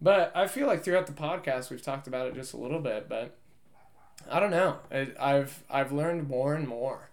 But 0.00 0.30
I 0.34 0.46
feel 0.46 0.66
like 0.66 0.84
throughout 0.84 1.06
the 1.06 1.12
podcast 1.12 1.70
we've 1.70 1.82
talked 1.82 2.06
about 2.06 2.26
it 2.28 2.34
just 2.34 2.52
a 2.52 2.56
little 2.56 2.80
bit, 2.80 3.08
but 3.08 3.36
I 4.30 4.40
don't 4.40 4.50
know. 4.50 4.78
I, 4.92 5.08
I've 5.18 5.64
I've 5.70 5.92
learned 5.92 6.28
more 6.28 6.54
and 6.54 6.68
more 6.68 7.10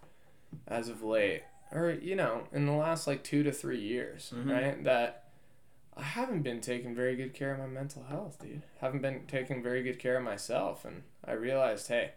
as 0.68 0.90
of 0.90 1.02
late, 1.04 1.44
or 1.72 1.92
you 1.92 2.16
know, 2.16 2.44
in 2.52 2.66
the 2.66 2.72
last 2.74 3.08
like 3.08 3.24
two 3.24 3.44
to 3.44 3.52
three 3.52 3.80
years, 3.80 4.34
Mhm. 4.36 4.52
right? 4.52 4.84
That 4.84 5.24
I 5.98 6.04
haven't 6.04 6.42
been 6.42 6.60
taking 6.62 6.94
very 6.94 7.16
good 7.16 7.34
care 7.34 7.54
of 7.54 7.60
my 7.60 7.68
mental 7.68 8.04
health, 8.04 8.40
dude. 8.42 8.64
Haven't 8.82 9.02
been 9.02 9.22
taking 9.28 9.64
very 9.64 9.82
good 9.82 9.98
care 9.98 10.18
of 10.18 10.24
myself, 10.24 10.84
and 10.84 11.04
I 11.24 11.32
realized, 11.34 11.88
hey, 11.88 12.12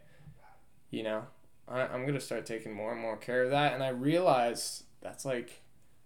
you 0.91 1.01
know, 1.03 1.27
I, 1.69 1.81
I'm 1.81 2.05
gonna 2.05 2.19
start 2.19 2.45
taking 2.45 2.73
more 2.73 2.91
and 2.91 3.01
more 3.01 3.17
care 3.17 3.43
of 3.43 3.51
that, 3.51 3.73
and 3.73 3.83
I 3.83 3.89
realized 3.89 4.83
that's 5.01 5.25
like 5.25 5.61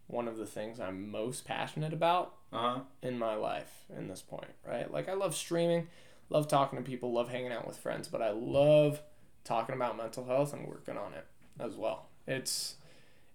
one 0.07 0.27
of 0.27 0.37
the 0.37 0.45
things 0.45 0.79
I'm 0.79 1.09
most 1.09 1.45
passionate 1.45 1.93
about 1.93 2.35
Uh 2.51 2.57
huh. 2.75 2.79
in 3.01 3.17
my 3.17 3.35
life 3.35 3.85
in 3.97 4.07
this 4.07 4.21
point, 4.21 4.51
right? 4.67 4.91
Like 4.91 5.07
I 5.09 5.13
love 5.13 5.35
streaming, 5.35 5.87
love 6.29 6.47
talking 6.47 6.77
to 6.77 6.83
people, 6.83 7.11
love 7.13 7.29
hanging 7.29 7.51
out 7.51 7.65
with 7.65 7.77
friends, 7.77 8.07
but 8.07 8.21
I 8.21 8.31
love 8.31 9.01
talking 9.43 9.75
about 9.75 9.97
mental 9.97 10.25
health 10.25 10.53
and 10.53 10.67
working 10.67 10.97
on 10.97 11.13
it 11.13 11.25
as 11.59 11.75
well. 11.75 12.07
It's 12.27 12.75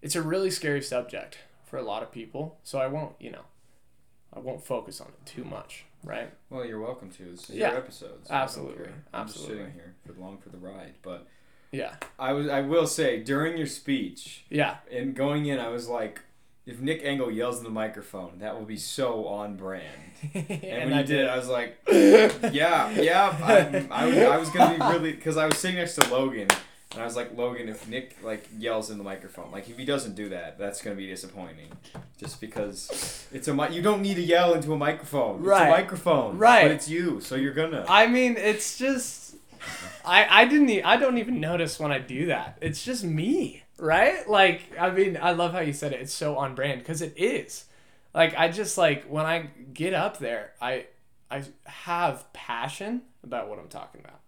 it's 0.01 0.15
a 0.15 0.21
really 0.21 0.49
scary 0.51 0.81
subject 0.81 1.39
for 1.65 1.77
a 1.77 1.83
lot 1.83 2.01
of 2.03 2.11
people, 2.11 2.57
so 2.63 2.79
I 2.79 2.87
won't, 2.87 3.13
you 3.19 3.31
know, 3.31 3.43
I 4.33 4.39
won't 4.39 4.63
focus 4.65 5.01
on 5.01 5.07
it 5.07 5.25
too 5.25 5.43
much, 5.43 5.85
right? 6.03 6.31
Well, 6.49 6.65
you're 6.65 6.79
welcome 6.79 7.09
to. 7.11 7.23
This 7.31 7.49
is 7.49 7.55
Yeah, 7.57 7.69
your 7.71 7.77
episode. 7.79 8.25
so 8.25 8.33
I 8.33 8.37
don't 8.37 8.43
absolutely. 8.43 8.85
I'm 9.13 9.21
absolutely. 9.21 9.55
just 9.55 9.65
sitting 9.67 9.73
here 9.73 9.95
for 10.05 10.13
the 10.13 10.21
long 10.21 10.37
for 10.37 10.49
the 10.49 10.57
ride. 10.57 10.93
But 11.01 11.27
Yeah. 11.71 11.93
I 12.17 12.33
was. 12.33 12.47
I 12.47 12.61
will 12.61 12.87
say 12.87 13.19
during 13.21 13.57
your 13.57 13.67
speech 13.67 14.43
Yeah. 14.49 14.77
and 14.91 15.15
going 15.15 15.45
in, 15.45 15.59
I 15.59 15.67
was 15.69 15.87
like, 15.87 16.21
if 16.65 16.79
Nick 16.79 17.01
Engel 17.03 17.31
yells 17.31 17.57
in 17.59 17.63
the 17.63 17.69
microphone, 17.69 18.39
that 18.39 18.57
will 18.57 18.65
be 18.65 18.77
so 18.77 19.25
on 19.27 19.55
brand. 19.55 19.83
And, 20.33 20.49
and 20.51 20.89
when 20.89 20.93
I 20.93 21.01
you 21.01 21.07
did, 21.07 21.17
did. 21.17 21.29
I 21.29 21.37
was 21.37 21.47
like, 21.47 21.77
yeah, 21.89 22.89
yeah. 22.91 23.37
I, 23.41 23.87
I, 23.89 24.37
was, 24.37 24.49
gonna 24.49 24.77
be 24.77 24.83
really 24.97 25.11
because 25.13 25.37
I 25.37 25.45
was 25.45 25.57
sitting 25.57 25.77
next 25.77 25.95
to 25.95 26.09
Logan, 26.13 26.47
and 26.91 27.01
I 27.01 27.05
was 27.05 27.15
like, 27.15 27.37
Logan, 27.37 27.69
if 27.69 27.87
Nick 27.87 28.17
like 28.21 28.45
yells 28.57 28.89
in 28.89 28.97
the 28.97 29.03
microphone, 29.03 29.49
like 29.51 29.69
if 29.69 29.77
he 29.77 29.85
doesn't 29.85 30.15
do 30.15 30.29
that, 30.29 30.57
that's 30.59 30.81
gonna 30.81 30.97
be 30.97 31.07
disappointing. 31.07 31.69
Just 32.17 32.41
because 32.41 33.27
it's 33.31 33.47
a 33.47 33.53
mic, 33.53 33.71
you 33.71 33.81
don't 33.81 34.01
need 34.01 34.15
to 34.15 34.21
yell 34.21 34.53
into 34.53 34.73
a 34.73 34.77
microphone. 34.77 35.37
It's 35.37 35.45
Right. 35.45 35.67
a 35.67 35.71
microphone. 35.71 36.37
Right. 36.37 36.63
But 36.63 36.71
it's 36.71 36.89
you, 36.89 37.21
so 37.21 37.35
you're 37.35 37.53
gonna. 37.53 37.85
I 37.87 38.07
mean, 38.07 38.35
it's 38.35 38.77
just 38.77 39.35
I 40.05 40.41
I 40.41 40.45
didn't 40.45 40.69
e- 40.69 40.83
I 40.83 40.97
don't 40.97 41.17
even 41.17 41.39
notice 41.39 41.79
when 41.79 41.91
I 41.91 41.99
do 41.99 42.27
that. 42.27 42.57
It's 42.61 42.83
just 42.83 43.03
me, 43.03 43.63
right? 43.77 44.27
Like 44.29 44.71
I 44.79 44.89
mean, 44.89 45.17
I 45.21 45.31
love 45.31 45.53
how 45.53 45.59
you 45.59 45.73
said 45.73 45.93
it. 45.93 46.01
It's 46.01 46.13
so 46.13 46.37
on 46.37 46.55
brand 46.55 46.79
because 46.79 47.01
it 47.01 47.13
is. 47.17 47.65
Like 48.13 48.35
I 48.37 48.49
just 48.49 48.77
like 48.77 49.05
when 49.05 49.25
I 49.25 49.49
get 49.73 49.93
up 49.93 50.17
there, 50.17 50.53
I 50.61 50.87
I 51.29 51.43
have 51.65 52.31
passion 52.33 53.03
about 53.23 53.49
what 53.49 53.59
I'm 53.59 53.67
talking 53.67 54.01
about. 54.01 54.19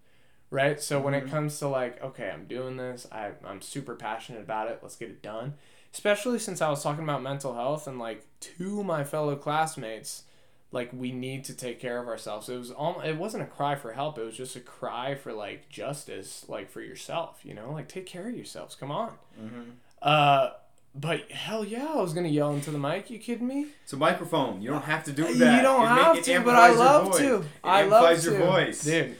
Right? 0.49 0.81
So 0.81 0.99
when 0.99 1.13
it 1.13 1.23
mm-hmm. 1.23 1.33
comes 1.33 1.59
to 1.59 1.69
like, 1.69 2.03
okay, 2.03 2.29
I'm 2.29 2.45
doing 2.45 2.77
this, 2.77 3.07
I 3.11 3.31
I'm 3.45 3.61
super 3.61 3.95
passionate 3.95 4.41
about 4.41 4.69
it. 4.69 4.79
Let's 4.81 4.95
get 4.95 5.09
it 5.09 5.21
done. 5.23 5.55
Especially 5.93 6.39
since 6.39 6.61
I 6.61 6.69
was 6.69 6.83
talking 6.83 7.03
about 7.03 7.21
mental 7.21 7.53
health 7.53 7.87
and 7.87 7.99
like 7.99 8.25
to 8.41 8.83
my 8.83 9.03
fellow 9.03 9.35
classmates, 9.35 10.23
like 10.71 10.89
we 10.93 11.11
need 11.11 11.43
to 11.45 11.53
take 11.53 11.79
care 11.79 11.99
of 12.01 12.07
ourselves. 12.07 12.47
It 12.49 12.57
was 12.57 12.71
all 12.71 13.01
it 13.01 13.17
wasn't 13.17 13.43
a 13.43 13.47
cry 13.47 13.75
for 13.75 13.91
help, 13.93 14.17
it 14.17 14.23
was 14.25 14.37
just 14.37 14.55
a 14.55 14.59
cry 14.61 15.15
for 15.15 15.33
like 15.33 15.69
justice, 15.69 16.45
like 16.47 16.69
for 16.69 16.81
yourself, 16.81 17.39
you 17.43 17.53
know? 17.53 17.71
Like 17.71 17.87
take 17.89 18.05
care 18.05 18.27
of 18.29 18.35
yourselves. 18.35 18.75
Come 18.75 18.91
on. 18.91 19.11
Mhm. 19.41 19.71
Uh 20.01 20.51
but 20.93 21.31
hell 21.31 21.63
yeah, 21.63 21.87
I 21.93 22.01
was 22.01 22.13
gonna 22.13 22.27
yell 22.27 22.51
into 22.51 22.69
the 22.71 22.77
mic. 22.77 23.09
You 23.09 23.17
kidding 23.19 23.47
me? 23.47 23.67
It's 23.83 23.93
a 23.93 23.97
microphone. 23.97 24.61
You 24.61 24.69
don't 24.71 24.83
have 24.83 25.03
to 25.05 25.11
do 25.13 25.23
that. 25.35 25.55
You 25.57 25.61
don't 25.61 25.83
It 25.83 25.87
have 25.87 26.17
it 26.17 26.23
to, 26.25 26.41
but 26.41 26.55
I 26.55 26.69
your 26.69 26.77
love 26.77 27.17
to. 27.17 27.35
It 27.37 27.45
I 27.63 27.83
love 27.83 28.03
amplifies 28.03 28.23
to, 28.25 28.31
your 28.31 28.39
voice. 28.45 28.83
dude. 28.83 29.15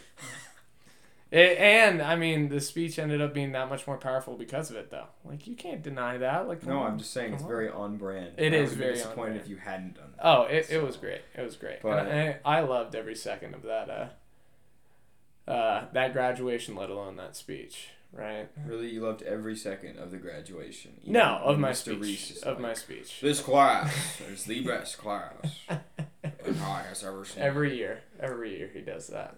It, 1.31 1.57
and 1.59 2.01
I 2.01 2.17
mean, 2.17 2.49
the 2.49 2.59
speech 2.59 2.99
ended 2.99 3.21
up 3.21 3.33
being 3.33 3.53
that 3.53 3.69
much 3.69 3.87
more 3.87 3.97
powerful 3.97 4.35
because 4.35 4.69
of 4.69 4.75
it, 4.75 4.91
though. 4.91 5.05
Like 5.23 5.47
you 5.47 5.55
can't 5.55 5.81
deny 5.81 6.17
that. 6.17 6.45
Like 6.47 6.65
No, 6.65 6.79
on. 6.79 6.91
I'm 6.91 6.97
just 6.97 7.13
saying 7.13 7.33
it's 7.33 7.43
on. 7.43 7.47
very 7.47 7.69
on 7.69 7.95
brand. 7.95 8.33
It 8.37 8.51
I 8.53 8.57
is 8.57 8.73
very 8.73 8.95
disappointed 8.95 9.37
if 9.37 9.47
you 9.47 9.55
hadn't 9.55 9.95
done 9.95 10.11
that. 10.17 10.25
Oh, 10.27 10.43
it, 10.43 10.67
it 10.69 10.83
was 10.83 10.97
great. 10.97 11.21
It 11.33 11.41
was 11.41 11.55
great. 11.55 11.81
But- 11.81 12.07
and 12.07 12.35
I, 12.43 12.57
I 12.57 12.59
loved 12.61 12.95
every 12.95 13.15
second 13.15 13.55
of 13.55 13.63
that. 13.63 13.89
Uh, 13.89 15.49
uh, 15.49 15.85
that 15.93 16.13
graduation, 16.13 16.75
let 16.75 16.89
alone 16.89 17.15
that 17.15 17.35
speech. 17.37 17.89
Right? 18.13 18.49
Really, 18.67 18.89
you 18.89 18.99
loved 18.99 19.21
every 19.21 19.55
second 19.55 19.97
of 19.97 20.11
the 20.11 20.17
graduation. 20.17 20.91
No, 21.05 21.39
of 21.45 21.57
my 21.59 21.71
Mr. 21.71 21.95
speech. 21.97 22.43
Of 22.43 22.55
like, 22.55 22.59
my 22.59 22.73
speech. 22.73 23.21
This 23.21 23.39
class 23.39 24.19
is 24.29 24.43
the 24.43 24.61
best 24.65 24.97
class 24.97 25.31
I 25.69 26.81
has 26.89 27.05
ever 27.05 27.23
seen. 27.23 27.41
Every 27.41 27.77
year, 27.77 28.01
every 28.19 28.57
year 28.57 28.69
he 28.73 28.81
does 28.81 29.07
that. 29.07 29.37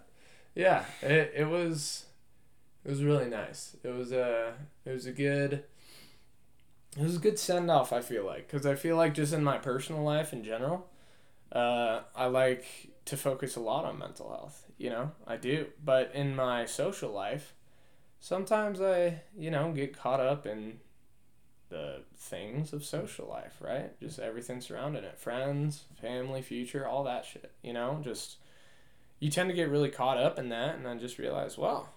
Yeah, 0.54 0.84
it, 1.02 1.32
it 1.36 1.48
was 1.48 2.06
it 2.84 2.90
was 2.90 3.04
really 3.04 3.28
nice. 3.30 3.76
It 3.82 3.90
was 3.90 4.12
a 4.12 4.54
it 4.84 4.90
was 4.92 5.06
a 5.06 5.12
good 5.12 5.64
it 6.96 7.02
was 7.02 7.16
a 7.16 7.20
good 7.20 7.38
send 7.38 7.70
off. 7.70 7.92
I 7.92 8.00
feel 8.00 8.24
like 8.24 8.46
because 8.50 8.66
I 8.66 8.74
feel 8.74 8.96
like 8.96 9.14
just 9.14 9.32
in 9.32 9.42
my 9.42 9.58
personal 9.58 10.02
life 10.02 10.32
in 10.32 10.44
general, 10.44 10.86
uh, 11.52 12.02
I 12.16 12.26
like 12.26 12.66
to 13.06 13.16
focus 13.16 13.56
a 13.56 13.60
lot 13.60 13.84
on 13.84 13.98
mental 13.98 14.30
health. 14.30 14.66
You 14.78 14.90
know, 14.90 15.12
I 15.26 15.36
do. 15.36 15.66
But 15.84 16.12
in 16.14 16.36
my 16.36 16.66
social 16.66 17.12
life, 17.12 17.54
sometimes 18.20 18.80
I 18.80 19.22
you 19.36 19.50
know 19.50 19.72
get 19.72 19.96
caught 19.96 20.20
up 20.20 20.46
in 20.46 20.80
the 21.70 22.02
things 22.16 22.72
of 22.72 22.84
social 22.84 23.28
life, 23.28 23.56
right? 23.60 23.98
Just 24.00 24.18
everything 24.20 24.60
surrounding 24.60 25.04
it. 25.04 25.18
Friends, 25.18 25.84
family, 26.00 26.42
future, 26.42 26.86
all 26.86 27.04
that 27.04 27.24
shit. 27.26 27.52
You 27.62 27.72
know, 27.72 28.00
just 28.04 28.38
you 29.24 29.30
tend 29.30 29.48
to 29.48 29.54
get 29.54 29.70
really 29.70 29.88
caught 29.88 30.18
up 30.18 30.38
in 30.38 30.50
that 30.50 30.74
and 30.76 30.86
I 30.86 30.94
just 30.96 31.16
realized, 31.16 31.56
wow, 31.56 31.88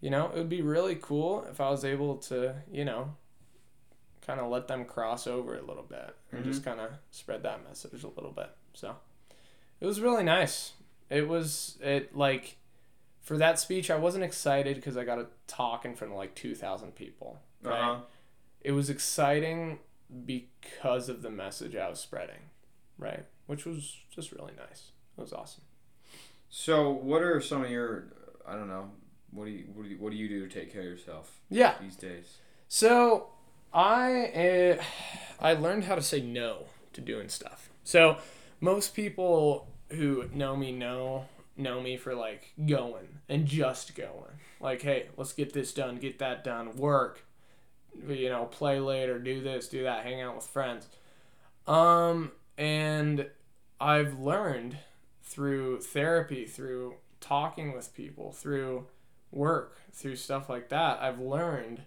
you 0.00 0.10
know, 0.10 0.30
it 0.32 0.36
would 0.36 0.48
be 0.48 0.62
really 0.62 0.94
cool 0.94 1.44
if 1.50 1.60
I 1.60 1.70
was 1.70 1.84
able 1.84 2.18
to, 2.18 2.54
you 2.70 2.84
know, 2.84 3.16
kind 4.24 4.38
of 4.38 4.48
let 4.48 4.68
them 4.68 4.84
cross 4.84 5.26
over 5.26 5.58
a 5.58 5.62
little 5.62 5.82
bit 5.82 6.14
and 6.30 6.44
just 6.44 6.64
kind 6.64 6.78
of 6.78 6.90
spread 7.10 7.42
that 7.42 7.64
message 7.66 8.04
a 8.04 8.08
little 8.10 8.30
bit. 8.30 8.48
So 8.74 8.94
it 9.80 9.86
was 9.86 10.00
really 10.00 10.22
nice. 10.22 10.74
It 11.10 11.26
was, 11.26 11.78
it 11.82 12.16
like, 12.16 12.58
for 13.22 13.36
that 13.38 13.58
speech, 13.58 13.90
I 13.90 13.96
wasn't 13.96 14.22
excited 14.22 14.76
because 14.76 14.96
I 14.96 15.02
got 15.02 15.16
to 15.16 15.26
talk 15.48 15.84
in 15.84 15.96
front 15.96 16.12
of 16.12 16.16
like 16.16 16.36
2,000 16.36 16.94
people. 16.94 17.40
Right? 17.60 17.74
Uh-huh. 17.74 18.00
it 18.60 18.70
was 18.70 18.88
exciting 18.88 19.80
because 20.24 21.08
of 21.08 21.22
the 21.22 21.30
message 21.30 21.74
I 21.74 21.88
was 21.88 21.98
spreading, 21.98 22.50
right? 22.98 23.24
Which 23.46 23.66
was 23.66 23.96
just 24.14 24.30
really 24.30 24.52
nice. 24.56 24.92
It 25.18 25.22
was 25.22 25.32
awesome. 25.32 25.64
So, 26.48 26.90
what 26.90 27.22
are 27.22 27.40
some 27.40 27.64
of 27.64 27.70
your? 27.70 28.06
I 28.46 28.54
don't 28.54 28.68
know. 28.68 28.90
What 29.30 29.46
do 29.46 29.50
you 29.50 29.64
what 29.74 29.82
do 29.84 29.88
you, 29.90 29.96
what 29.98 30.10
do 30.12 30.16
you 30.16 30.28
do 30.28 30.46
to 30.48 30.60
take 30.60 30.72
care 30.72 30.82
of 30.82 30.86
yourself 30.86 31.40
Yeah. 31.50 31.74
these 31.80 31.96
days? 31.96 32.38
So 32.68 33.28
I 33.72 34.76
uh, 34.78 34.82
I 35.40 35.52
learned 35.54 35.84
how 35.84 35.94
to 35.94 36.02
say 36.02 36.20
no 36.20 36.66
to 36.94 37.00
doing 37.00 37.28
stuff. 37.28 37.68
So 37.84 38.16
most 38.60 38.94
people 38.94 39.68
who 39.90 40.28
know 40.32 40.56
me 40.56 40.72
know 40.72 41.26
know 41.56 41.80
me 41.80 41.96
for 41.96 42.14
like 42.14 42.52
going 42.66 43.18
and 43.28 43.46
just 43.46 43.94
going. 43.94 44.40
Like, 44.60 44.82
hey, 44.82 45.08
let's 45.16 45.32
get 45.34 45.52
this 45.52 45.72
done, 45.74 45.96
get 45.96 46.18
that 46.20 46.42
done, 46.42 46.76
work, 46.76 47.24
you 48.08 48.30
know, 48.30 48.46
play 48.46 48.80
later, 48.80 49.18
do 49.18 49.42
this, 49.42 49.68
do 49.68 49.82
that, 49.82 50.02
hang 50.04 50.22
out 50.22 50.34
with 50.36 50.46
friends. 50.46 50.88
Um, 51.66 52.32
and 52.56 53.26
I've 53.78 54.18
learned 54.18 54.78
through 55.26 55.80
therapy, 55.80 56.46
through 56.46 56.94
talking 57.20 57.74
with 57.74 57.94
people, 57.94 58.32
through 58.32 58.86
work, 59.30 59.78
through 59.92 60.16
stuff 60.16 60.48
like 60.48 60.68
that, 60.68 61.02
I've 61.02 61.18
learned 61.18 61.82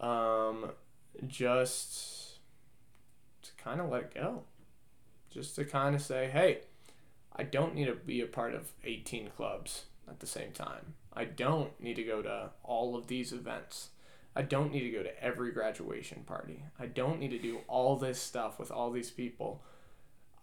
um, 0.00 0.72
just 1.26 2.38
to 3.42 3.50
kind 3.62 3.80
of 3.80 3.88
let 3.88 4.02
it 4.02 4.14
go. 4.14 4.42
Just 5.30 5.56
to 5.56 5.64
kind 5.64 5.94
of 5.94 6.02
say, 6.02 6.28
hey, 6.30 6.62
I 7.34 7.44
don't 7.44 7.74
need 7.74 7.86
to 7.86 7.94
be 7.94 8.20
a 8.20 8.26
part 8.26 8.54
of 8.54 8.72
18 8.84 9.30
clubs 9.30 9.86
at 10.08 10.20
the 10.20 10.26
same 10.26 10.52
time. 10.52 10.94
I 11.14 11.24
don't 11.24 11.78
need 11.80 11.96
to 11.96 12.02
go 12.02 12.20
to 12.22 12.50
all 12.62 12.96
of 12.96 13.06
these 13.06 13.32
events. 13.32 13.90
I 14.34 14.42
don't 14.42 14.72
need 14.72 14.80
to 14.80 14.90
go 14.90 15.02
to 15.02 15.22
every 15.22 15.52
graduation 15.52 16.24
party. 16.24 16.64
I 16.78 16.86
don't 16.86 17.20
need 17.20 17.30
to 17.30 17.38
do 17.38 17.60
all 17.68 17.96
this 17.96 18.20
stuff 18.20 18.58
with 18.58 18.70
all 18.70 18.90
these 18.90 19.10
people. 19.10 19.62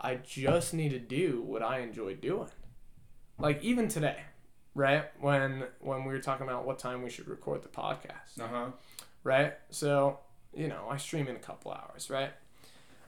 I 0.01 0.15
just 0.15 0.73
need 0.73 0.89
to 0.89 0.99
do 0.99 1.41
what 1.41 1.61
I 1.61 1.79
enjoy 1.79 2.15
doing. 2.15 2.49
Like 3.37 3.61
even 3.63 3.87
today, 3.87 4.17
right? 4.75 5.05
When 5.19 5.65
when 5.79 6.03
we 6.05 6.13
were 6.13 6.19
talking 6.19 6.45
about 6.47 6.65
what 6.65 6.79
time 6.79 7.03
we 7.03 7.09
should 7.09 7.27
record 7.27 7.63
the 7.63 7.69
podcast, 7.69 8.39
Uh 8.39 8.47
huh. 8.47 8.65
right? 9.23 9.53
So 9.69 10.19
you 10.53 10.67
know, 10.67 10.87
I 10.89 10.97
stream 10.97 11.27
in 11.27 11.35
a 11.35 11.39
couple 11.39 11.71
hours, 11.71 12.09
right? 12.09 12.31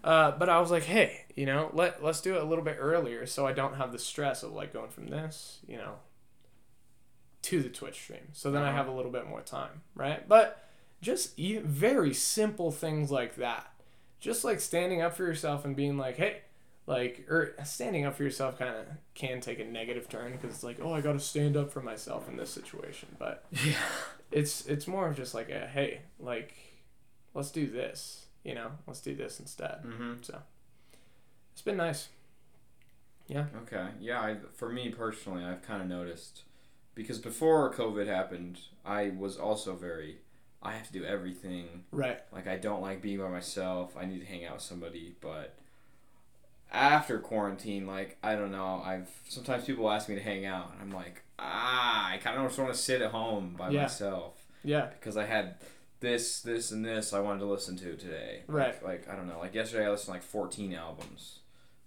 Uh, 0.04 0.32
but 0.32 0.50
I 0.50 0.60
was 0.60 0.72
like, 0.72 0.84
hey, 0.84 1.26
you 1.36 1.46
know, 1.46 1.70
let 1.74 2.04
let's 2.04 2.22
do 2.22 2.36
it 2.36 2.42
a 2.42 2.46
little 2.46 2.64
bit 2.64 2.78
earlier, 2.80 3.26
so 3.26 3.46
I 3.48 3.52
don't 3.54 3.76
have 3.76 3.92
the 3.92 4.00
stress 4.00 4.42
of 4.44 4.52
like 4.54 4.74
going 4.74 4.90
from 4.90 5.08
this, 5.08 5.60
you 5.68 5.78
know, 5.78 5.96
to 7.44 7.62
the 7.62 7.70
Twitch 7.70 7.96
stream. 7.96 8.30
So 8.34 8.52
then 8.52 8.62
I 8.64 8.68
Uh-huh. 8.70 8.78
have 8.78 8.88
a 8.88 8.92
little 8.92 9.12
bit 9.12 9.28
more 9.28 9.42
time, 9.42 9.82
right? 9.96 10.28
But 10.28 10.64
just 11.02 11.38
e- 11.40 11.58
very 11.58 12.14
simple 12.14 12.72
things 12.72 13.12
like 13.12 13.36
that, 13.36 13.72
just 14.20 14.44
like 14.44 14.60
standing 14.60 15.02
up 15.02 15.16
for 15.16 15.24
yourself 15.24 15.66
and 15.66 15.76
being 15.76 15.98
like, 15.98 16.18
hey, 16.18 16.42
like 16.92 17.26
or 17.30 17.56
standing 17.64 18.06
up 18.06 18.16
for 18.18 18.24
yourself 18.24 18.60
kind 18.60 18.76
of 18.76 18.86
can 19.16 19.40
take 19.40 19.60
a 19.60 19.66
negative 19.66 20.10
turn 20.10 20.34
because 20.34 20.54
it's 20.54 20.64
like, 20.64 20.78
oh, 20.82 20.94
I 20.94 21.00
got 21.02 21.14
to 21.14 21.20
stand 21.20 21.56
up 21.56 21.72
for 21.72 21.82
myself 21.82 22.28
in 22.28 22.36
this 22.36 22.50
situation, 22.50 23.16
but 23.18 23.46
Yeah. 23.66 23.74
it's 24.32 24.66
it's 24.68 24.88
more 24.88 25.08
of 25.08 25.16
just 25.16 25.34
like 25.34 25.50
a 25.50 25.68
hey, 25.68 26.02
like 26.20 26.54
let's 27.34 27.50
do 27.50 27.66
this, 27.66 28.26
you 28.44 28.54
know, 28.54 28.72
let's 28.88 29.00
do 29.00 29.16
this 29.16 29.40
instead. 29.40 29.84
Mm-hmm. 29.86 30.14
It's 31.54 31.62
been 31.62 31.78
nice. 31.78 32.10
Yeah 33.28 33.46
okay. 33.64 33.88
Yeah. 34.00 34.20
I, 34.20 34.36
for 34.54 34.70
me 34.70 34.90
personally, 34.90 35.46
I've 35.46 35.62
kind 35.62 35.82
of 35.82 35.88
noticed 35.88 36.44
because 36.94 37.20
before 37.20 37.74
COVID 37.74 38.08
happened, 38.08 38.60
I 38.86 39.12
was 39.18 39.38
also 39.38 39.76
very. 39.76 40.18
I 40.64 40.74
have 40.74 40.86
to 40.88 40.94
do 40.94 41.04
everything. 41.06 41.86
Right. 41.92 42.20
Like 42.34 42.48
I 42.48 42.58
don't 42.58 42.82
like 42.82 43.02
being 43.02 43.20
by 43.20 43.30
myself. 43.30 43.96
I 43.98 44.06
need 44.06 44.20
to 44.20 44.26
hang 44.26 44.46
out 44.46 44.56
with 44.56 44.62
somebody. 44.62 45.16
But 45.22 45.56
after 46.72 47.20
quarantine, 47.20 47.86
like 47.86 48.18
I 48.24 48.36
don't 48.36 48.52
know. 48.52 48.82
I've 48.86 49.10
sometimes 49.28 49.66
people 49.66 49.90
ask 49.92 50.08
me 50.10 50.16
to 50.16 50.22
hang 50.22 50.46
out, 50.46 50.72
and 50.74 50.82
I'm 50.82 50.92
like, 50.96 51.24
ah, 51.40 52.10
I 52.12 52.18
kind 52.18 52.38
of 52.40 52.48
just 52.48 52.60
want 52.60 52.74
to 52.74 52.80
sit 52.80 53.02
at 53.02 53.12
home 53.12 53.56
by 53.58 53.70
Yeah. 53.70 53.84
myself 53.84 54.46
Yeah. 54.64 54.88
because 54.88 55.18
I 55.18 55.26
had 55.26 55.56
this, 56.00 56.42
this, 56.42 56.72
and 56.72 56.84
this 56.86 57.14
I 57.14 57.20
wanted 57.20 57.40
to 57.42 57.46
listen 57.46 57.78
to 57.78 57.96
today. 57.96 58.44
Right. 58.48 58.74
Like, 58.84 59.06
like 59.06 59.10
I 59.14 59.16
don't 59.16 59.28
know. 59.28 59.40
Like 59.40 59.54
yesterday, 59.54 59.86
I 59.86 59.90
listened 59.90 60.08
to 60.08 60.12
like 60.14 60.24
14 60.24 60.74
albums. 60.74 61.40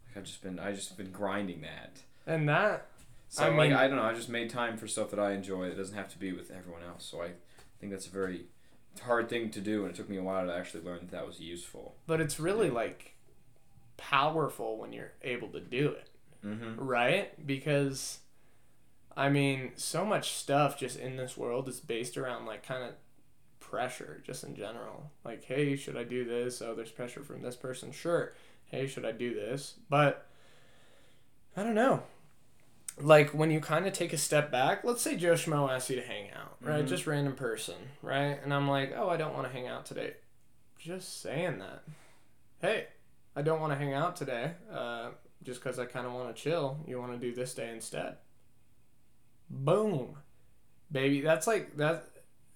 Like 0.07 0.19
I've 0.19 0.25
just 0.25 0.43
been, 0.43 0.59
I 0.59 0.73
just 0.73 0.97
been 0.97 1.11
grinding 1.11 1.63
that. 1.63 1.99
And 2.27 2.49
that 2.49 2.87
So 3.29 3.45
I 3.45 3.49
like 3.49 3.71
mean- 3.71 3.73
I 3.73 3.89
don't 3.89 3.97
know. 3.97 4.03
I 4.05 4.15
just 4.15 4.29
made 4.29 4.51
time 4.51 4.77
for 4.77 4.87
stuff 4.87 5.11
that 5.11 5.19
I 5.19 5.33
enjoy. 5.33 5.65
It 5.65 5.77
doesn't 5.77 5.97
have 5.97 6.09
to 6.11 6.19
be 6.19 6.33
with 6.33 6.51
everyone 6.51 6.83
else. 6.83 7.05
So 7.05 7.23
I 7.23 7.31
think 7.81 7.91
that's 7.93 8.07
a 8.07 8.11
very 8.11 8.45
hard 9.03 9.29
thing 9.29 9.51
to 9.51 9.61
do, 9.61 9.83
and 9.83 9.91
it 9.91 9.97
took 9.97 10.09
me 10.09 10.17
a 10.17 10.23
while 10.23 10.47
to 10.47 10.55
actually 10.55 10.85
learn 10.85 11.01
that 11.01 11.11
that 11.11 11.27
was 11.27 11.41
useful. 11.41 11.97
but 12.07 12.21
it's 12.21 12.39
really 12.39 12.71
like 12.71 13.14
powerful 13.97 14.79
when 14.79 14.93
you're 14.93 15.13
able 15.23 15.49
to 15.49 15.61
do 15.61 15.91
it, 15.91 16.09
Mm-hmm. 16.45 16.79
right? 16.79 17.47
Because 17.47 18.19
I 19.17 19.29
mean, 19.29 19.73
so 19.77 20.05
much 20.05 20.33
stuff 20.33 20.79
just 20.79 20.99
in 20.99 21.17
this 21.17 21.37
world 21.37 21.69
is 21.69 21.81
based 21.81 22.17
around 22.17 22.47
like 22.47 22.67
kind 22.67 22.83
of 22.85 22.91
pressure 23.61 24.23
just 24.27 24.45
in 24.45 24.55
general. 24.57 25.11
Like, 25.25 25.45
hey, 25.45 25.77
should 25.77 25.97
I 25.97 26.05
do 26.05 26.25
this? 26.25 26.61
Oh, 26.61 26.75
there's 26.75 26.91
pressure 26.91 27.23
from 27.23 27.41
this 27.43 27.57
person. 27.57 27.93
Sure. 27.93 28.35
Hey, 28.67 28.87
should 28.87 29.05
I 29.05 29.13
do 29.13 29.33
this? 29.35 29.75
But 29.89 30.27
I 31.57 31.63
don't 31.63 31.75
know. 31.75 32.03
Like 33.01 33.31
when 33.31 33.51
you 33.51 33.61
kind 33.61 33.87
of 33.87 33.93
take 33.93 34.13
a 34.13 34.17
step 34.19 34.51
back, 34.53 34.85
let's 34.85 35.03
say 35.03 35.17
Joe 35.17 35.35
Schmo 35.35 35.71
asks 35.71 35.91
you 35.91 35.97
to 35.97 36.03
hang 36.07 36.31
out, 36.33 36.57
right? 36.61 36.85
Mhm. 36.85 36.89
Just 36.89 37.07
random 37.07 37.35
person, 37.35 37.75
right? 38.03 38.39
And 38.43 38.53
I'm 38.55 38.69
like, 38.69 38.93
oh, 38.97 39.09
I 39.09 39.17
don't 39.17 39.35
want 39.35 39.47
to 39.47 39.53
hang 39.53 39.67
out 39.67 39.87
today. 39.87 40.15
Just 40.79 41.21
saying 41.23 41.59
that. 41.59 41.83
Hey, 42.61 42.87
I 43.37 43.43
don't 43.43 43.61
want 43.61 43.73
to 43.73 43.79
hang 43.79 43.95
out 43.95 44.17
today. 44.17 44.53
Uh, 44.73 45.11
just 45.45 45.63
because 45.63 45.79
I 45.79 45.85
kind 45.85 46.07
of 46.07 46.13
want 46.13 46.35
to 46.35 46.43
chill. 46.43 46.81
You 46.87 46.99
want 46.99 47.13
to 47.13 47.19
do 47.19 47.35
this 47.35 47.55
day 47.55 47.71
instead. 47.71 48.17
Boom, 49.49 50.17
baby. 50.91 51.21
That's 51.21 51.47
like 51.47 51.77
that. 51.77 52.09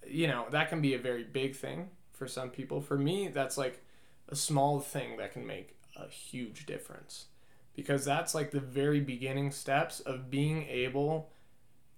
You 0.07 0.27
know 0.27 0.47
that 0.51 0.71
can 0.71 0.81
be 0.81 0.95
a 0.95 0.99
very 0.99 1.23
big 1.23 1.55
thing 1.55 1.91
for 2.13 2.27
some 2.27 2.51
people. 2.51 2.81
For 2.81 2.99
me, 2.99 3.29
that's 3.29 3.59
like 3.59 3.85
a 4.29 4.37
small 4.37 4.81
thing 4.81 5.19
that 5.19 5.33
can 5.33 5.47
make 5.47 5.77
a 5.97 6.09
huge 6.09 6.67
difference 6.67 7.27
because 7.75 8.05
that's 8.05 8.35
like 8.35 8.51
the 8.51 8.61
very 8.61 9.01
beginning 9.01 9.51
steps 9.51 10.01
of 10.01 10.31
being 10.31 10.65
able 10.65 11.31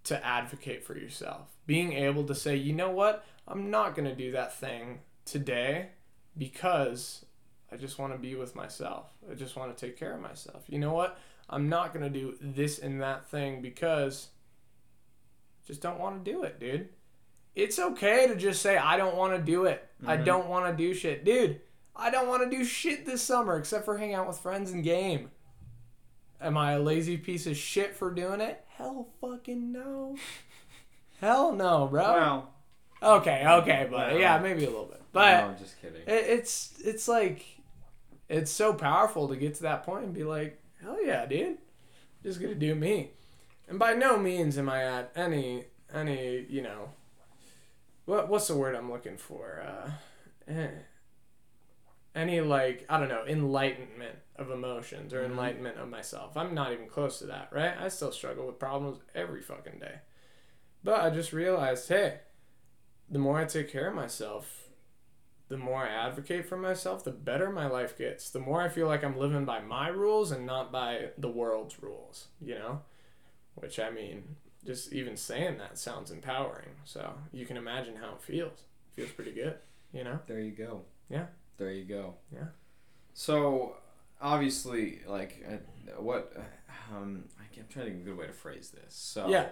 to 0.05 0.27
advocate 0.27 0.85
for 0.85 0.97
yourself. 0.97 1.49
Being 1.67 1.93
able 1.93 2.25
to 2.25 2.35
say, 2.35 2.57
you 2.57 2.73
know 2.73 2.91
what, 2.91 3.25
I'm 3.47 3.71
not 3.71 3.95
going 3.95 4.09
to 4.09 4.15
do 4.15 4.33
that 4.33 4.55
thing 4.55 5.01
today 5.25 5.91
because 6.37 7.25
I 7.73 7.77
just 7.77 7.99
want 7.99 8.13
to 8.13 8.19
be 8.19 8.35
with 8.35 8.55
myself. 8.57 9.07
I 9.31 9.35
just 9.35 9.57
want 9.57 9.77
to 9.77 9.87
take 9.87 9.97
care 9.99 10.15
of 10.15 10.21
myself. 10.21 10.65
You 10.69 10.79
know 10.79 10.93
what, 10.93 11.19
I'm 11.49 11.69
not 11.69 11.93
going 11.95 12.05
to 12.05 12.11
do 12.11 12.37
this 12.41 12.79
and 12.79 13.01
that 13.01 13.27
thing 13.27 13.63
because 13.63 14.29
I 15.65 15.67
just 15.69 15.81
don't 15.81 15.99
want 16.01 16.25
to 16.25 16.31
do 16.33 16.43
it, 16.43 16.59
dude. 16.59 16.89
It's 17.55 17.79
okay 17.79 18.27
to 18.29 18.37
just 18.37 18.63
say, 18.63 18.77
I 18.77 18.97
don't 18.97 19.17
want 19.17 19.35
to 19.37 19.41
do 19.43 19.65
it. 19.67 19.87
I 20.07 20.17
Mhm. 20.17 20.25
don't 20.25 20.49
want 20.49 20.67
to 20.67 20.77
do 20.77 20.95
shit. 20.95 21.25
Dude, 21.25 21.61
I 21.95 22.11
don't 22.11 22.29
want 22.29 22.49
to 22.49 22.57
do 22.57 22.65
shit 22.65 23.05
this 23.07 23.23
summer 23.23 23.57
except 23.59 23.85
for 23.85 23.99
hang 23.99 24.15
out 24.15 24.27
with 24.29 24.39
friends 24.39 24.71
and 24.71 24.83
game. 24.85 25.31
Am 26.41 26.57
I 26.57 26.73
a 26.73 26.79
lazy 26.81 27.19
piece 27.19 27.47
of 27.47 27.57
shit 27.57 27.95
for 27.95 28.11
doing 28.13 28.41
it? 28.41 28.65
Hell 28.69 29.09
fucking 29.21 29.73
no. 29.73 30.17
Hell 31.21 31.53
no, 31.53 31.87
bro. 31.87 32.03
Well, 32.03 32.55
okay, 33.19 33.45
okay, 33.47 33.87
but 33.91 34.13
No. 34.13 34.17
yeah, 34.17 34.39
maybe 34.39 34.65
a 34.65 34.71
little 34.71 34.87
bit. 34.87 35.03
But 35.13 35.41
no, 35.41 35.47
I'm 35.49 35.59
just 35.59 35.81
kidding. 35.83 36.01
it, 36.03 36.09
it's 36.09 36.79
it's 36.83 37.09
like 37.09 37.45
it's 38.31 38.51
so 38.51 38.73
powerful 38.73 39.29
to 39.29 39.37
get 39.37 39.57
to 39.57 39.63
that 39.65 39.83
point 39.83 40.05
and 40.05 40.15
be 40.15 40.25
like, 40.25 40.63
hell 40.81 41.05
yeah, 41.05 41.27
dude, 41.27 41.59
just 42.23 42.41
gonna 42.41 42.55
do 42.55 42.75
me. 42.75 43.11
And 43.69 43.79
by 43.79 43.93
no 43.95 44.17
means 44.17 44.57
am 44.57 44.69
I 44.69 44.85
at 44.85 45.13
any 45.15 45.65
any 45.93 46.47
you 46.49 46.63
know, 46.63 46.91
what 48.07 48.29
what's 48.29 48.49
the 48.49 48.57
word 48.57 48.75
I'm 48.75 48.91
looking 48.91 49.17
for? 49.19 49.61
Uh, 49.61 49.91
eh, 50.51 50.69
any 52.15 52.41
like 52.41 52.87
I 52.89 52.99
don't 52.99 53.09
know 53.09 53.25
enlightenment 53.27 54.17
of 54.37 54.51
emotions 54.51 55.13
or 55.13 55.23
Mhm. 55.23 55.27
enlightenment 55.27 55.79
of 55.79 55.89
myself. 55.89 56.37
I'm 56.37 56.55
not 56.55 56.73
even 56.73 56.89
close 56.89 57.19
to 57.19 57.27
that, 57.27 57.53
right? 57.53 57.77
I 57.79 57.89
still 57.89 58.13
struggle 58.13 58.47
with 58.47 58.59
problems 58.59 59.01
every 59.15 59.43
fucking 59.43 59.79
day. 59.81 60.01
But 60.83 61.01
I 61.01 61.11
just 61.11 61.33
realized, 61.33 61.89
hey, 61.89 62.21
the 63.09 63.19
more 63.19 63.39
I 63.39 63.45
take 63.45 63.69
care 63.71 63.89
of 63.89 63.95
myself, 63.95 64.60
the 65.51 65.59
more 65.59 65.85
I 65.85 65.91
advocate 65.91 66.47
for 66.47 66.57
myself, 66.57 67.03
the 67.03 67.11
better 67.11 67.51
my 67.51 67.67
life 67.67 67.99
gets. 67.99 68.31
The 68.31 68.39
more 68.39 68.63
I 68.63 68.69
feel 68.69 68.87
like 68.87 69.03
I'm 69.03 69.19
living 69.19 69.45
by 69.45 69.61
my 69.61 69.89
rules 69.89 70.31
and 70.31 70.47
not 70.47 70.71
by 70.71 71.09
the 71.19 71.29
world's 71.29 71.83
rules, 71.83 72.29
you 72.41 72.55
know? 72.55 72.83
Which 73.57 73.81
I 73.81 73.91
mean, 73.91 74.37
just 74.65 74.93
even 74.93 75.17
saying 75.17 75.59
that 75.59 75.77
sounds 75.77 76.13
empowering. 76.13 76.71
So 76.85 77.15
you 77.33 77.45
can 77.47 77.57
imagine 77.57 77.97
how 77.97 78.13
it 78.13 78.23
feels. 78.23 78.61
It 78.93 79.01
feels 79.01 79.11
pretty 79.11 79.33
good, 79.33 79.57
you 79.93 80.05
know? 80.05 80.21
There 80.29 80.39
you 80.39 80.53
go. 80.53 80.83
Yeah. 81.09 81.27
There 81.59 81.73
you 81.73 81.85
go. 81.85 82.15
Yeah. 82.33 82.47
So, 83.13 83.75
obviously, 84.23 85.01
like, 85.05 85.45
uh, 85.47 86.01
what? 86.01 86.33
Um, 86.93 87.25
I'm 87.41 87.67
trying 87.69 87.87
to 87.87 87.91
think 87.91 88.03
of 88.03 88.07
a 88.07 88.11
good 88.11 88.19
way 88.19 88.27
to 88.29 88.33
phrase 88.33 88.71
this. 88.71 88.95
So, 88.95 89.29
Yeah. 89.29 89.49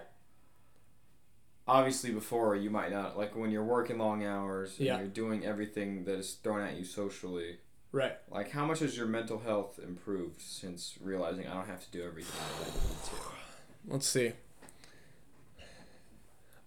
Obviously, 1.69 2.11
before 2.11 2.55
you 2.55 2.69
might 2.71 2.91
not 2.91 3.15
like 3.17 3.35
when 3.35 3.51
you're 3.51 3.63
working 3.63 3.97
long 3.99 4.25
hours 4.25 4.75
and 4.79 4.87
Yeah. 4.87 4.97
you're 4.97 5.07
doing 5.07 5.45
everything 5.45 6.03
that 6.05 6.15
is 6.17 6.33
thrown 6.33 6.61
at 6.61 6.75
you 6.75 6.83
socially. 6.83 7.59
Right. 7.91 8.17
Like, 8.29 8.49
how 8.51 8.65
much 8.65 8.79
has 8.79 8.97
your 8.97 9.05
mental 9.05 9.39
health 9.39 9.79
improved 9.79 10.41
since 10.41 10.95
realizing 11.01 11.47
I 11.47 11.53
don't 11.53 11.67
have 11.67 11.83
to 11.85 11.91
do 11.91 12.03
everything 12.03 12.39
that 12.59 12.71
I 12.71 12.75
need 12.75 13.03
to? 13.05 13.93
Let's 13.93 14.07
see. 14.07 14.33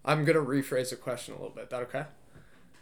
I'm 0.05 0.25
gonna 0.25 0.39
rephrase 0.39 0.89
the 0.89 0.95
question 0.97 1.33
a 1.33 1.37
little 1.37 1.55
bit. 1.55 1.69
That 1.69 1.81
okay? 1.83 2.05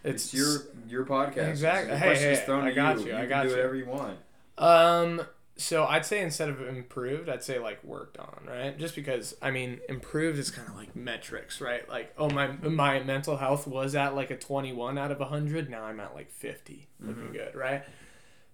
It's, 0.03 0.33
your 0.33 0.61
your 0.87 1.05
podcast. 1.05 1.49
Exactly. 1.49 1.95
Hey, 1.95 2.15
hey, 2.17 2.43
I 2.47 2.71
got 2.71 2.99
you. 2.99 3.07
you, 3.07 3.13
I 3.15 3.19
can 3.21 3.29
got 3.29 3.43
do 3.43 3.49
you. 3.49 3.55
whatever 3.55 3.75
you 3.75 3.85
want. 3.85 4.17
Um, 4.57 5.21
so 5.61 5.85
I'd 5.85 6.05
say 6.05 6.21
instead 6.21 6.49
of 6.49 6.61
improved, 6.67 7.29
I'd 7.29 7.43
say 7.43 7.59
like 7.59 7.83
worked 7.83 8.17
on, 8.17 8.39
right? 8.47 8.77
Just 8.77 8.95
because 8.95 9.35
I 9.41 9.51
mean, 9.51 9.79
improved 9.89 10.37
is 10.39 10.51
kind 10.51 10.67
of 10.67 10.75
like 10.75 10.95
metrics, 10.95 11.61
right? 11.61 11.87
Like, 11.89 12.13
oh 12.17 12.29
my 12.29 12.47
my 12.47 12.99
mental 13.01 13.37
health 13.37 13.67
was 13.67 13.95
at 13.95 14.15
like 14.15 14.31
a 14.31 14.37
21 14.37 14.97
out 14.97 15.11
of 15.11 15.19
100, 15.19 15.69
now 15.69 15.83
I'm 15.83 15.99
at 15.99 16.13
like 16.15 16.31
50. 16.31 16.87
Looking 16.99 17.29
Mhm. 17.29 17.33
good, 17.33 17.55
right? 17.55 17.83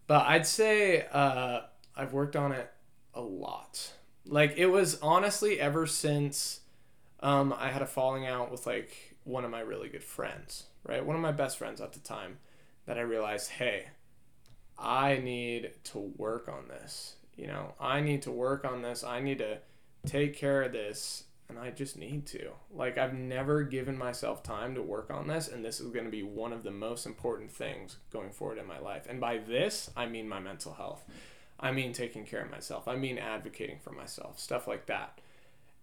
But 0.08 0.26
I'd 0.28 0.46
say 0.48 1.06
uh 1.12 1.62
I've 1.96 2.14
worked 2.14 2.36
on 2.36 2.52
it 2.52 2.72
a 3.14 3.22
lot. 3.22 3.94
Like 4.26 4.54
it 4.58 4.68
was 4.68 5.00
honestly 5.02 5.60
ever 5.60 5.86
since 5.88 6.62
um 7.22 7.54
I 7.58 7.70
had 7.70 7.82
a 7.82 7.88
falling 7.88 8.26
out 8.28 8.52
with 8.52 8.66
like 8.68 9.16
one 9.24 9.44
of 9.46 9.52
my 9.52 9.60
really 9.62 9.90
good 9.90 10.04
friends, 10.04 10.64
right? 10.86 11.06
One 11.06 11.16
of 11.16 11.22
my 11.22 11.32
best 11.32 11.58
friends 11.58 11.82
at 11.82 11.94
the 11.94 12.00
time 12.00 12.38
that 12.86 12.98
I 12.98 13.02
realized, 13.02 13.52
hey, 13.52 13.88
I 14.78 15.18
need 15.18 15.72
to 15.86 15.98
work 16.18 16.48
on 16.48 16.68
this. 16.68 17.16
You 17.36 17.48
know, 17.48 17.74
I 17.80 18.02
need 18.02 18.24
to 18.24 18.32
work 18.32 18.66
on 18.66 18.82
this. 18.82 19.04
I 19.04 19.20
need 19.20 19.40
to 19.40 19.60
take 20.06 20.36
care 20.36 20.64
of 20.64 20.72
this. 20.72 21.24
And 21.50 21.58
I 21.58 21.70
just 21.72 21.98
need 21.98 22.26
to. 22.28 22.50
Like, 22.74 22.98
I've 22.98 23.14
never 23.14 23.64
given 23.64 23.98
myself 23.98 24.44
time 24.44 24.76
to 24.76 24.82
work 24.82 25.10
on 25.10 25.28
this. 25.28 25.48
And 25.48 25.64
this 25.64 25.80
is 25.80 25.92
going 25.92 26.04
to 26.04 26.12
be 26.12 26.24
one 26.24 26.52
of 26.52 26.64
the 26.64 26.72
most 26.72 27.06
important 27.06 27.52
things 27.52 27.98
going 28.12 28.32
forward 28.32 28.58
in 28.58 28.68
my 28.68 28.80
life. 28.80 29.06
And 29.10 29.22
by 29.22 29.38
this, 29.38 29.90
I 29.96 30.08
mean 30.08 30.28
my 30.28 30.42
mental 30.42 30.74
health. 30.74 31.06
I 31.58 31.72
mean 31.72 31.94
taking 31.94 32.26
care 32.26 32.42
of 32.42 32.52
myself. 32.52 32.88
I 32.88 32.98
mean 32.98 33.18
advocating 33.18 33.80
for 33.80 33.92
myself. 33.92 34.40
Stuff 34.40 34.68
like 34.68 34.88
that. 34.88 35.22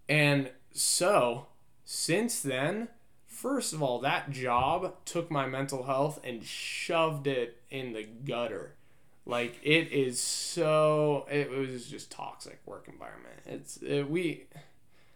And 0.07 0.51
so 0.71 1.47
since 1.83 2.41
then, 2.41 2.89
first 3.27 3.73
of 3.73 3.81
all, 3.81 3.99
that 3.99 4.31
job 4.31 4.93
took 5.05 5.31
my 5.31 5.47
mental 5.47 5.83
health 5.83 6.19
and 6.23 6.43
shoved 6.43 7.27
it 7.27 7.61
in 7.69 7.93
the 7.93 8.03
gutter. 8.03 8.74
Like 9.25 9.59
it 9.63 9.91
is 9.91 10.19
so 10.19 11.25
it 11.31 11.49
was 11.49 11.87
just 11.87 12.11
toxic 12.11 12.59
work 12.65 12.87
environment. 12.87 13.39
It's 13.45 13.77
it, 13.77 14.09
we 14.09 14.45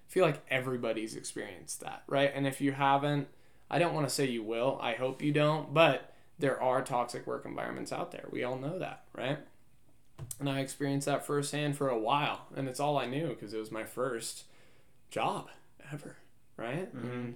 feel 0.07 0.25
like 0.25 0.41
everybody's 0.49 1.15
experienced 1.15 1.81
that, 1.81 2.03
right? 2.07 2.31
And 2.33 2.47
if 2.47 2.59
you 2.59 2.71
haven't, 2.71 3.27
I 3.69 3.77
don't 3.77 3.93
want 3.93 4.07
to 4.07 4.13
say 4.13 4.25
you 4.25 4.41
will. 4.41 4.79
I 4.81 4.93
hope 4.93 5.21
you 5.21 5.31
don't, 5.31 5.73
but 5.73 6.13
there 6.39 6.59
are 6.59 6.81
toxic 6.81 7.27
work 7.27 7.45
environments 7.45 7.91
out 7.91 8.11
there. 8.11 8.25
We 8.31 8.43
all 8.43 8.57
know 8.57 8.79
that, 8.79 9.03
right? 9.13 9.37
And 10.39 10.49
I 10.49 10.59
experienced 10.59 11.05
that 11.05 11.25
firsthand 11.25 11.77
for 11.77 11.89
a 11.89 11.99
while, 11.99 12.47
and 12.55 12.67
it's 12.67 12.79
all 12.79 12.97
I 12.97 13.05
knew 13.05 13.27
because 13.27 13.53
it 13.53 13.59
was 13.59 13.71
my 13.71 13.83
first 13.83 14.45
job 15.11 15.49
ever, 15.93 16.15
right? 16.57 16.93
Mm-hmm. 16.95 17.07
And 17.07 17.35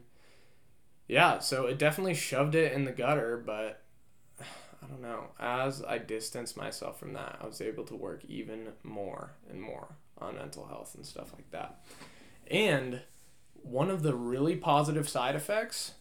yeah, 1.07 1.39
so 1.39 1.67
it 1.67 1.77
definitely 1.77 2.15
shoved 2.15 2.55
it 2.55 2.73
in 2.73 2.85
the 2.85 2.91
gutter, 2.91 3.41
but 3.45 3.82
don't 4.93 5.01
know. 5.01 5.25
As 5.39 5.83
I 5.83 5.97
distanced 5.97 6.55
myself 6.57 6.99
from 6.99 7.13
that, 7.13 7.37
I 7.41 7.45
was 7.47 7.61
able 7.61 7.83
to 7.85 7.95
work 7.95 8.23
even 8.27 8.69
more 8.83 9.33
and 9.49 9.61
more 9.61 9.95
on 10.19 10.35
mental 10.35 10.65
health 10.67 10.95
and 10.95 11.05
stuff 11.05 11.33
like 11.35 11.49
that. 11.51 11.83
And 12.49 13.01
one 13.55 13.89
of 13.89 14.03
the 14.03 14.13
really 14.15 14.55
positive 14.55 15.07
side 15.09 15.35
effects, 15.35 15.93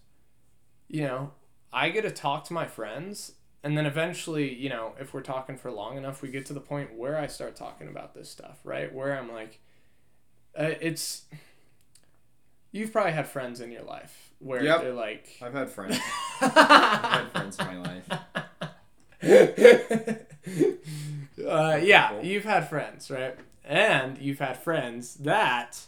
you 0.88 1.02
know, 1.02 1.32
I 1.72 1.88
get 1.88 2.02
to 2.02 2.10
talk 2.10 2.44
to 2.44 2.52
my 2.52 2.66
friends, 2.66 3.32
and 3.64 3.78
then 3.78 3.86
eventually, 3.86 4.52
you 4.52 4.68
know, 4.68 4.92
if 5.00 5.14
we're 5.14 5.22
talking 5.22 5.56
for 5.56 5.70
long 5.70 5.96
enough, 5.96 6.20
we 6.20 6.28
get 6.28 6.44
to 6.46 6.52
the 6.52 6.60
point 6.60 6.94
where 6.96 7.16
I 7.16 7.26
start 7.28 7.56
talking 7.56 7.88
about 7.88 8.14
this 8.14 8.28
stuff, 8.28 8.58
right? 8.64 8.92
Where 8.92 9.16
I'm 9.18 9.32
like, 9.32 9.60
uh, 10.58 10.72
it's. 10.80 11.22
You've 12.72 12.90
probably 12.92 13.12
had 13.12 13.28
friends 13.28 13.60
in 13.60 13.70
your 13.70 13.82
life 13.82 14.30
where 14.38 14.62
Yep. 14.64 14.80
they're 14.80 14.94
like, 14.94 15.28
I've 15.42 15.52
had 15.52 15.68
friends. 15.70 15.98
I've 16.40 16.50
had 16.52 17.28
friends 17.30 17.58
in 17.58 17.66
my 17.66 17.76
life. 17.78 18.08
uh, 21.46 21.78
yeah, 21.82 22.20
you've 22.20 22.44
had 22.44 22.68
friends, 22.68 23.10
right? 23.10 23.36
And 23.64 24.18
you've 24.18 24.40
had 24.40 24.58
friends 24.58 25.14
that 25.16 25.80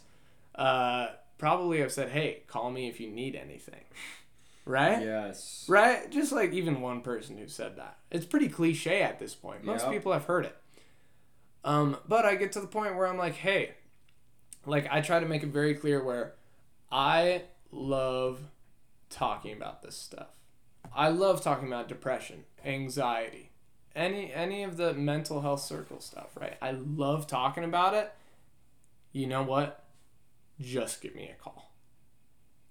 uh, 0.54 1.08
probably 1.38 1.80
have 1.80 1.92
said, 1.92 2.10
"Hey, 2.10 2.42
call 2.46 2.70
me 2.70 2.88
if 2.88 3.00
you 3.00 3.10
need 3.10 3.34
anything," 3.34 3.82
right? 4.64 5.02
Yes. 5.02 5.64
Right? 5.68 6.10
Just 6.10 6.32
like 6.32 6.52
even 6.52 6.80
one 6.80 7.00
person 7.00 7.36
who 7.36 7.48
said 7.48 7.76
that. 7.76 7.98
It's 8.10 8.26
pretty 8.26 8.48
cliche 8.48 9.02
at 9.02 9.18
this 9.18 9.34
point. 9.34 9.64
Most 9.64 9.82
Yep. 9.82 9.92
people 9.92 10.12
have 10.12 10.26
heard 10.26 10.46
it. 10.46 10.56
Um, 11.64 11.96
but 12.06 12.24
I 12.24 12.36
get 12.36 12.52
to 12.52 12.60
the 12.60 12.66
point 12.66 12.94
where 12.94 13.06
I'm 13.06 13.18
like, 13.18 13.34
hey, 13.34 13.72
like 14.66 14.86
I 14.90 15.00
try 15.00 15.18
to 15.18 15.26
make 15.26 15.42
it 15.42 15.48
very 15.48 15.74
clear 15.74 16.04
where 16.04 16.34
I 16.92 17.42
love 17.72 18.40
talking 19.10 19.56
about 19.56 19.82
this 19.82 19.96
stuff. 19.96 20.28
I 20.92 21.08
love 21.08 21.42
talking 21.42 21.68
about 21.68 21.88
depression, 21.88 22.44
anxiety, 22.64 23.50
any 23.94 24.32
any 24.32 24.62
of 24.62 24.76
the 24.76 24.94
mental 24.94 25.40
health 25.40 25.62
circle 25.62 26.00
stuff, 26.00 26.30
right? 26.38 26.56
I 26.60 26.72
love 26.72 27.26
talking 27.26 27.64
about 27.64 27.94
it. 27.94 28.12
You 29.12 29.26
know 29.26 29.42
what? 29.42 29.84
Just 30.60 31.00
give 31.00 31.14
me 31.14 31.30
a 31.30 31.42
call. 31.42 31.72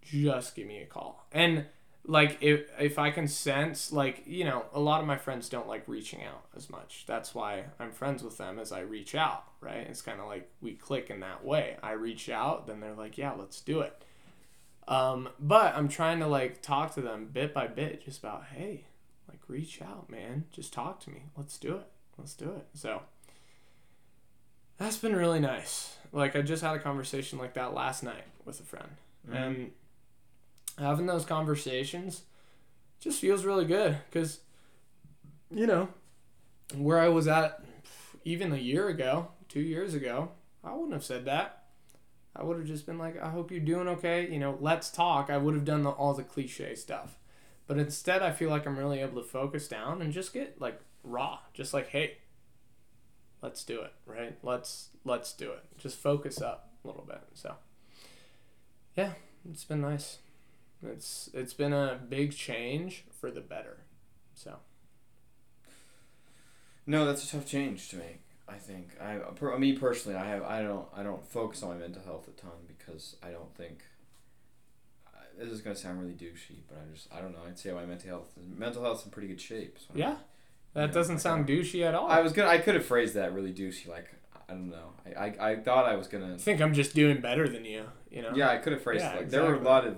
Just 0.02 0.56
give 0.56 0.68
me 0.68 0.82
a 0.82 0.86
call. 0.86 1.26
And 1.32 1.66
like 2.06 2.38
if 2.42 2.70
if 2.80 3.00
I 3.00 3.12
can 3.12 3.28
sense 3.28 3.92
like, 3.92 4.24
you 4.26 4.44
know, 4.44 4.66
a 4.74 4.80
lot 4.80 5.00
of 5.02 5.08
my 5.08 5.18
friends 5.18 5.48
don't 5.48 5.68
like 5.68 5.88
reaching 5.88 6.24
out 6.24 6.46
as 6.56 6.70
much. 6.70 7.06
That's 7.08 7.34
why 7.34 7.66
I'm 7.80 7.92
friends 7.92 8.24
with 8.24 8.38
them 8.38 8.60
as 8.60 8.72
I 8.72 8.82
reach 8.82 9.16
out, 9.16 9.46
right? 9.62 9.88
It's 9.88 10.02
kind 10.02 10.20
of 10.20 10.28
like 10.28 10.50
we 10.62 10.74
click 10.74 11.10
in 11.10 11.22
that 11.22 11.46
way. 11.46 11.78
I 11.82 11.94
reach 11.94 12.30
out, 12.30 12.68
then 12.68 12.82
they're 12.82 12.94
like, 12.94 13.18
"Yeah, 13.18 13.34
let's 13.34 13.62
do 13.62 13.80
it." 13.80 14.04
Um, 14.88 15.30
but 15.40 15.76
I'm 15.76 15.88
trying 15.88 16.20
to 16.20 16.28
like 16.28 16.62
talk 16.62 16.94
to 16.96 17.02
them 17.02 17.30
bit 17.32 17.54
by 17.54 17.68
bit 17.68 18.04
just 18.04 18.20
about, 18.20 18.46
"Hey, 18.54 18.86
like 19.28 19.40
reach 19.48 19.82
out, 19.82 20.10
man. 20.10 20.46
Just 20.52 20.74
talk 20.74 21.00
to 21.02 21.10
me. 21.10 21.24
Let's 21.38 21.58
do 21.58 21.76
it. 21.76 21.88
Let's 22.18 22.34
do 22.34 22.52
it." 22.52 22.68
So 22.74 23.02
that's 24.78 24.98
been 24.98 25.16
really 25.16 25.40
nice. 25.40 25.98
Like 26.12 26.36
I 26.36 26.42
just 26.42 26.64
had 26.64 26.76
a 26.76 26.80
conversation 26.80 27.40
like 27.40 27.54
that 27.54 27.74
last 27.74 28.04
night 28.04 28.26
with 28.46 28.60
a 28.60 28.64
friend. 28.64 28.90
And 29.32 29.72
having 30.78 31.06
those 31.06 31.26
conversations 31.26 32.24
just 33.00 33.20
feels 33.22 33.46
really 33.46 33.66
good 33.66 33.98
cuz 34.12 34.40
you 35.50 35.68
know, 35.68 35.90
where 36.76 37.00
I 37.00 37.10
was 37.10 37.28
at 37.28 37.64
even 38.26 38.52
a 38.52 38.58
year 38.58 38.88
ago, 38.88 39.30
2 39.50 39.60
years 39.60 39.94
ago, 39.94 40.32
I 40.64 40.74
wouldn't 40.74 40.94
have 40.94 41.04
said 41.04 41.26
that. 41.26 41.63
I 42.36 42.44
would 42.44 42.58
have 42.58 42.68
just 42.68 42.86
been 42.86 42.98
like, 42.98 43.22
I 43.22 43.30
hope 43.30 43.52
you're 43.52 43.60
doing 43.60 43.88
okay. 43.90 44.28
You 44.32 44.40
know, 44.40 44.58
let's 44.60 44.90
talk. 44.90 45.30
I 45.30 45.38
would 45.38 45.54
have 45.54 45.66
done 45.66 45.84
the, 45.84 45.92
all 45.92 46.14
the 46.14 46.24
cliche 46.24 46.76
stuff. 46.76 47.18
But 47.68 47.78
instead, 47.78 48.22
I 48.22 48.32
feel 48.32 48.50
like 48.50 48.66
I'm 48.66 48.78
really 48.78 49.00
able 49.00 49.22
to 49.22 49.28
focus 49.28 49.68
down 49.68 50.02
and 50.02 50.12
just 50.12 50.34
get 50.34 50.60
like 50.60 50.80
raw. 51.04 51.40
Just 51.54 51.74
like, 51.74 51.90
hey, 51.90 52.18
let's 53.42 53.64
do 53.64 53.82
it, 53.82 53.94
right? 54.06 54.38
Let's 54.44 54.90
let's 55.06 55.34
do 55.34 55.52
it. 55.52 55.64
Just 55.78 55.98
focus 55.98 56.42
up 56.42 56.72
a 56.84 56.88
little 56.88 57.06
bit. 57.06 57.22
So, 57.34 57.56
yeah, 58.96 59.14
it's 59.50 59.64
been 59.64 59.82
nice. 59.82 60.18
It's 60.86 61.30
it's 61.34 61.54
been 61.54 61.74
a 61.74 62.00
big 62.10 62.36
change 62.36 63.06
for 63.20 63.32
the 63.32 63.42
better. 63.42 63.78
So, 64.34 64.58
No, 66.86 67.06
that's 67.06 67.26
a 67.26 67.38
tough 67.38 67.46
change 67.46 67.90
to 67.90 67.98
make. 67.98 68.23
I 68.48 68.56
think 68.56 68.90
I, 69.02 69.16
per, 69.36 69.58
me 69.58 69.74
personally, 69.74 70.18
I 70.18 70.26
have 70.26 70.44
I 70.44 70.62
don't 70.62 70.88
I 70.96 71.04
don't 71.04 71.26
focus 71.26 71.64
on 71.64 71.70
my 71.70 71.78
mental 71.78 72.04
health 72.04 72.28
a 72.28 72.32
ton 72.32 72.52
because 72.68 73.16
I 73.24 73.30
don't 73.32 73.56
think. 73.56 73.84
I- 75.08 75.38
This 75.38 75.50
is 75.50 75.62
gonna 75.62 75.76
sound 75.76 76.00
really 76.02 76.14
douchey, 76.14 76.62
but 76.68 76.78
I 76.78 76.94
just 76.94 77.08
I 77.14 77.22
don't 77.22 77.32
know. 77.32 77.40
I'd 77.48 77.58
say 77.58 77.72
my 77.72 77.86
mental 77.86 78.10
health 78.10 78.28
mental 78.38 78.84
health's 78.84 79.06
in 79.06 79.12
pretty 79.12 79.28
good 79.30 79.42
shape. 79.42 79.78
So 79.80 79.94
yeah, 79.96 80.18
that 80.74 80.92
doesn't 80.92 81.16
like, 81.16 81.22
sound 81.22 81.48
douchey 81.48 81.84
at 81.86 81.96
all. 81.96 82.08
I 82.08 82.20
was 82.20 82.34
gonna 82.34 82.50
I 82.50 82.58
could 82.58 82.76
have 82.76 82.86
phrased 82.86 83.14
that 83.16 83.34
really 83.34 83.54
douchey 83.54 83.88
like 83.88 84.14
I 84.50 84.54
don't 84.54 84.70
know 84.70 84.94
I, 85.06 85.26
I, 85.28 85.52
I 85.52 85.56
thought 85.56 85.86
I 85.86 85.96
was 85.96 86.08
gonna 86.08 86.34
I 86.36 86.38
think 86.38 86.62
I'm 86.62 86.74
just 86.74 86.94
doing 86.94 87.22
better 87.22 87.48
than 87.48 87.64
you. 87.66 87.86
You 88.12 88.22
know. 88.24 88.32
yeah 88.36 88.50
I 88.50 88.58
could 88.58 88.74
have 88.74 88.82
phrased 88.84 89.04
Yeah, 89.04 89.14
it 89.14 89.18
like 89.22 89.30
there 89.30 89.44
were 89.44 89.56
a 89.56 89.62
lot 89.62 89.88
of 89.88 89.96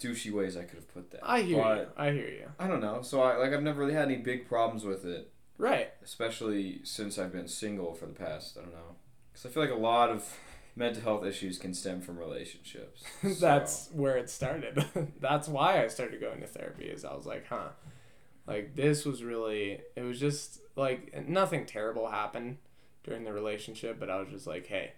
douchey 0.00 0.32
ways 0.32 0.56
I 0.56 0.64
could 0.64 0.76
have 0.76 0.92
put 0.92 1.10
that. 1.12 1.20
I 1.22 1.42
hear 1.42 1.58
you. 1.58 1.86
I 1.96 2.10
hear 2.10 2.28
you. 2.28 2.48
I 2.58 2.66
don't 2.66 2.80
know. 2.80 3.02
So 3.02 3.22
I 3.22 3.36
like 3.36 3.52
I've 3.52 3.62
never 3.62 3.80
really 3.80 3.94
had 3.94 4.06
any 4.06 4.16
big 4.16 4.48
problems 4.48 4.84
with 4.84 5.04
it. 5.04 5.30
Right. 5.60 5.92
especially 6.02 6.80
since 6.84 7.18
I've 7.18 7.32
been 7.32 7.46
single 7.48 7.92
for 7.94 8.06
the 8.06 8.14
past, 8.14 8.56
I 8.56 8.62
don't 8.62 8.72
know. 8.72 8.96
Because 9.30 9.44
I 9.46 9.48
feel 9.50 9.62
like 9.62 9.72
a 9.72 9.74
lot 9.74 10.08
of 10.08 10.26
mental 10.74 11.02
health 11.02 11.26
issues 11.26 11.58
can 11.58 11.74
stem 11.74 12.00
from 12.00 12.18
relationships. 12.18 13.02
So- 13.22 13.28
That's 13.34 13.90
where 13.92 14.16
it 14.16 14.30
started. 14.30 14.82
That's 15.20 15.48
why 15.48 15.84
I 15.84 15.88
started 15.88 16.20
going 16.20 16.40
to 16.40 16.46
therapy. 16.46 16.84
Is 16.86 17.04
I 17.04 17.14
was 17.14 17.26
like, 17.26 17.46
huh, 17.48 17.68
like 18.46 18.74
this 18.74 19.04
was 19.04 19.22
really. 19.22 19.80
It 19.96 20.02
was 20.02 20.18
just 20.18 20.60
like 20.76 21.28
nothing 21.28 21.66
terrible 21.66 22.08
happened 22.08 22.56
during 23.04 23.24
the 23.24 23.32
relationship, 23.32 24.00
but 24.00 24.08
I 24.08 24.18
was 24.18 24.28
just 24.30 24.46
like, 24.46 24.66
hey, 24.66 24.92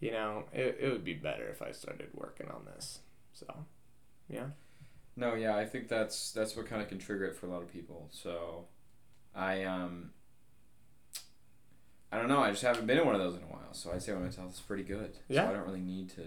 you 0.00 0.10
know, 0.12 0.44
it, 0.52 0.78
it 0.80 0.90
would 0.92 1.04
be 1.04 1.14
better 1.14 1.48
if 1.48 1.62
I 1.62 1.72
started 1.72 2.08
working 2.14 2.48
on 2.50 2.66
this. 2.66 2.98
So, 3.32 3.46
yeah. 4.28 4.48
No, 5.16 5.34
yeah, 5.34 5.56
I 5.56 5.64
think 5.64 5.88
that's 5.88 6.30
that's 6.32 6.54
what 6.56 6.66
kind 6.66 6.82
of 6.82 6.88
can 6.88 6.98
trigger 6.98 7.24
it 7.24 7.36
for 7.36 7.46
a 7.46 7.50
lot 7.50 7.62
of 7.62 7.72
people. 7.72 8.08
So, 8.12 8.66
I 9.34 9.64
um. 9.64 10.10
I 12.10 12.16
don't 12.16 12.28
know. 12.28 12.38
I 12.40 12.50
just 12.50 12.62
haven't 12.62 12.86
been 12.86 12.98
in 12.98 13.04
one 13.04 13.14
of 13.14 13.20
those 13.20 13.34
in 13.36 13.42
a 13.42 13.46
while, 13.46 13.72
so 13.72 13.92
I'd 13.92 14.02
say 14.02 14.12
my 14.12 14.20
mental 14.20 14.42
health 14.44 14.54
is 14.54 14.60
pretty 14.60 14.82
good. 14.82 15.12
Yeah. 15.28 15.44
So 15.44 15.50
I 15.50 15.52
don't 15.54 15.66
really 15.66 15.80
need 15.80 16.08
to 16.10 16.22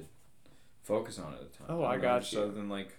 focus 0.84 1.18
on 1.18 1.34
it 1.34 1.40
a 1.42 1.58
ton. 1.58 1.68
Oh, 1.70 1.82
don't 1.82 1.92
I 1.92 1.96
know, 1.96 2.02
got 2.02 2.32
you. 2.32 2.40
Other 2.42 2.52
than 2.52 2.70
like 2.70 2.96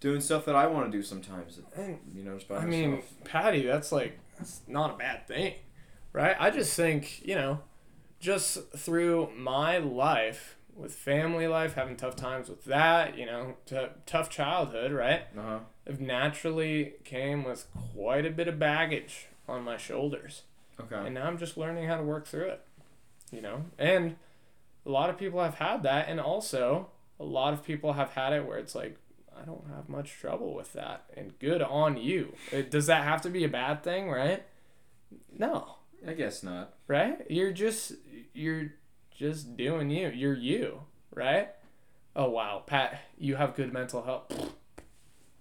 doing 0.00 0.20
stuff 0.22 0.46
that 0.46 0.56
I 0.56 0.66
want 0.66 0.90
to 0.90 0.96
do 0.96 1.02
sometimes. 1.02 1.60
And 1.76 1.98
You 2.14 2.22
know, 2.24 2.36
just 2.36 2.48
by 2.48 2.56
I 2.56 2.64
myself. 2.64 2.70
mean, 2.72 3.02
Patty, 3.24 3.66
that's 3.66 3.92
like 3.92 4.18
that's 4.38 4.62
not 4.66 4.94
a 4.94 4.96
bad 4.96 5.28
thing, 5.28 5.54
right? 6.14 6.36
I 6.40 6.48
just 6.50 6.74
think 6.74 7.20
you 7.22 7.34
know, 7.34 7.60
just 8.18 8.72
through 8.78 9.28
my 9.36 9.76
life 9.76 10.56
with 10.74 10.94
family 10.94 11.46
life, 11.48 11.74
having 11.74 11.96
tough 11.96 12.16
times 12.16 12.48
with 12.48 12.64
that, 12.64 13.18
you 13.18 13.26
know, 13.26 13.56
t- 13.66 13.76
tough 14.06 14.30
childhood, 14.30 14.92
right? 14.92 15.24
uh 15.36 15.42
huh. 15.42 15.58
I've 15.58 15.60
naturally 15.98 16.94
came 17.04 17.44
with 17.44 17.66
quite 17.94 18.26
a 18.26 18.30
bit 18.30 18.48
of 18.48 18.58
baggage 18.58 19.26
on 19.48 19.64
my 19.64 19.76
shoulders, 19.76 20.42
Okay. 20.80 20.96
and 20.96 21.14
now 21.14 21.26
I'm 21.26 21.38
just 21.38 21.56
learning 21.56 21.86
how 21.88 21.96
to 21.96 22.02
work 22.02 22.26
through 22.26 22.48
it, 22.48 22.60
you 23.32 23.40
know. 23.40 23.64
And 23.78 24.16
a 24.86 24.90
lot 24.90 25.10
of 25.10 25.18
people 25.18 25.40
have 25.42 25.54
had 25.56 25.82
that, 25.84 26.08
and 26.08 26.20
also 26.20 26.88
a 27.18 27.24
lot 27.24 27.52
of 27.52 27.64
people 27.64 27.94
have 27.94 28.10
had 28.10 28.32
it 28.32 28.46
where 28.46 28.58
it's 28.58 28.74
like. 28.74 28.96
I 29.40 29.44
don't 29.46 29.64
have 29.74 29.88
much 29.88 30.12
trouble 30.20 30.52
with 30.54 30.74
that, 30.74 31.04
and 31.16 31.38
good 31.38 31.62
on 31.62 31.96
you. 31.96 32.34
It, 32.52 32.70
does 32.70 32.86
that 32.88 33.04
have 33.04 33.22
to 33.22 33.30
be 33.30 33.42
a 33.42 33.48
bad 33.48 33.82
thing, 33.82 34.10
right? 34.10 34.42
No, 35.34 35.76
I 36.06 36.12
guess 36.12 36.42
not. 36.42 36.74
right? 36.88 37.24
You're 37.30 37.52
just 37.52 37.92
you're 38.34 38.72
just 39.16 39.56
doing 39.56 39.88
you. 39.88 40.08
You're 40.10 40.34
you, 40.36 40.82
right? 41.14 41.48
Oh 42.14 42.28
wow, 42.28 42.64
Pat, 42.66 43.00
you 43.16 43.36
have 43.36 43.54
good 43.54 43.72
mental 43.72 44.02
health. 44.02 44.52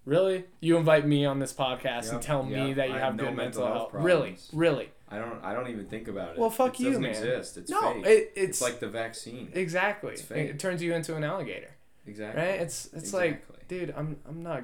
Really? 0.05 0.45
You 0.59 0.77
invite 0.77 1.05
me 1.05 1.25
on 1.25 1.39
this 1.39 1.53
podcast 1.53 2.05
and 2.05 2.13
Yep, 2.13 2.21
tell 2.21 2.43
me 2.43 2.73
that 2.73 2.89
you 2.89 2.95
I 2.95 2.99
have 2.99 3.07
have 3.07 3.15
no 3.15 3.25
good 3.25 3.35
mental, 3.35 3.61
mental 3.63 3.67
health. 3.67 3.91
health 3.91 4.03
Really? 4.03 4.37
Really? 4.53 4.89
I 5.11 5.17
don't. 5.17 5.43
I 5.43 5.53
don't 5.53 5.69
even 5.69 5.87
think 5.87 6.07
about 6.07 6.33
it. 6.33 6.37
Well, 6.39 6.49
fuck 6.49 6.75
it 6.75 6.81
you, 6.81 6.85
doesn't 6.89 7.01
man. 7.01 7.11
exist. 7.11 7.57
It's 7.57 7.71
no, 7.71 7.93
fake. 7.93 8.05
it, 8.05 8.09
it's, 8.09 8.31
it's, 8.35 8.61
like 8.61 8.79
the 8.79 8.87
vaccine. 8.87 9.49
exactly. 9.53 10.11
it's 10.13 10.21
It, 10.21 10.25
fake. 10.27 10.49
it 10.51 10.59
turns 10.59 10.81
you 10.83 10.93
into 10.93 11.15
an 11.15 11.23
alligator. 11.23 11.71
Exactly. 12.05 12.41
right? 12.41 12.61
It's 12.61 12.89
it's 12.93 13.13
like, 13.13 13.43
dude, 13.67 13.93
I'm 13.97 14.17
I'm 14.27 14.43
not. 14.43 14.63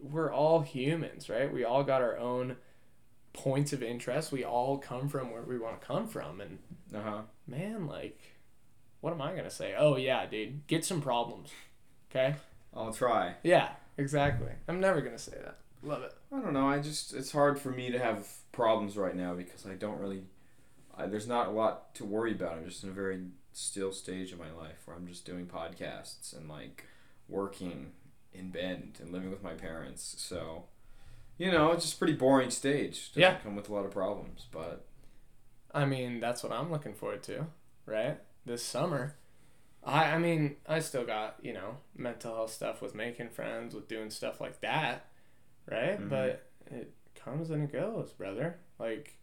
We're 0.00 0.32
all 0.32 0.60
humans, 0.62 1.28
right? 1.30 1.52
We 1.52 1.64
all 1.64 1.84
got 1.84 2.02
our 2.02 2.16
own 2.18 2.56
points 3.32 3.72
of 3.72 3.82
interest. 3.84 4.32
We 4.32 4.44
all 4.44 4.78
come 4.78 5.08
from 5.08 5.30
where 5.32 5.42
we 5.42 5.58
want 5.58 5.80
to 5.80 5.86
come 5.86 6.08
from, 6.08 6.40
and 6.40 6.58
Uh 6.94 7.00
huh. 7.02 7.20
man, 7.46 7.86
like, 7.86 8.20
what 9.00 9.12
am 9.12 9.22
I 9.22 9.34
gonna 9.34 9.48
say? 9.50 9.74
Oh 9.78 9.96
yeah, 9.96 10.26
dude, 10.26 10.66
get 10.66 10.84
some 10.84 11.00
problems, 11.00 11.50
okay? 12.10 12.34
I'll 12.74 12.92
try. 12.92 13.34
Yeah, 13.44 13.68
exactly. 14.02 14.52
I'm 14.68 14.80
never 14.80 15.00
gonna 15.00 15.18
say 15.18 15.38
that. 15.42 15.58
Love 15.82 16.02
it. 16.02 16.12
I 16.32 16.40
don't 16.40 16.52
know. 16.52 16.68
I 16.68 16.78
just 16.80 17.14
it's 17.14 17.32
hard 17.32 17.58
for 17.58 17.70
me 17.70 17.90
to 17.90 17.98
have 17.98 18.26
problems 18.52 18.96
right 18.96 19.16
now 19.16 19.34
because 19.34 19.66
I 19.66 19.74
don't 19.74 19.98
really. 19.98 20.24
I, 20.96 21.06
there's 21.06 21.26
not 21.26 21.48
a 21.48 21.50
lot 21.50 21.94
to 21.96 22.04
worry 22.04 22.32
about. 22.32 22.52
I'm 22.58 22.64
just 22.68 22.84
in 22.84 22.90
a 22.90 22.92
very 22.92 23.20
still 23.52 23.92
stage 23.92 24.32
of 24.32 24.38
my 24.38 24.50
life 24.52 24.82
where 24.84 24.96
I'm 24.96 25.06
just 25.06 25.24
doing 25.24 25.46
podcasts 25.46 26.36
and 26.36 26.48
like 26.48 26.84
working 27.28 27.92
in 28.34 28.50
Bend 28.50 28.98
and 29.00 29.10
living 29.12 29.30
with 29.30 29.42
my 29.42 29.54
parents. 29.54 30.14
So, 30.18 30.64
you 31.38 31.50
know, 31.50 31.72
it's 31.72 31.84
just 31.84 31.96
a 31.96 31.98
pretty 31.98 32.12
boring 32.14 32.50
stage. 32.50 33.08
Doesn't 33.10 33.20
Yeah. 33.22 33.38
come 33.42 33.56
with 33.56 33.68
a 33.68 33.72
lot 33.74 33.84
of 33.86 33.90
problems, 33.90 34.46
but 34.52 34.84
I 35.74 35.84
mean, 35.86 36.20
that's 36.20 36.42
what 36.42 36.52
I'm 36.52 36.70
looking 36.70 36.94
forward 36.94 37.22
to, 37.24 37.46
right? 37.86 38.18
This 38.44 38.62
summer. 38.62 39.16
I 39.84 40.12
I 40.12 40.18
mean, 40.18 40.56
I 40.68 40.78
still 40.80 41.04
got, 41.04 41.36
you 41.42 41.52
know, 41.52 41.76
mental 41.96 42.34
health 42.34 42.52
stuff 42.52 42.80
with 42.82 42.94
making 42.94 43.30
friends, 43.30 43.74
with 43.74 43.88
doing 43.88 44.10
stuff 44.10 44.40
like 44.40 44.60
that, 44.60 45.06
right? 45.70 45.98
Mhm. 46.00 46.08
But 46.08 46.50
it 46.70 46.92
comes 47.14 47.50
and 47.50 47.64
it 47.64 47.72
goes, 47.72 48.12
brother. 48.12 48.58
Like 48.78 49.16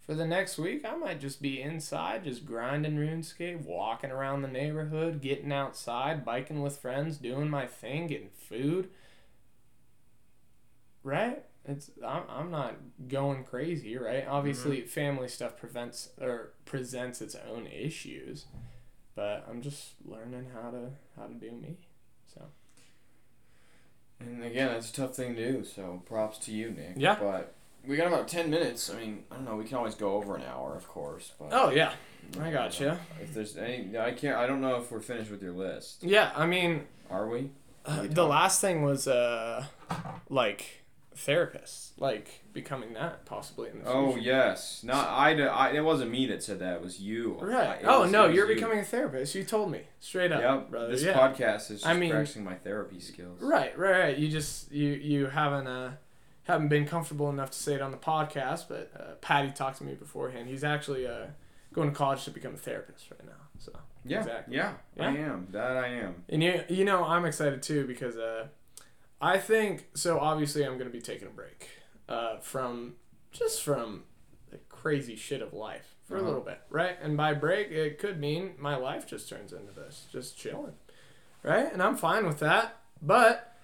for 0.00 0.14
the 0.14 0.26
next 0.26 0.56
week, 0.56 0.86
I 0.86 0.96
might 0.96 1.20
just 1.20 1.42
be 1.42 1.60
inside, 1.60 2.24
just 2.24 2.46
grinding 2.46 2.96
RuneScape, 2.96 3.64
walking 3.66 4.10
around 4.10 4.40
the 4.40 4.48
neighborhood, 4.48 5.20
getting 5.20 5.52
outside, 5.52 6.24
biking 6.24 6.62
with 6.62 6.78
friends, 6.78 7.18
doing 7.18 7.50
my 7.50 7.66
thing, 7.66 8.06
getting 8.06 8.30
food. 8.30 8.88
Right? 11.02 11.44
It's 11.64 11.90
I'm, 12.04 12.22
I'm 12.28 12.50
not 12.50 12.76
going 13.08 13.44
crazy, 13.44 13.96
right? 13.98 14.26
Obviously, 14.26 14.80
family 14.82 15.28
stuff 15.28 15.56
prevents 15.58 16.10
or 16.20 16.52
presents 16.64 17.20
its 17.20 17.34
own 17.34 17.66
issues, 17.66 18.46
but 19.18 19.44
I'm 19.50 19.60
just 19.62 19.94
learning 20.04 20.46
how 20.54 20.70
to 20.70 20.90
how 21.16 21.26
to 21.26 21.34
do 21.34 21.50
me. 21.50 21.76
So 22.32 22.40
and 24.20 24.44
again, 24.44 24.68
that's 24.72 24.90
a 24.90 24.92
tough 24.92 25.16
thing 25.16 25.34
to 25.34 25.52
do. 25.52 25.64
So 25.64 26.02
props 26.06 26.38
to 26.46 26.52
you, 26.52 26.70
Nick. 26.70 26.92
Yeah. 26.96 27.16
But 27.18 27.52
we 27.84 27.96
got 27.96 28.06
about 28.06 28.28
ten 28.28 28.48
minutes. 28.48 28.88
I 28.88 29.00
mean, 29.00 29.24
I 29.32 29.34
don't 29.34 29.44
know. 29.44 29.56
We 29.56 29.64
can 29.64 29.76
always 29.76 29.96
go 29.96 30.14
over 30.14 30.36
an 30.36 30.44
hour, 30.44 30.76
of 30.76 30.86
course. 30.86 31.32
But 31.36 31.48
oh 31.50 31.70
yeah, 31.70 31.94
I 32.40 32.52
gotcha. 32.52 33.00
If 33.20 33.34
there's 33.34 33.56
any, 33.56 33.98
I 33.98 34.12
can't. 34.12 34.36
I 34.36 34.46
don't 34.46 34.60
know 34.60 34.76
if 34.76 34.92
we're 34.92 35.00
finished 35.00 35.32
with 35.32 35.42
your 35.42 35.52
list. 35.52 36.04
Yeah, 36.04 36.30
I 36.36 36.46
mean, 36.46 36.86
Are 37.10 37.28
we? 37.28 37.50
Uh, 37.84 38.00
we 38.02 38.08
the 38.08 38.24
last 38.24 38.60
thing 38.60 38.82
was 38.84 39.08
uh 39.08 39.64
like 40.30 40.84
therapists 41.18 41.90
like 41.98 42.42
becoming 42.52 42.92
that 42.94 43.24
possibly 43.24 43.68
in 43.70 43.82
the 43.82 43.88
Oh 43.88 44.12
future. 44.12 44.26
yes. 44.26 44.82
Not 44.84 45.08
I, 45.08 45.70
It 45.72 45.84
wasn't 45.84 46.10
me 46.10 46.26
that 46.26 46.42
said 46.42 46.60
that. 46.60 46.76
It 46.76 46.82
was 46.82 47.00
you. 47.00 47.36
right 47.40 47.84
I- 47.84 47.88
oh 47.88 48.02
was- 48.02 48.10
no 48.12 48.26
you're 48.28 48.48
you. 48.48 48.54
becoming 48.54 48.78
a 48.78 48.84
therapist 48.84 49.34
you 49.34 49.44
told 49.44 49.70
me 49.70 49.82
straight 50.00 50.32
up 50.32 50.40
Yep. 50.40 50.70
brother 50.70 50.88
This 50.92 51.02
yeah. 51.04 51.14
podcast 51.18 51.70
is 51.70 51.78
just 51.80 51.86
I 51.86 51.94
mean- 51.94 52.10
practicing 52.10 52.44
my 52.44 52.54
therapy 52.54 53.00
skills. 53.00 53.40
right 53.42 53.76
right 53.78 53.98
right 54.00 54.18
you 54.18 54.28
just 54.28 54.70
you 54.72 54.88
you 54.90 55.26
haven't 55.26 55.66
uh 55.66 55.92
haven't 56.44 56.68
been 56.68 56.86
comfortable 56.86 57.28
enough 57.28 57.50
to 57.50 57.58
say 57.58 57.74
it 57.74 57.82
on 57.82 57.90
the 57.90 57.98
podcast 57.98 58.68
but 58.68 58.90
uh, 58.98 59.14
patty 59.20 59.50
talked 59.50 59.78
to 59.78 59.84
me 59.84 59.94
beforehand 59.94 60.48
he's 60.48 60.64
actually 60.64 61.06
uh 61.06 61.26
going 61.74 61.90
to 61.90 61.94
college 61.94 62.24
to 62.24 62.30
become 62.30 62.54
a 62.54 62.56
therapist 62.56 63.10
right 63.10 63.24
now 63.26 63.32
so 63.58 63.72
Yeah. 64.04 64.18
Exactly. 64.20 64.56
Yeah. 64.56 64.72
I 64.98 65.08
am. 65.16 65.48
That 65.50 65.76
I 65.76 65.88
am. 65.88 66.24
And 66.28 66.42
you, 66.42 66.62
you 66.70 66.84
know, 66.84 67.04
I'm 67.04 67.24
excited 67.26 67.60
too 67.62 67.86
because 67.86 68.16
uh, 68.16 68.46
I 69.20 69.38
think 69.38 69.88
so. 69.94 70.18
Obviously, 70.18 70.64
I'm 70.64 70.74
going 70.74 70.86
to 70.90 70.92
be 70.92 71.00
taking 71.00 71.28
a 71.28 71.30
break 71.30 71.68
uh, 72.08 72.38
from 72.38 72.94
just 73.32 73.62
from 73.62 74.04
the 74.50 74.58
crazy 74.68 75.16
shit 75.16 75.42
of 75.42 75.52
life 75.52 75.96
for 76.04 76.14
a 76.14 76.18
Uh-huh. 76.18 76.26
little 76.28 76.40
bit, 76.44 76.60
right? 76.70 76.96
And 77.02 77.16
by 77.16 77.34
break, 77.34 77.70
it 77.70 77.98
could 77.98 78.18
mean 78.20 78.54
my 78.58 78.76
life 78.76 79.06
just 79.06 79.28
turns 79.28 79.52
into 79.52 79.72
this, 79.72 80.06
just 80.10 80.38
chilling, 80.38 80.74
right? 81.42 81.70
And 81.72 81.82
I'm 81.82 81.96
fine 81.96 82.26
with 82.26 82.38
that. 82.38 82.76
But 83.02 83.54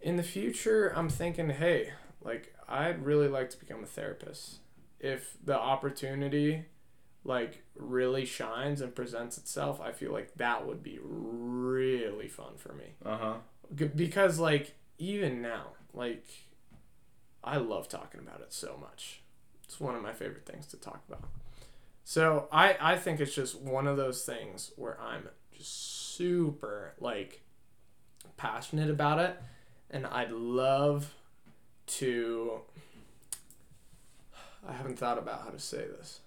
in 0.00 0.16
the 0.16 0.22
future, 0.22 0.92
I'm 0.96 1.08
thinking, 1.08 1.50
hey, 1.50 1.92
like 2.22 2.54
I'd 2.68 3.04
really 3.04 3.28
like 3.28 3.50
to 3.50 3.58
become 3.58 3.82
a 3.82 3.86
therapist 3.86 4.58
if 5.00 5.36
the 5.44 5.58
opportunity 5.58 6.64
like 7.24 7.62
really 7.76 8.24
shines 8.24 8.80
and 8.80 8.94
presents 8.94 9.36
itself, 9.38 9.80
I 9.80 9.92
feel 9.92 10.12
like 10.12 10.34
that 10.36 10.66
would 10.66 10.82
be 10.82 10.98
really 11.02 12.28
fun 12.28 12.56
for 12.56 12.72
me. 12.72 12.94
Uh 13.04 13.16
huh. 13.16 13.34
Because 13.94 14.38
like 14.40 14.74
even 14.98 15.42
now, 15.42 15.68
like 15.92 16.24
I 17.42 17.56
love 17.56 17.88
talking 17.88 18.20
about 18.20 18.40
it 18.40 18.52
so 18.52 18.76
much. 18.80 19.22
It's 19.64 19.80
one 19.80 19.94
of 19.94 20.02
my 20.02 20.12
favorite 20.12 20.46
things 20.46 20.66
to 20.68 20.76
talk 20.76 21.02
about. 21.08 21.28
So 22.04 22.48
I 22.52 22.76
I 22.80 22.96
think 22.96 23.20
it's 23.20 23.34
just 23.34 23.60
one 23.60 23.86
of 23.86 23.96
those 23.96 24.24
things 24.24 24.72
where 24.76 25.00
I'm 25.00 25.28
just 25.56 26.14
super 26.14 26.94
like 27.00 27.42
passionate 28.36 28.90
about 28.90 29.18
it 29.18 29.40
and 29.90 30.06
I'd 30.06 30.30
love 30.30 31.14
to 31.86 32.60
I 34.66 34.72
haven't 34.72 34.98
thought 34.98 35.18
about 35.18 35.42
how 35.42 35.50
to 35.50 35.58
say 35.58 35.86
this. 35.98 36.20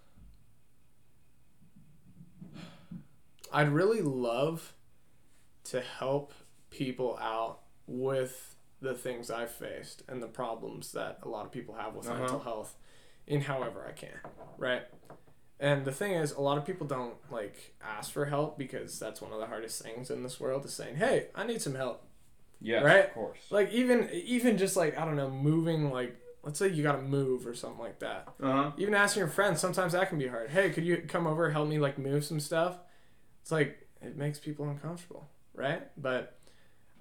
I'd 3.52 3.70
really 3.70 4.02
love 4.02 4.74
to 5.66 5.80
help 5.80 6.34
people 6.70 7.18
out 7.22 7.62
with 7.88 8.55
the 8.86 8.94
things 8.94 9.30
I've 9.32 9.52
faced 9.52 10.04
and 10.08 10.22
the 10.24 10.28
problems 10.28 10.92
that 10.94 11.20
a 11.24 11.28
lot 11.28 11.46
of 11.46 11.52
people 11.52 11.76
have 11.76 11.96
with 11.96 12.08
Uh-huh. 12.08 12.20
mental 12.20 12.40
health 12.40 12.76
in 13.28 13.42
however 13.42 13.86
I 13.88 13.92
can, 13.92 14.20
right? 14.58 14.84
And 15.60 15.86
the 15.86 15.92
thing 15.92 16.12
is, 16.14 16.32
a 16.34 16.42
lot 16.42 16.58
of 16.58 16.66
people 16.66 16.86
don't 16.86 17.16
like 17.32 17.76
ask 17.82 18.12
for 18.12 18.26
help 18.26 18.58
because 18.58 19.00
that's 19.00 19.22
one 19.22 19.32
of 19.32 19.40
the 19.40 19.48
hardest 19.48 19.82
things 19.82 20.10
in 20.12 20.22
this 20.24 20.40
world 20.40 20.66
is 20.66 20.74
saying, 20.74 20.96
"Hey, 20.98 21.28
I 21.34 21.46
need 21.46 21.62
some 21.62 21.76
help." 21.76 22.04
Yeah, 22.62 22.82
Right? 22.82 23.06
Of 23.06 23.14
course. 23.14 23.40
Like 23.50 23.72
even 23.72 24.10
even 24.12 24.58
just 24.58 24.76
like 24.76 24.98
I 24.98 25.06
don't 25.06 25.16
know, 25.16 25.30
moving 25.30 25.92
like 25.92 26.16
let's 26.44 26.60
say 26.60 26.68
you 26.68 26.84
got 26.84 26.96
to 26.98 27.02
move 27.02 27.48
or 27.48 27.56
something 27.56 27.80
like 27.80 28.00
that. 28.00 28.28
Uh 28.42 28.52
huh. 28.52 28.72
Even 28.78 28.94
asking 28.94 29.22
your 29.22 29.30
friends, 29.30 29.60
sometimes 29.60 29.94
that 29.94 30.10
can 30.10 30.18
be 30.20 30.28
hard. 30.28 30.50
Hey, 30.52 30.70
could 30.70 30.86
you 30.86 30.98
come 31.08 31.26
over 31.26 31.50
help 31.52 31.68
me 31.68 31.80
like 31.80 31.98
move 31.98 32.24
some 32.24 32.40
stuff? 32.40 32.78
It's 33.42 33.52
like 33.52 33.88
it 34.02 34.16
makes 34.18 34.40
people 34.40 34.68
uncomfortable, 34.70 35.28
right? 35.54 35.82
But 35.98 36.38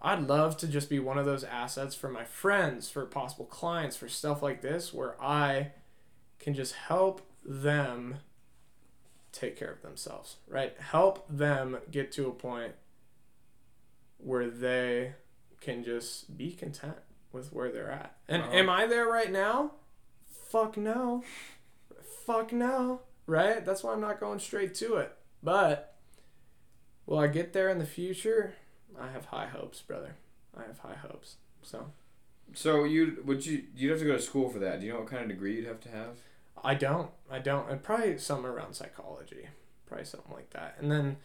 I'd 0.04 0.28
love 0.28 0.56
to 0.58 0.68
just 0.68 0.90
be 0.90 0.98
one 0.98 1.16
of 1.18 1.24
those 1.24 1.42
assets 1.44 1.94
for 1.94 2.10
my 2.10 2.24
friends, 2.24 2.90
for 2.90 3.06
possible 3.06 3.46
clients, 3.46 3.96
for 3.96 4.06
stuff 4.06 4.42
like 4.42 4.60
this 4.60 4.92
where 4.92 5.20
I 5.22 5.72
can 6.38 6.52
just 6.54 6.74
help 6.74 7.22
them 7.42 8.18
take 9.32 9.56
care 9.56 9.72
of 9.72 9.80
themselves, 9.82 10.36
right? 10.46 10.76
Help 10.78 11.26
them 11.28 11.78
get 11.90 12.12
to 12.12 12.28
a 12.28 12.32
point 12.32 12.74
where 14.18 14.48
they 14.50 15.14
can 15.60 15.82
just 15.82 16.36
be 16.36 16.52
content 16.52 16.96
with 17.32 17.52
where 17.52 17.72
they're 17.72 17.90
at. 17.90 18.16
And 18.28 18.42
Uh-huh. 18.42 18.52
am 18.52 18.68
I 18.68 18.86
there 18.86 19.06
right 19.08 19.32
now? 19.32 19.72
Fuck 20.26 20.76
no. 20.76 21.24
Fuck 22.26 22.52
no. 22.52 23.00
Right? 23.26 23.64
That's 23.64 23.82
why 23.82 23.92
I'm 23.94 24.00
not 24.02 24.20
going 24.20 24.38
straight 24.38 24.74
to 24.76 24.96
it. 24.96 25.16
But 25.42 25.96
will 27.06 27.18
I 27.18 27.26
get 27.26 27.54
there 27.54 27.70
in 27.70 27.78
the 27.78 27.86
future? 27.86 28.54
I 29.00 29.10
have 29.10 29.26
high 29.26 29.46
hopes, 29.46 29.80
brother. 29.82 30.16
I 30.56 30.62
have 30.62 30.78
high 30.78 30.94
hopes. 30.94 31.36
So 31.62 31.90
So 32.54 32.84
you 32.84 33.22
would 33.24 33.44
you 33.46 33.64
you'd 33.74 33.90
have 33.90 34.00
to 34.00 34.06
go 34.06 34.12
to 34.16 34.22
school 34.22 34.48
for 34.48 34.58
that? 34.60 34.80
Do 34.80 34.86
you 34.86 34.92
know 34.92 35.00
what 35.00 35.08
kind 35.08 35.22
of 35.22 35.28
degree 35.28 35.56
you'd 35.56 35.66
have 35.66 35.80
to 35.80 35.88
have? 35.90 36.18
I 36.62 36.74
don't. 36.74 37.10
I 37.30 37.40
don't. 37.40 37.70
And 37.70 37.82
probably 37.82 38.18
something 38.18 38.46
around 38.46 38.74
psychology. 38.74 39.48
Probably 39.86 40.06
something 40.06 40.32
like 40.32 40.50
that. 40.50 40.76
And 40.78 40.90
then 40.90 41.16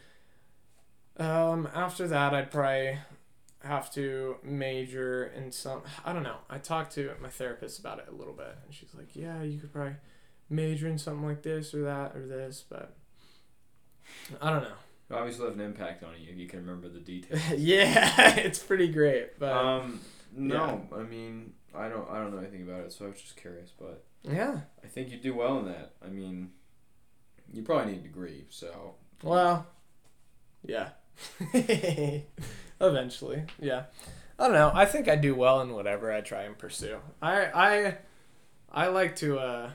um, 1.18 1.70
after 1.74 2.08
that, 2.08 2.34
I'd 2.34 2.52
probably 2.52 2.98
have 3.64 3.92
to 3.94 4.38
major 4.44 5.26
in 5.36 5.52
some. 5.52 5.84
I 6.06 6.14
don't 6.14 6.24
know. 6.24 6.38
I 6.50 6.58
talked 6.58 6.94
to 6.96 7.12
my 7.22 7.30
therapist 7.30 7.80
about 7.80 8.00
it 8.00 8.08
a 8.10 8.16
little 8.16 8.34
bit, 8.34 8.58
and 8.66 8.74
she's 8.74 8.94
like, 8.96 9.16
"Yeah, 9.16 9.44
you 9.44 9.60
could 9.60 9.74
probably 9.74 9.96
major 10.50 10.88
in 10.88 10.98
something 10.98 11.26
like 11.26 11.44
this 11.44 11.74
or 11.74 11.84
that 11.84 12.16
or 12.16 12.26
this," 12.26 12.64
but 12.70 12.96
I 14.42 14.50
don't 14.50 14.64
know. 14.64 14.76
It 15.10 15.14
obviously 15.14 15.46
have 15.46 15.56
an 15.56 15.62
impact 15.62 16.04
on 16.04 16.12
you 16.20 16.30
if 16.32 16.38
you 16.38 16.48
can 16.48 16.60
remember 16.60 16.88
the 16.90 17.00
details. 17.14 17.42
yeah, 17.58 18.36
it's 18.38 18.60
pretty 18.60 18.90
great, 18.90 19.40
but 19.40 19.52
um, 19.54 20.00
no, 20.36 20.88
I 20.96 21.02
mean, 21.04 21.54
I 21.76 21.90
don't, 21.90 22.10
I 22.10 22.20
don't 22.20 22.32
know 22.32 22.40
anything 22.40 22.62
about 22.64 22.82
it, 22.82 22.92
so 22.92 23.06
I 23.06 23.10
was 23.10 23.22
just 23.22 23.36
curious. 23.38 23.72
But 23.80 24.04
yeah. 24.24 24.62
I 24.84 24.88
think 24.88 25.12
you 25.12 25.18
do 25.18 25.34
well 25.34 25.60
in 25.60 25.66
that. 25.66 25.94
I 26.06 26.10
mean, 26.10 26.52
you 27.52 27.64
probably 27.64 27.94
need 27.94 28.00
a 28.02 28.04
degree, 28.04 28.46
so 28.50 28.96
Well, 29.24 29.66
yeah. 30.66 30.90
Eventually, 32.82 33.44
yeah. 33.60 33.84
I 34.38 34.44
don't 34.46 34.54
know. 34.54 34.72
I 34.74 34.86
think 34.86 35.10
I 35.10 35.16
do 35.18 35.36
well 35.36 35.60
in 35.62 35.74
whatever 35.74 36.12
I 36.14 36.22
try 36.22 36.44
and 36.44 36.58
pursue. 36.58 36.98
I 37.22 37.46
I 37.54 37.98
I 38.72 38.88
like 38.88 39.18
to 39.18 39.38
uh 39.38 39.70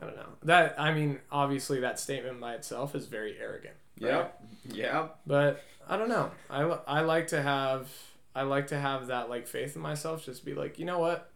I 0.00 0.04
don't 0.04 0.16
know. 0.16 0.28
That 0.42 0.74
I 0.78 0.92
mean, 0.92 1.20
obviously 1.32 1.80
that 1.80 1.98
statement 1.98 2.38
by 2.40 2.54
itself 2.54 2.94
is 2.94 3.06
very 3.06 3.38
arrogant, 3.40 3.76
Yep. 3.98 4.42
Yep. 4.72 5.18
But 5.26 5.62
I 5.88 5.96
don't 5.96 6.08
know. 6.08 6.30
I, 6.50 6.62
I 6.62 7.00
like 7.02 7.28
to 7.28 7.42
have 7.42 7.88
I 8.34 8.42
like 8.42 8.68
to 8.68 8.78
have 8.78 9.06
that 9.08 9.30
like 9.30 9.46
faith 9.46 9.76
in 9.76 9.82
myself. 9.82 10.24
Just 10.24 10.44
be 10.44 10.54
like, 10.54 10.78
you 10.78 10.84
know 10.84 10.98
what? 10.98 11.30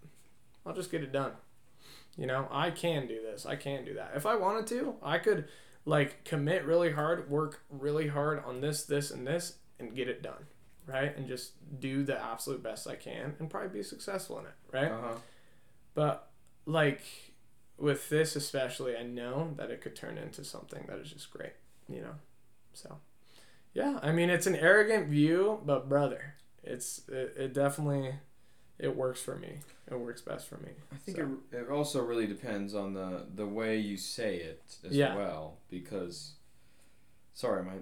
I'll 0.67 0.75
just 0.75 0.91
get 0.91 1.03
it 1.03 1.13
done. 1.13 1.33
You 2.17 2.27
know, 2.27 2.49
I 2.51 2.71
can 2.71 3.07
do 3.07 3.23
this. 3.23 3.47
I 3.47 3.55
can 3.55 3.85
do 3.85 3.95
that. 3.95 4.13
If 4.17 4.27
I 4.27 4.35
wanted 4.35 4.67
to, 4.69 4.97
I 5.03 5.19
could 5.19 5.49
like 5.85 6.25
commit 6.25 6.65
really 6.65 6.91
hard, 6.91 7.31
work 7.31 7.63
really 7.71 8.09
hard 8.09 8.43
on 8.45 8.61
this, 8.61 8.85
this, 8.85 9.11
and 9.13 9.27
this, 9.27 9.55
and 9.79 9.95
get 9.95 10.09
it 10.09 10.21
done, 10.21 10.47
right? 10.87 11.17
And 11.17 11.29
just 11.29 11.53
do 11.81 12.03
the 12.03 12.21
absolute 12.21 12.63
best 12.63 12.89
I 12.89 12.97
can, 12.97 13.37
and 13.39 13.49
probably 13.49 13.69
be 13.69 13.85
successful 13.85 14.41
in 14.41 14.47
it, 14.47 14.55
right? 14.73 14.91
Uh 14.91 15.01
huh. 15.01 15.15
But 15.95 16.29
like 16.67 17.03
with 17.79 18.09
this 18.09 18.35
especially, 18.35 18.97
I 18.97 19.05
know 19.05 19.53
that 19.57 19.71
it 19.71 19.81
could 19.81 19.95
turn 19.95 20.19
into 20.19 20.43
something 20.43 20.85
that 20.89 20.99
is 20.99 21.13
just 21.13 21.31
great, 21.31 21.53
you 21.89 22.01
know. 22.01 22.15
So, 22.83 22.99
yeah, 23.75 23.99
I 24.03 24.13
mean 24.13 24.31
it's 24.31 24.47
an 24.47 24.57
arrogant 24.57 25.09
view, 25.09 25.61
but 25.65 25.89
brother, 25.89 26.35
it's 26.63 27.03
it, 27.09 27.35
it 27.37 27.55
definitely 27.55 28.15
it 28.79 28.95
works 28.97 29.21
for 29.21 29.37
me. 29.37 29.59
It 29.91 29.99
works 29.99 30.21
best 30.21 30.47
for 30.47 30.59
me. 30.59 30.71
I 30.93 30.97
think 30.97 31.17
So. 31.17 31.39
it, 31.53 31.57
it 31.63 31.71
also 31.71 32.03
really 32.03 32.27
depends 32.27 32.75
on 32.75 32.95
the 32.95 33.27
the 33.35 33.47
way 33.47 33.79
you 33.79 33.97
say 33.97 34.37
it 34.37 34.63
as 34.87 34.93
Yeah. 34.95 35.17
well 35.17 35.59
because 35.71 36.35
sorry 37.35 37.65
my 37.65 37.73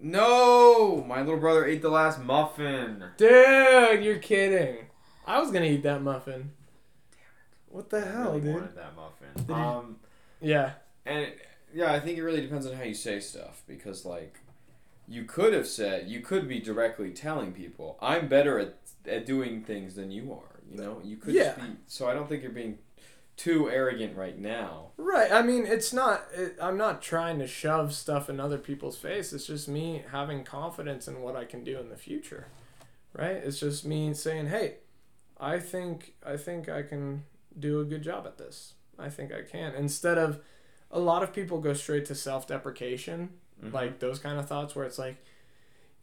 no 0.00 1.04
my 1.06 1.20
little 1.20 1.40
brother 1.40 1.64
ate 1.66 1.82
the 1.82 1.88
last 1.90 2.20
muffin 2.22 3.02
Dude, 3.16 4.04
you're 4.04 4.18
kidding. 4.18 4.86
I 5.26 5.38
was 5.40 5.50
gonna 5.50 5.66
eat 5.66 5.82
that 5.82 6.02
muffin. 6.02 6.52
Derek, 7.10 7.26
what 7.68 7.90
the 7.90 7.98
I 7.98 8.10
hell, 8.12 8.28
really 8.30 8.40
dude? 8.42 8.54
wanted 8.54 8.76
that 8.76 8.94
muffin 8.96 9.28
Did 9.36 9.48
you- 9.48 9.54
um 9.54 9.96
Yeah. 10.40 10.72
and 11.04 11.18
it, 11.24 11.38
yeah 11.74 11.92
I 11.92 12.00
think 12.00 12.16
it 12.18 12.22
really 12.22 12.40
depends 12.40 12.66
on 12.66 12.74
how 12.74 12.84
you 12.84 12.94
say 12.94 13.20
stuff 13.20 13.62
because 13.66 14.04
like 14.04 14.38
you 15.08 15.24
could 15.24 15.52
have 15.52 15.66
said 15.66 16.08
you 16.08 16.20
could 16.20 16.48
be 16.48 16.58
directly 16.60 17.10
telling 17.10 17.52
people 17.52 17.98
I'm 18.02 18.28
better 18.28 18.58
at 18.58 18.78
at 19.06 19.24
doing 19.26 19.62
things 19.62 19.94
than 19.94 20.10
you 20.10 20.32
are 20.32 20.60
you 20.68 20.76
know 20.76 21.00
you 21.04 21.16
could 21.16 21.34
Yeah. 21.34 21.54
be 21.54 21.62
so 21.86 22.08
I 22.08 22.14
don't 22.14 22.28
think 22.28 22.42
you're 22.42 22.50
being 22.52 22.78
too 23.36 23.68
arrogant 23.70 24.16
right 24.16 24.38
now 24.38 24.88
Right. 24.98 25.30
I 25.30 25.40
mean, 25.42 25.66
it's 25.66 25.92
not. 25.92 26.24
It, 26.34 26.56
I'm 26.60 26.76
not 26.76 27.00
trying 27.02 27.38
to 27.38 27.46
shove 27.46 27.94
stuff 27.94 28.28
in 28.28 28.40
other 28.40 28.58
people's 28.58 28.96
face. 28.98 29.32
It's 29.32 29.46
just 29.46 29.68
me 29.68 30.02
having 30.10 30.42
confidence 30.44 31.06
in 31.06 31.20
what 31.22 31.36
I 31.36 31.44
can 31.44 31.64
do 31.64 31.78
in 31.78 31.88
the 31.90 31.96
future. 31.96 32.48
Right. 33.14 33.36
It's 33.36 33.60
just 33.60 33.84
me 33.86 34.12
saying, 34.14 34.48
"Hey, 34.48 34.78
I 35.38 35.58
think 35.58 36.14
I 36.24 36.36
think 36.36 36.68
I 36.68 36.82
can 36.82 37.24
do 37.58 37.80
a 37.80 37.84
good 37.84 38.02
job 38.02 38.26
at 38.26 38.36
this. 38.36 38.74
I 38.98 39.08
think 39.08 39.32
I 39.32 39.42
can." 39.42 39.74
Instead 39.74 40.18
of 40.18 40.40
a 40.90 40.98
lot 40.98 41.22
of 41.22 41.32
people 41.32 41.60
go 41.60 41.72
straight 41.72 42.04
to 42.06 42.14
self-deprecation, 42.14 43.30
Mhm. 43.62 43.72
like 43.72 43.98
those 44.00 44.18
kind 44.18 44.38
of 44.38 44.46
thoughts 44.48 44.74
where 44.76 44.84
it's 44.84 44.98
like, 44.98 45.16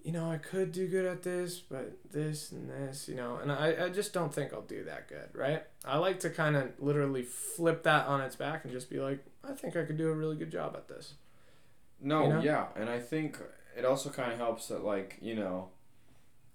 you 0.03 0.11
know, 0.11 0.29
I 0.29 0.37
could 0.37 0.71
do 0.71 0.87
good 0.87 1.05
at 1.05 1.23
this, 1.23 1.59
but 1.59 1.93
this 2.11 2.51
and 2.51 2.69
this, 2.69 3.07
you 3.07 3.15
know, 3.15 3.37
and 3.37 3.51
I, 3.51 3.85
I 3.85 3.89
just 3.89 4.11
don't 4.11 4.33
think 4.33 4.51
I'll 4.53 4.61
do 4.61 4.83
that 4.85 5.07
good, 5.07 5.29
right? 5.33 5.63
I 5.85 5.97
like 5.97 6.19
to 6.21 6.29
kind 6.29 6.55
of 6.55 6.71
literally 6.79 7.23
flip 7.23 7.83
that 7.83 8.07
on 8.07 8.19
its 8.21 8.35
back 8.35 8.63
and 8.65 8.73
just 8.73 8.89
be 8.89 8.99
like, 8.99 9.23
I 9.43 9.53
think 9.53 9.77
I 9.77 9.83
could 9.85 9.97
do 9.97 10.09
a 10.09 10.13
really 10.13 10.35
good 10.35 10.51
job 10.51 10.75
at 10.75 10.87
this. 10.87 11.13
No, 12.01 12.23
You 12.23 12.29
know? 12.33 12.41
yeah, 12.41 12.67
and 12.75 12.89
I 12.89 12.99
think 12.99 13.37
it 13.77 13.85
also 13.85 14.09
kind 14.09 14.31
of 14.33 14.37
helps 14.37 14.67
that 14.67 14.83
like 14.83 15.17
you 15.21 15.35
know, 15.35 15.69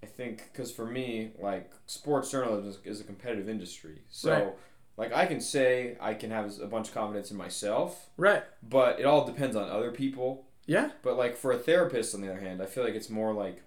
I 0.02 0.06
think 0.06 0.50
because 0.52 0.70
for 0.70 0.84
me 0.84 1.30
like 1.40 1.70
sports 1.86 2.30
journalism 2.30 2.68
is, 2.68 2.78
is 2.84 3.00
a 3.00 3.04
competitive 3.04 3.48
industry, 3.48 4.02
so 4.10 4.30
Right. 4.32 4.54
like 4.98 5.12
I 5.14 5.24
can 5.26 5.40
say 5.40 5.96
I 6.00 6.12
can 6.14 6.30
have 6.30 6.58
a 6.60 6.66
bunch 6.66 6.88
of 6.88 6.94
confidence 6.94 7.30
in 7.30 7.36
myself, 7.38 8.10
Right. 8.18 8.42
but 8.62 9.00
it 9.00 9.06
all 9.06 9.24
depends 9.24 9.56
on 9.56 9.70
other 9.70 9.90
people. 9.90 10.44
Yeah. 10.68 10.90
But 11.02 11.16
like 11.16 11.36
for 11.36 11.50
a 11.50 11.58
therapist, 11.58 12.14
on 12.14 12.20
the 12.20 12.30
other 12.30 12.38
hand, 12.40 12.62
I 12.62 12.66
feel 12.66 12.84
like 12.84 12.94
it's 12.94 13.10
more 13.10 13.32
like 13.34 13.62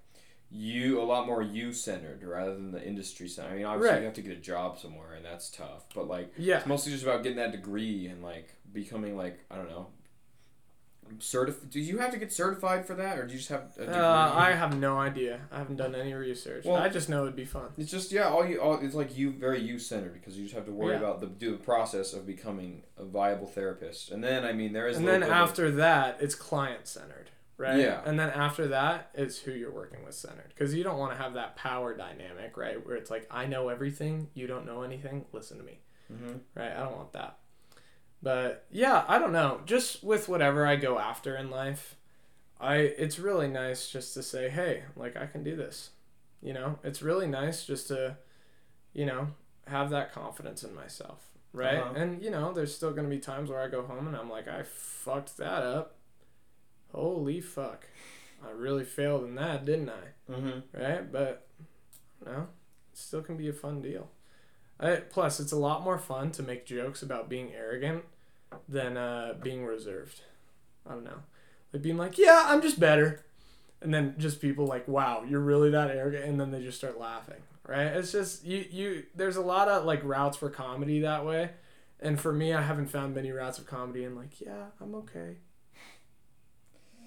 you 0.50 1.02
a 1.02 1.04
lot 1.04 1.26
more 1.28 1.42
you 1.42 1.74
centered 1.74 2.24
rather 2.24 2.54
than 2.54 2.72
the 2.72 2.86
industry 2.86 3.28
centered. 3.28 3.52
I 3.54 3.56
mean, 3.58 3.66
obviously 3.66 3.90
Right. 3.94 4.00
you 4.00 4.06
have 4.06 4.14
to 4.16 4.22
get 4.22 4.34
a 4.38 4.42
job 4.42 4.78
somewhere, 4.80 5.14
and 5.14 5.26
that's 5.26 5.50
tough. 5.50 5.86
But 5.96 6.08
like 6.08 6.32
Yeah. 6.38 6.60
it's 6.60 6.68
mostly 6.68 6.92
just 6.94 7.04
about 7.04 7.24
getting 7.24 7.38
that 7.38 7.52
degree 7.52 8.08
and 8.08 8.22
like 8.24 8.54
becoming 8.72 9.18
like 9.18 9.40
I 9.50 9.56
don't 9.56 9.70
know. 9.70 9.88
Certif- 11.20 11.70
do 11.70 11.80
you 11.80 11.98
have 12.00 12.12
to 12.12 12.18
get 12.18 12.32
certified 12.32 12.86
for 12.86 12.94
that, 12.96 13.18
or 13.18 13.26
do 13.26 13.34
you 13.34 13.38
just 13.40 13.50
have 13.50 13.72
a 13.78 13.80
degree? 13.82 13.94
Uh, 13.96 14.34
I 14.34 14.52
have 14.54 14.78
no 14.78 14.98
idea. 14.98 15.42
I 15.52 15.58
haven't 15.60 15.78
done 15.78 15.94
any 15.96 16.14
research. 16.14 16.66
Well- 16.66 16.76
I 16.78 16.90
just 16.90 17.10
know 17.10 17.24
it'd 17.24 17.36
be 17.36 17.46
fun. 17.46 17.70
It's 17.78 17.92
just 17.92 18.12
yeah, 18.12 18.30
all 18.30 18.46
you 18.46 18.60
all 18.62 18.80
it's 18.80 18.96
like 18.96 19.18
you 19.18 19.32
very 19.32 19.60
you 19.62 19.80
centered 19.80 20.14
because 20.14 20.38
you 20.38 20.44
just 20.44 20.56
have 20.56 20.66
to 20.66 20.72
worry 20.72 20.92
Yeah. 20.94 21.00
about 21.00 21.20
the 21.22 21.28
do 21.28 21.52
the 21.52 21.58
process 21.64 22.14
of 22.14 22.26
becoming 22.26 22.84
a 22.98 23.04
viable 23.06 23.48
therapist, 23.48 24.12
and 24.12 24.24
then 24.24 24.44
I 24.46 24.54
mean 24.54 24.74
there 24.74 24.88
is 24.88 24.98
And 24.98 25.08
then 25.08 25.22
bit 25.22 25.30
of- 25.30 25.36
after 25.36 25.72
that, 25.72 26.18
it's 26.20 26.36
client 26.36 26.88
centered, 26.88 27.32
right? 27.58 27.80
Yeah. 27.80 28.02
And 28.06 28.20
then 28.20 28.30
after 28.30 28.68
that, 28.70 29.10
it's 29.14 29.40
who 29.40 29.52
you're 29.52 29.72
working 29.74 30.04
with 30.06 30.16
centered. 30.16 30.50
Because 30.50 30.74
you 30.74 30.84
don't 30.84 30.98
want 30.98 31.12
to 31.14 31.18
have 31.22 31.34
that 31.36 31.56
power 31.56 31.96
dynamic, 31.96 32.58
right? 32.58 32.84
Where 32.86 32.96
it's 32.96 33.12
like, 33.12 33.28
I 33.32 33.46
know 33.46 33.70
everything, 33.70 34.30
you 34.34 34.48
don't 34.48 34.66
know 34.66 34.84
anything, 34.84 35.26
listen 35.32 35.58
to 35.58 35.64
me. 35.64 35.80
Mhm. 36.12 36.42
right? 36.56 36.72
I 36.74 36.80
don't 36.84 36.98
want 36.98 37.14
that. 37.14 37.38
But 38.24 38.66
yeah, 38.72 39.04
I 39.08 39.18
don't 39.20 39.32
know. 39.32 39.62
Just 39.66 40.04
with 40.04 40.30
whatever 40.30 40.66
I 40.66 40.76
go 40.76 41.00
after 41.00 41.36
in 41.36 41.50
life, 41.50 41.96
I 42.60 42.76
it's 42.78 43.18
really 43.20 43.48
nice 43.48 43.90
just 43.90 44.14
to 44.14 44.24
say, 44.24 44.50
"Hey, 44.50 44.84
like 44.96 45.18
I 45.18 45.26
can 45.26 45.44
do 45.44 45.56
this." 45.56 45.90
You 46.42 46.54
know, 46.54 46.80
it's 46.84 47.02
really 47.02 47.28
nice 47.28 47.66
just 47.66 47.88
to 47.90 48.18
you 48.94 49.06
know, 49.06 49.28
have 49.68 49.90
that 49.90 50.12
confidence 50.12 50.64
in 50.66 50.76
myself, 50.76 51.20
right? 51.54 51.78
Uh-huh. 51.78 51.94
And 51.96 52.22
you 52.22 52.30
know, 52.30 52.52
there's 52.54 52.76
still 52.76 52.92
going 52.92 53.10
to 53.10 53.16
be 53.16 53.22
times 53.22 53.50
where 53.50 53.62
I 53.62 53.68
go 53.70 53.84
home 53.84 54.06
and 54.08 54.16
I'm 54.16 54.30
like, 54.30 54.48
"I 54.48 54.64
fucked 54.64 55.38
that 55.38 55.64
up." 55.64 55.96
Holy 56.92 57.40
fuck. 57.42 57.88
I 58.46 58.52
really 58.52 58.84
failed 58.84 59.24
in 59.24 59.36
that, 59.36 59.66
didn't 59.66 59.90
I? 59.90 60.32
Mhm. 60.32 60.64
right? 60.74 61.12
But 61.12 61.48
no, 62.26 62.48
it 62.92 62.98
still 62.98 63.22
can 63.22 63.38
be 63.38 63.48
a 63.48 63.54
fun 63.54 63.82
deal. 63.82 64.10
I, 64.82 64.96
plus, 64.96 65.40
it's 65.40 65.52
a 65.52 65.58
lot 65.58 65.84
more 65.84 65.98
fun 65.98 66.32
to 66.32 66.44
make 66.44 66.66
jokes 66.66 67.04
about 67.04 67.30
being 67.30 67.54
arrogant 67.54 68.04
than 68.68 68.98
uh, 68.98 69.36
being 69.42 69.66
reserved. 69.66 70.22
I 70.90 70.94
don't 70.94 71.04
know, 71.04 71.20
like 71.72 71.82
being 71.84 71.98
like, 71.98 72.18
"Yeah, 72.18 72.46
I'm 72.48 72.62
just 72.62 72.80
better," 72.80 73.24
and 73.82 73.94
then 73.94 74.16
just 74.18 74.42
people 74.42 74.66
like, 74.66 74.88
"Wow, 74.88 75.24
you're 75.28 75.40
really 75.40 75.70
that 75.72 75.92
arrogant," 75.92 76.26
and 76.26 76.40
then 76.40 76.52
they 76.52 76.62
just 76.62 76.78
start 76.78 77.00
laughing. 77.00 77.42
Right? 77.68 77.88
It's 77.88 78.12
just 78.12 78.44
you. 78.44 78.66
You 78.72 79.04
there's 79.16 79.36
a 79.38 79.42
lot 79.42 79.68
of 79.68 79.86
like 79.86 80.04
routes 80.04 80.38
for 80.38 80.50
comedy 80.50 81.02
that 81.02 81.26
way, 81.26 81.52
and 82.00 82.20
for 82.20 82.34
me, 82.34 82.52
I 82.54 82.62
haven't 82.62 82.88
found 82.88 83.14
many 83.14 83.32
routes 83.32 83.60
of 83.60 83.68
comedy. 83.68 84.04
And 84.04 84.16
like, 84.16 84.42
yeah, 84.42 84.66
I'm 84.82 84.96
okay. 84.96 85.36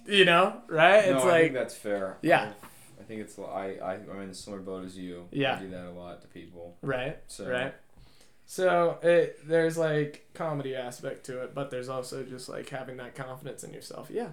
You 0.07 0.25
know, 0.25 0.61
right? 0.69 1.09
No, 1.09 1.17
it's 1.17 1.25
I 1.25 1.29
like 1.29 1.43
think 1.43 1.55
that's 1.55 1.75
fair. 1.75 2.19
Yeah. 2.23 2.53
I, 2.53 2.69
I 3.05 3.07
think 3.07 3.21
it's 3.21 3.39
I 3.39 3.77
I 3.83 3.95
I'm 3.95 4.23
in 4.23 4.31
a 4.31 4.35
similar 4.35 4.63
boat 4.63 4.85
as 4.85 4.97
you. 4.97 5.29
Yeah. 5.31 5.57
I 5.57 5.61
do 5.61 5.69
that 5.71 5.87
a 5.87 5.91
lot 5.91 6.23
to 6.23 6.29
people. 6.29 6.77
Right. 6.81 7.19
So 7.29 7.49
Right. 7.49 7.75
So 8.47 8.99
it 9.03 9.47
there's 9.47 9.77
like 9.77 10.27
comedy 10.33 10.75
aspect 10.75 11.27
to 11.27 11.43
it, 11.43 11.55
but 11.55 11.71
there's 11.71 11.89
also 11.89 12.23
just 12.23 12.49
like 12.49 12.69
having 12.71 12.97
that 12.97 13.15
confidence 13.15 13.63
in 13.63 13.73
yourself. 13.75 14.09
Yeah, 14.11 14.29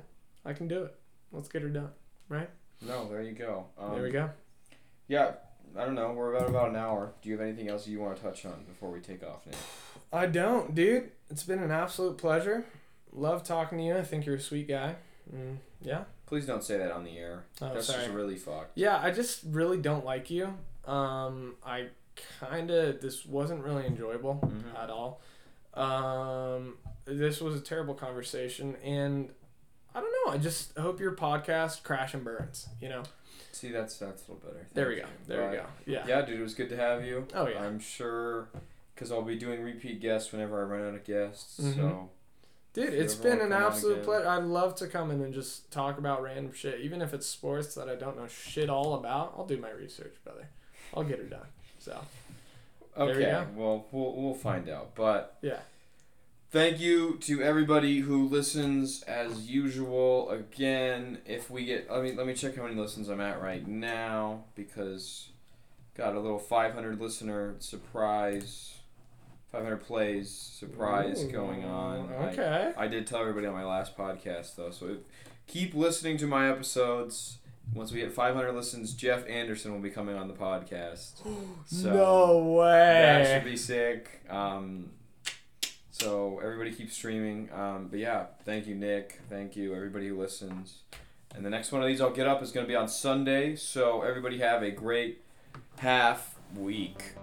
I 0.45 0.53
can 0.53 0.67
do 0.67 0.84
it. 0.84 0.95
Let's 1.32 1.49
get 1.49 1.61
her 1.63 1.69
done. 1.69 1.89
Right. 2.30 2.49
No, 2.86 3.09
there 3.09 3.22
you 3.22 3.34
go. 3.34 3.65
Um, 3.78 3.93
there 3.93 4.03
we 4.03 4.11
go. 4.11 4.30
Yeah, 5.07 5.34
I 5.78 5.86
don't 5.86 5.95
know. 5.95 6.11
We're 6.13 6.34
about 6.34 6.49
about 6.49 6.69
an 6.69 6.76
hour. 6.78 7.13
Do 7.22 7.30
you 7.30 7.38
have 7.38 7.45
anything 7.45 7.69
else 7.69 7.88
you 7.88 7.99
want 7.99 8.15
to 8.17 8.24
touch 8.24 8.45
on 8.45 8.63
before 8.67 8.89
we 8.91 8.99
take 8.99 9.24
off, 9.24 9.45
Nate? 9.45 9.55
I 10.13 10.26
don't, 10.28 10.74
dude. 10.74 11.11
It's 11.30 11.43
been 11.43 11.59
an 11.59 11.72
absolute 11.72 12.17
pleasure. 12.17 12.65
Love 13.13 13.43
talking 13.43 13.78
to 13.78 13.84
you. 13.84 13.97
I 13.97 14.03
think 14.03 14.26
you're 14.26 14.36
a 14.36 14.41
sweet 14.41 14.67
guy. 14.67 14.95
Mm, 15.34 15.57
yeah. 15.82 16.03
Please 16.32 16.46
don't 16.46 16.64
say 16.64 16.78
that 16.78 16.92
on 16.94 17.04
the 17.04 17.18
air. 17.18 17.44
Oh, 17.62 17.74
That's 17.74 17.88
sorry. 17.88 18.04
just 18.06 18.12
really 18.16 18.38
fucked. 18.38 18.72
Yeah, 18.76 18.98
I 18.98 19.12
just 19.12 19.42
really 19.46 19.78
don't 19.78 20.06
like 20.06 20.30
you. 20.32 20.54
Um, 20.86 21.56
I 21.66 21.88
kind 22.40 22.72
of 22.72 23.02
this 23.02 23.26
wasn't 23.26 23.62
really 23.66 23.86
enjoyable 23.86 24.40
Mhm. 24.42 24.82
at 24.82 24.90
all. 24.90 25.20
Um, 25.74 26.78
this 27.04 27.42
was 27.42 27.56
a 27.56 27.60
terrible 27.60 27.96
conversation, 27.96 28.78
and 28.78 29.34
I 29.94 30.00
don't 30.00 30.14
know. 30.26 30.32
I 30.32 30.38
just 30.38 30.78
hope 30.78 31.02
your 31.02 31.18
podcast 31.18 31.84
crash 31.84 32.14
and 32.14 32.24
burns. 32.24 32.70
You 32.80 32.88
know. 32.88 33.04
See, 33.52 33.70
that's 33.70 33.98
that's 33.98 34.26
a 34.28 34.32
little 34.32 34.48
better. 34.50 34.66
There 34.74 34.88
we 34.88 34.96
Thank 35.02 35.08
go. 35.08 35.36
There 35.36 35.50
we 35.52 35.58
go. 35.58 35.66
Yeah. 35.86 36.06
Yeah, 36.08 36.22
dude, 36.22 36.40
it 36.40 36.44
was 36.44 36.54
good 36.56 36.70
to 36.70 36.78
have 36.78 37.04
you. 37.06 37.28
Oh 37.34 37.46
yeah. 37.48 37.62
I'm 37.62 37.82
sure, 37.82 38.48
because 38.96 39.12
I'll 39.12 39.22
be 39.22 39.36
doing 39.38 39.62
repeat 39.62 40.00
guests 40.00 40.32
whenever 40.32 40.62
I 40.62 40.64
run 40.64 40.88
out 40.88 40.96
of 40.96 41.04
guests. 41.04 41.60
Mhm. 41.60 41.76
So 41.76 42.10
Dude, 42.74 42.93
it's 42.93 43.15
been 43.15 43.41
an 43.41 43.51
absolute 43.51 44.03
pleasure. 44.03 44.28
I'd 44.28 44.43
love 44.43 44.76
to 44.76 44.88
come 44.88 45.11
in 45.11 45.22
and 45.22 45.34
just 45.34 45.69
talk 45.72 45.97
about 45.97 46.24
random 46.24 46.53
shit, 46.53 46.80
even 46.80 47.01
if 47.01 47.13
it's 47.13 47.28
sports 47.28 47.76
that 47.76 47.89
I 47.89 47.95
don't 47.95 48.15
know 48.15 48.28
shit 48.28 48.69
all 48.69 48.93
about. 48.93 49.34
I'll 49.38 49.45
do 49.45 49.57
my 49.57 49.72
research, 49.72 50.13
brother. 50.24 50.47
I'll 50.93 51.03
get 51.03 51.19
her 51.19 51.26
done. 51.26 51.47
So 51.80 51.99
we 52.95 53.03
okay, 53.03 53.22
go. 53.24 53.47
well 53.55 53.86
we'll 53.91 54.15
we'll 54.15 54.34
find 54.36 54.69
out. 54.69 54.95
But 54.95 55.38
yeah. 55.41 55.59
Thank 56.51 56.82
you 56.82 57.17
to 57.22 57.41
everybody 57.41 57.99
who 58.01 58.28
listens 58.28 59.03
as 59.03 59.49
usual. 59.49 60.30
Again, 60.30 61.19
if 61.26 61.49
we 61.49 61.63
get, 61.63 61.89
let 61.89 62.03
me 62.03 62.11
let 62.11 62.28
me 62.28 62.34
check 62.34 62.57
how 62.57 62.63
many 62.63 62.76
listens 62.76 63.07
I'm 63.07 63.22
at 63.22 63.41
right 63.41 63.65
now 63.65 64.43
because 64.55 65.30
got 65.95 66.15
a 66.15 66.19
little 66.19 66.39
500 66.39 66.99
listener 66.99 67.55
surprise 67.59 68.81
500 69.52 69.78
plays 69.78 70.30
surprise 70.32 71.24
going 71.26 71.66
on. 71.66 72.10
I- 72.14 72.30
Okay. 72.32 72.74
I 72.78 72.88
did 72.88 73.06
tell 73.08 73.20
everybody 73.20 73.47
on 73.47 73.54
my 73.54 73.66
last 73.66 73.97
podcast 73.97 74.56
though, 74.56 74.72
so 74.72 74.88
if, 74.88 74.97
keep 75.47 75.74
listening 75.74 76.18
to 76.18 76.28
my 76.28 76.49
episodes. 76.49 77.38
Once 77.74 77.91
we 77.91 77.99
hit 78.02 78.12
500 78.12 78.52
listens, 78.54 78.93
Jeff 78.93 79.26
Anderson 79.30 79.72
will 79.72 79.80
be 79.80 79.89
coming 79.91 80.16
on 80.16 80.28
the 80.28 80.34
podcast. 80.34 81.12
So 81.66 81.93
no 81.93 82.54
way. 82.54 82.68
that 83.24 83.28
should 83.28 83.49
be 83.49 83.56
sick. 83.56 84.24
Um, 84.30 84.91
so 85.91 86.39
everybody 86.43 86.72
keep 86.74 86.91
streaming. 86.91 87.49
Um, 87.54 87.88
but 87.89 87.99
yeah, 87.99 88.26
thank 88.45 88.68
you, 88.68 88.76
Nick. 88.76 89.22
Thank 89.30 89.56
you, 89.56 89.74
everybody 89.76 90.08
who 90.08 90.20
listens. 90.20 90.80
And 91.36 91.45
the 91.45 91.49
next 91.49 91.72
one 91.72 91.82
of 91.82 91.88
these 91.88 92.02
I'll 92.02 92.10
get 92.10 92.28
up 92.28 92.41
is 92.41 92.52
going 92.52 92.66
to 92.66 92.68
be 92.68 92.76
on 92.76 92.89
Sunday. 92.89 93.56
So 93.56 94.02
everybody 94.02 94.39
have 94.39 94.64
a 94.64 94.72
great 94.72 95.24
half 95.78 96.36
week. 96.58 97.14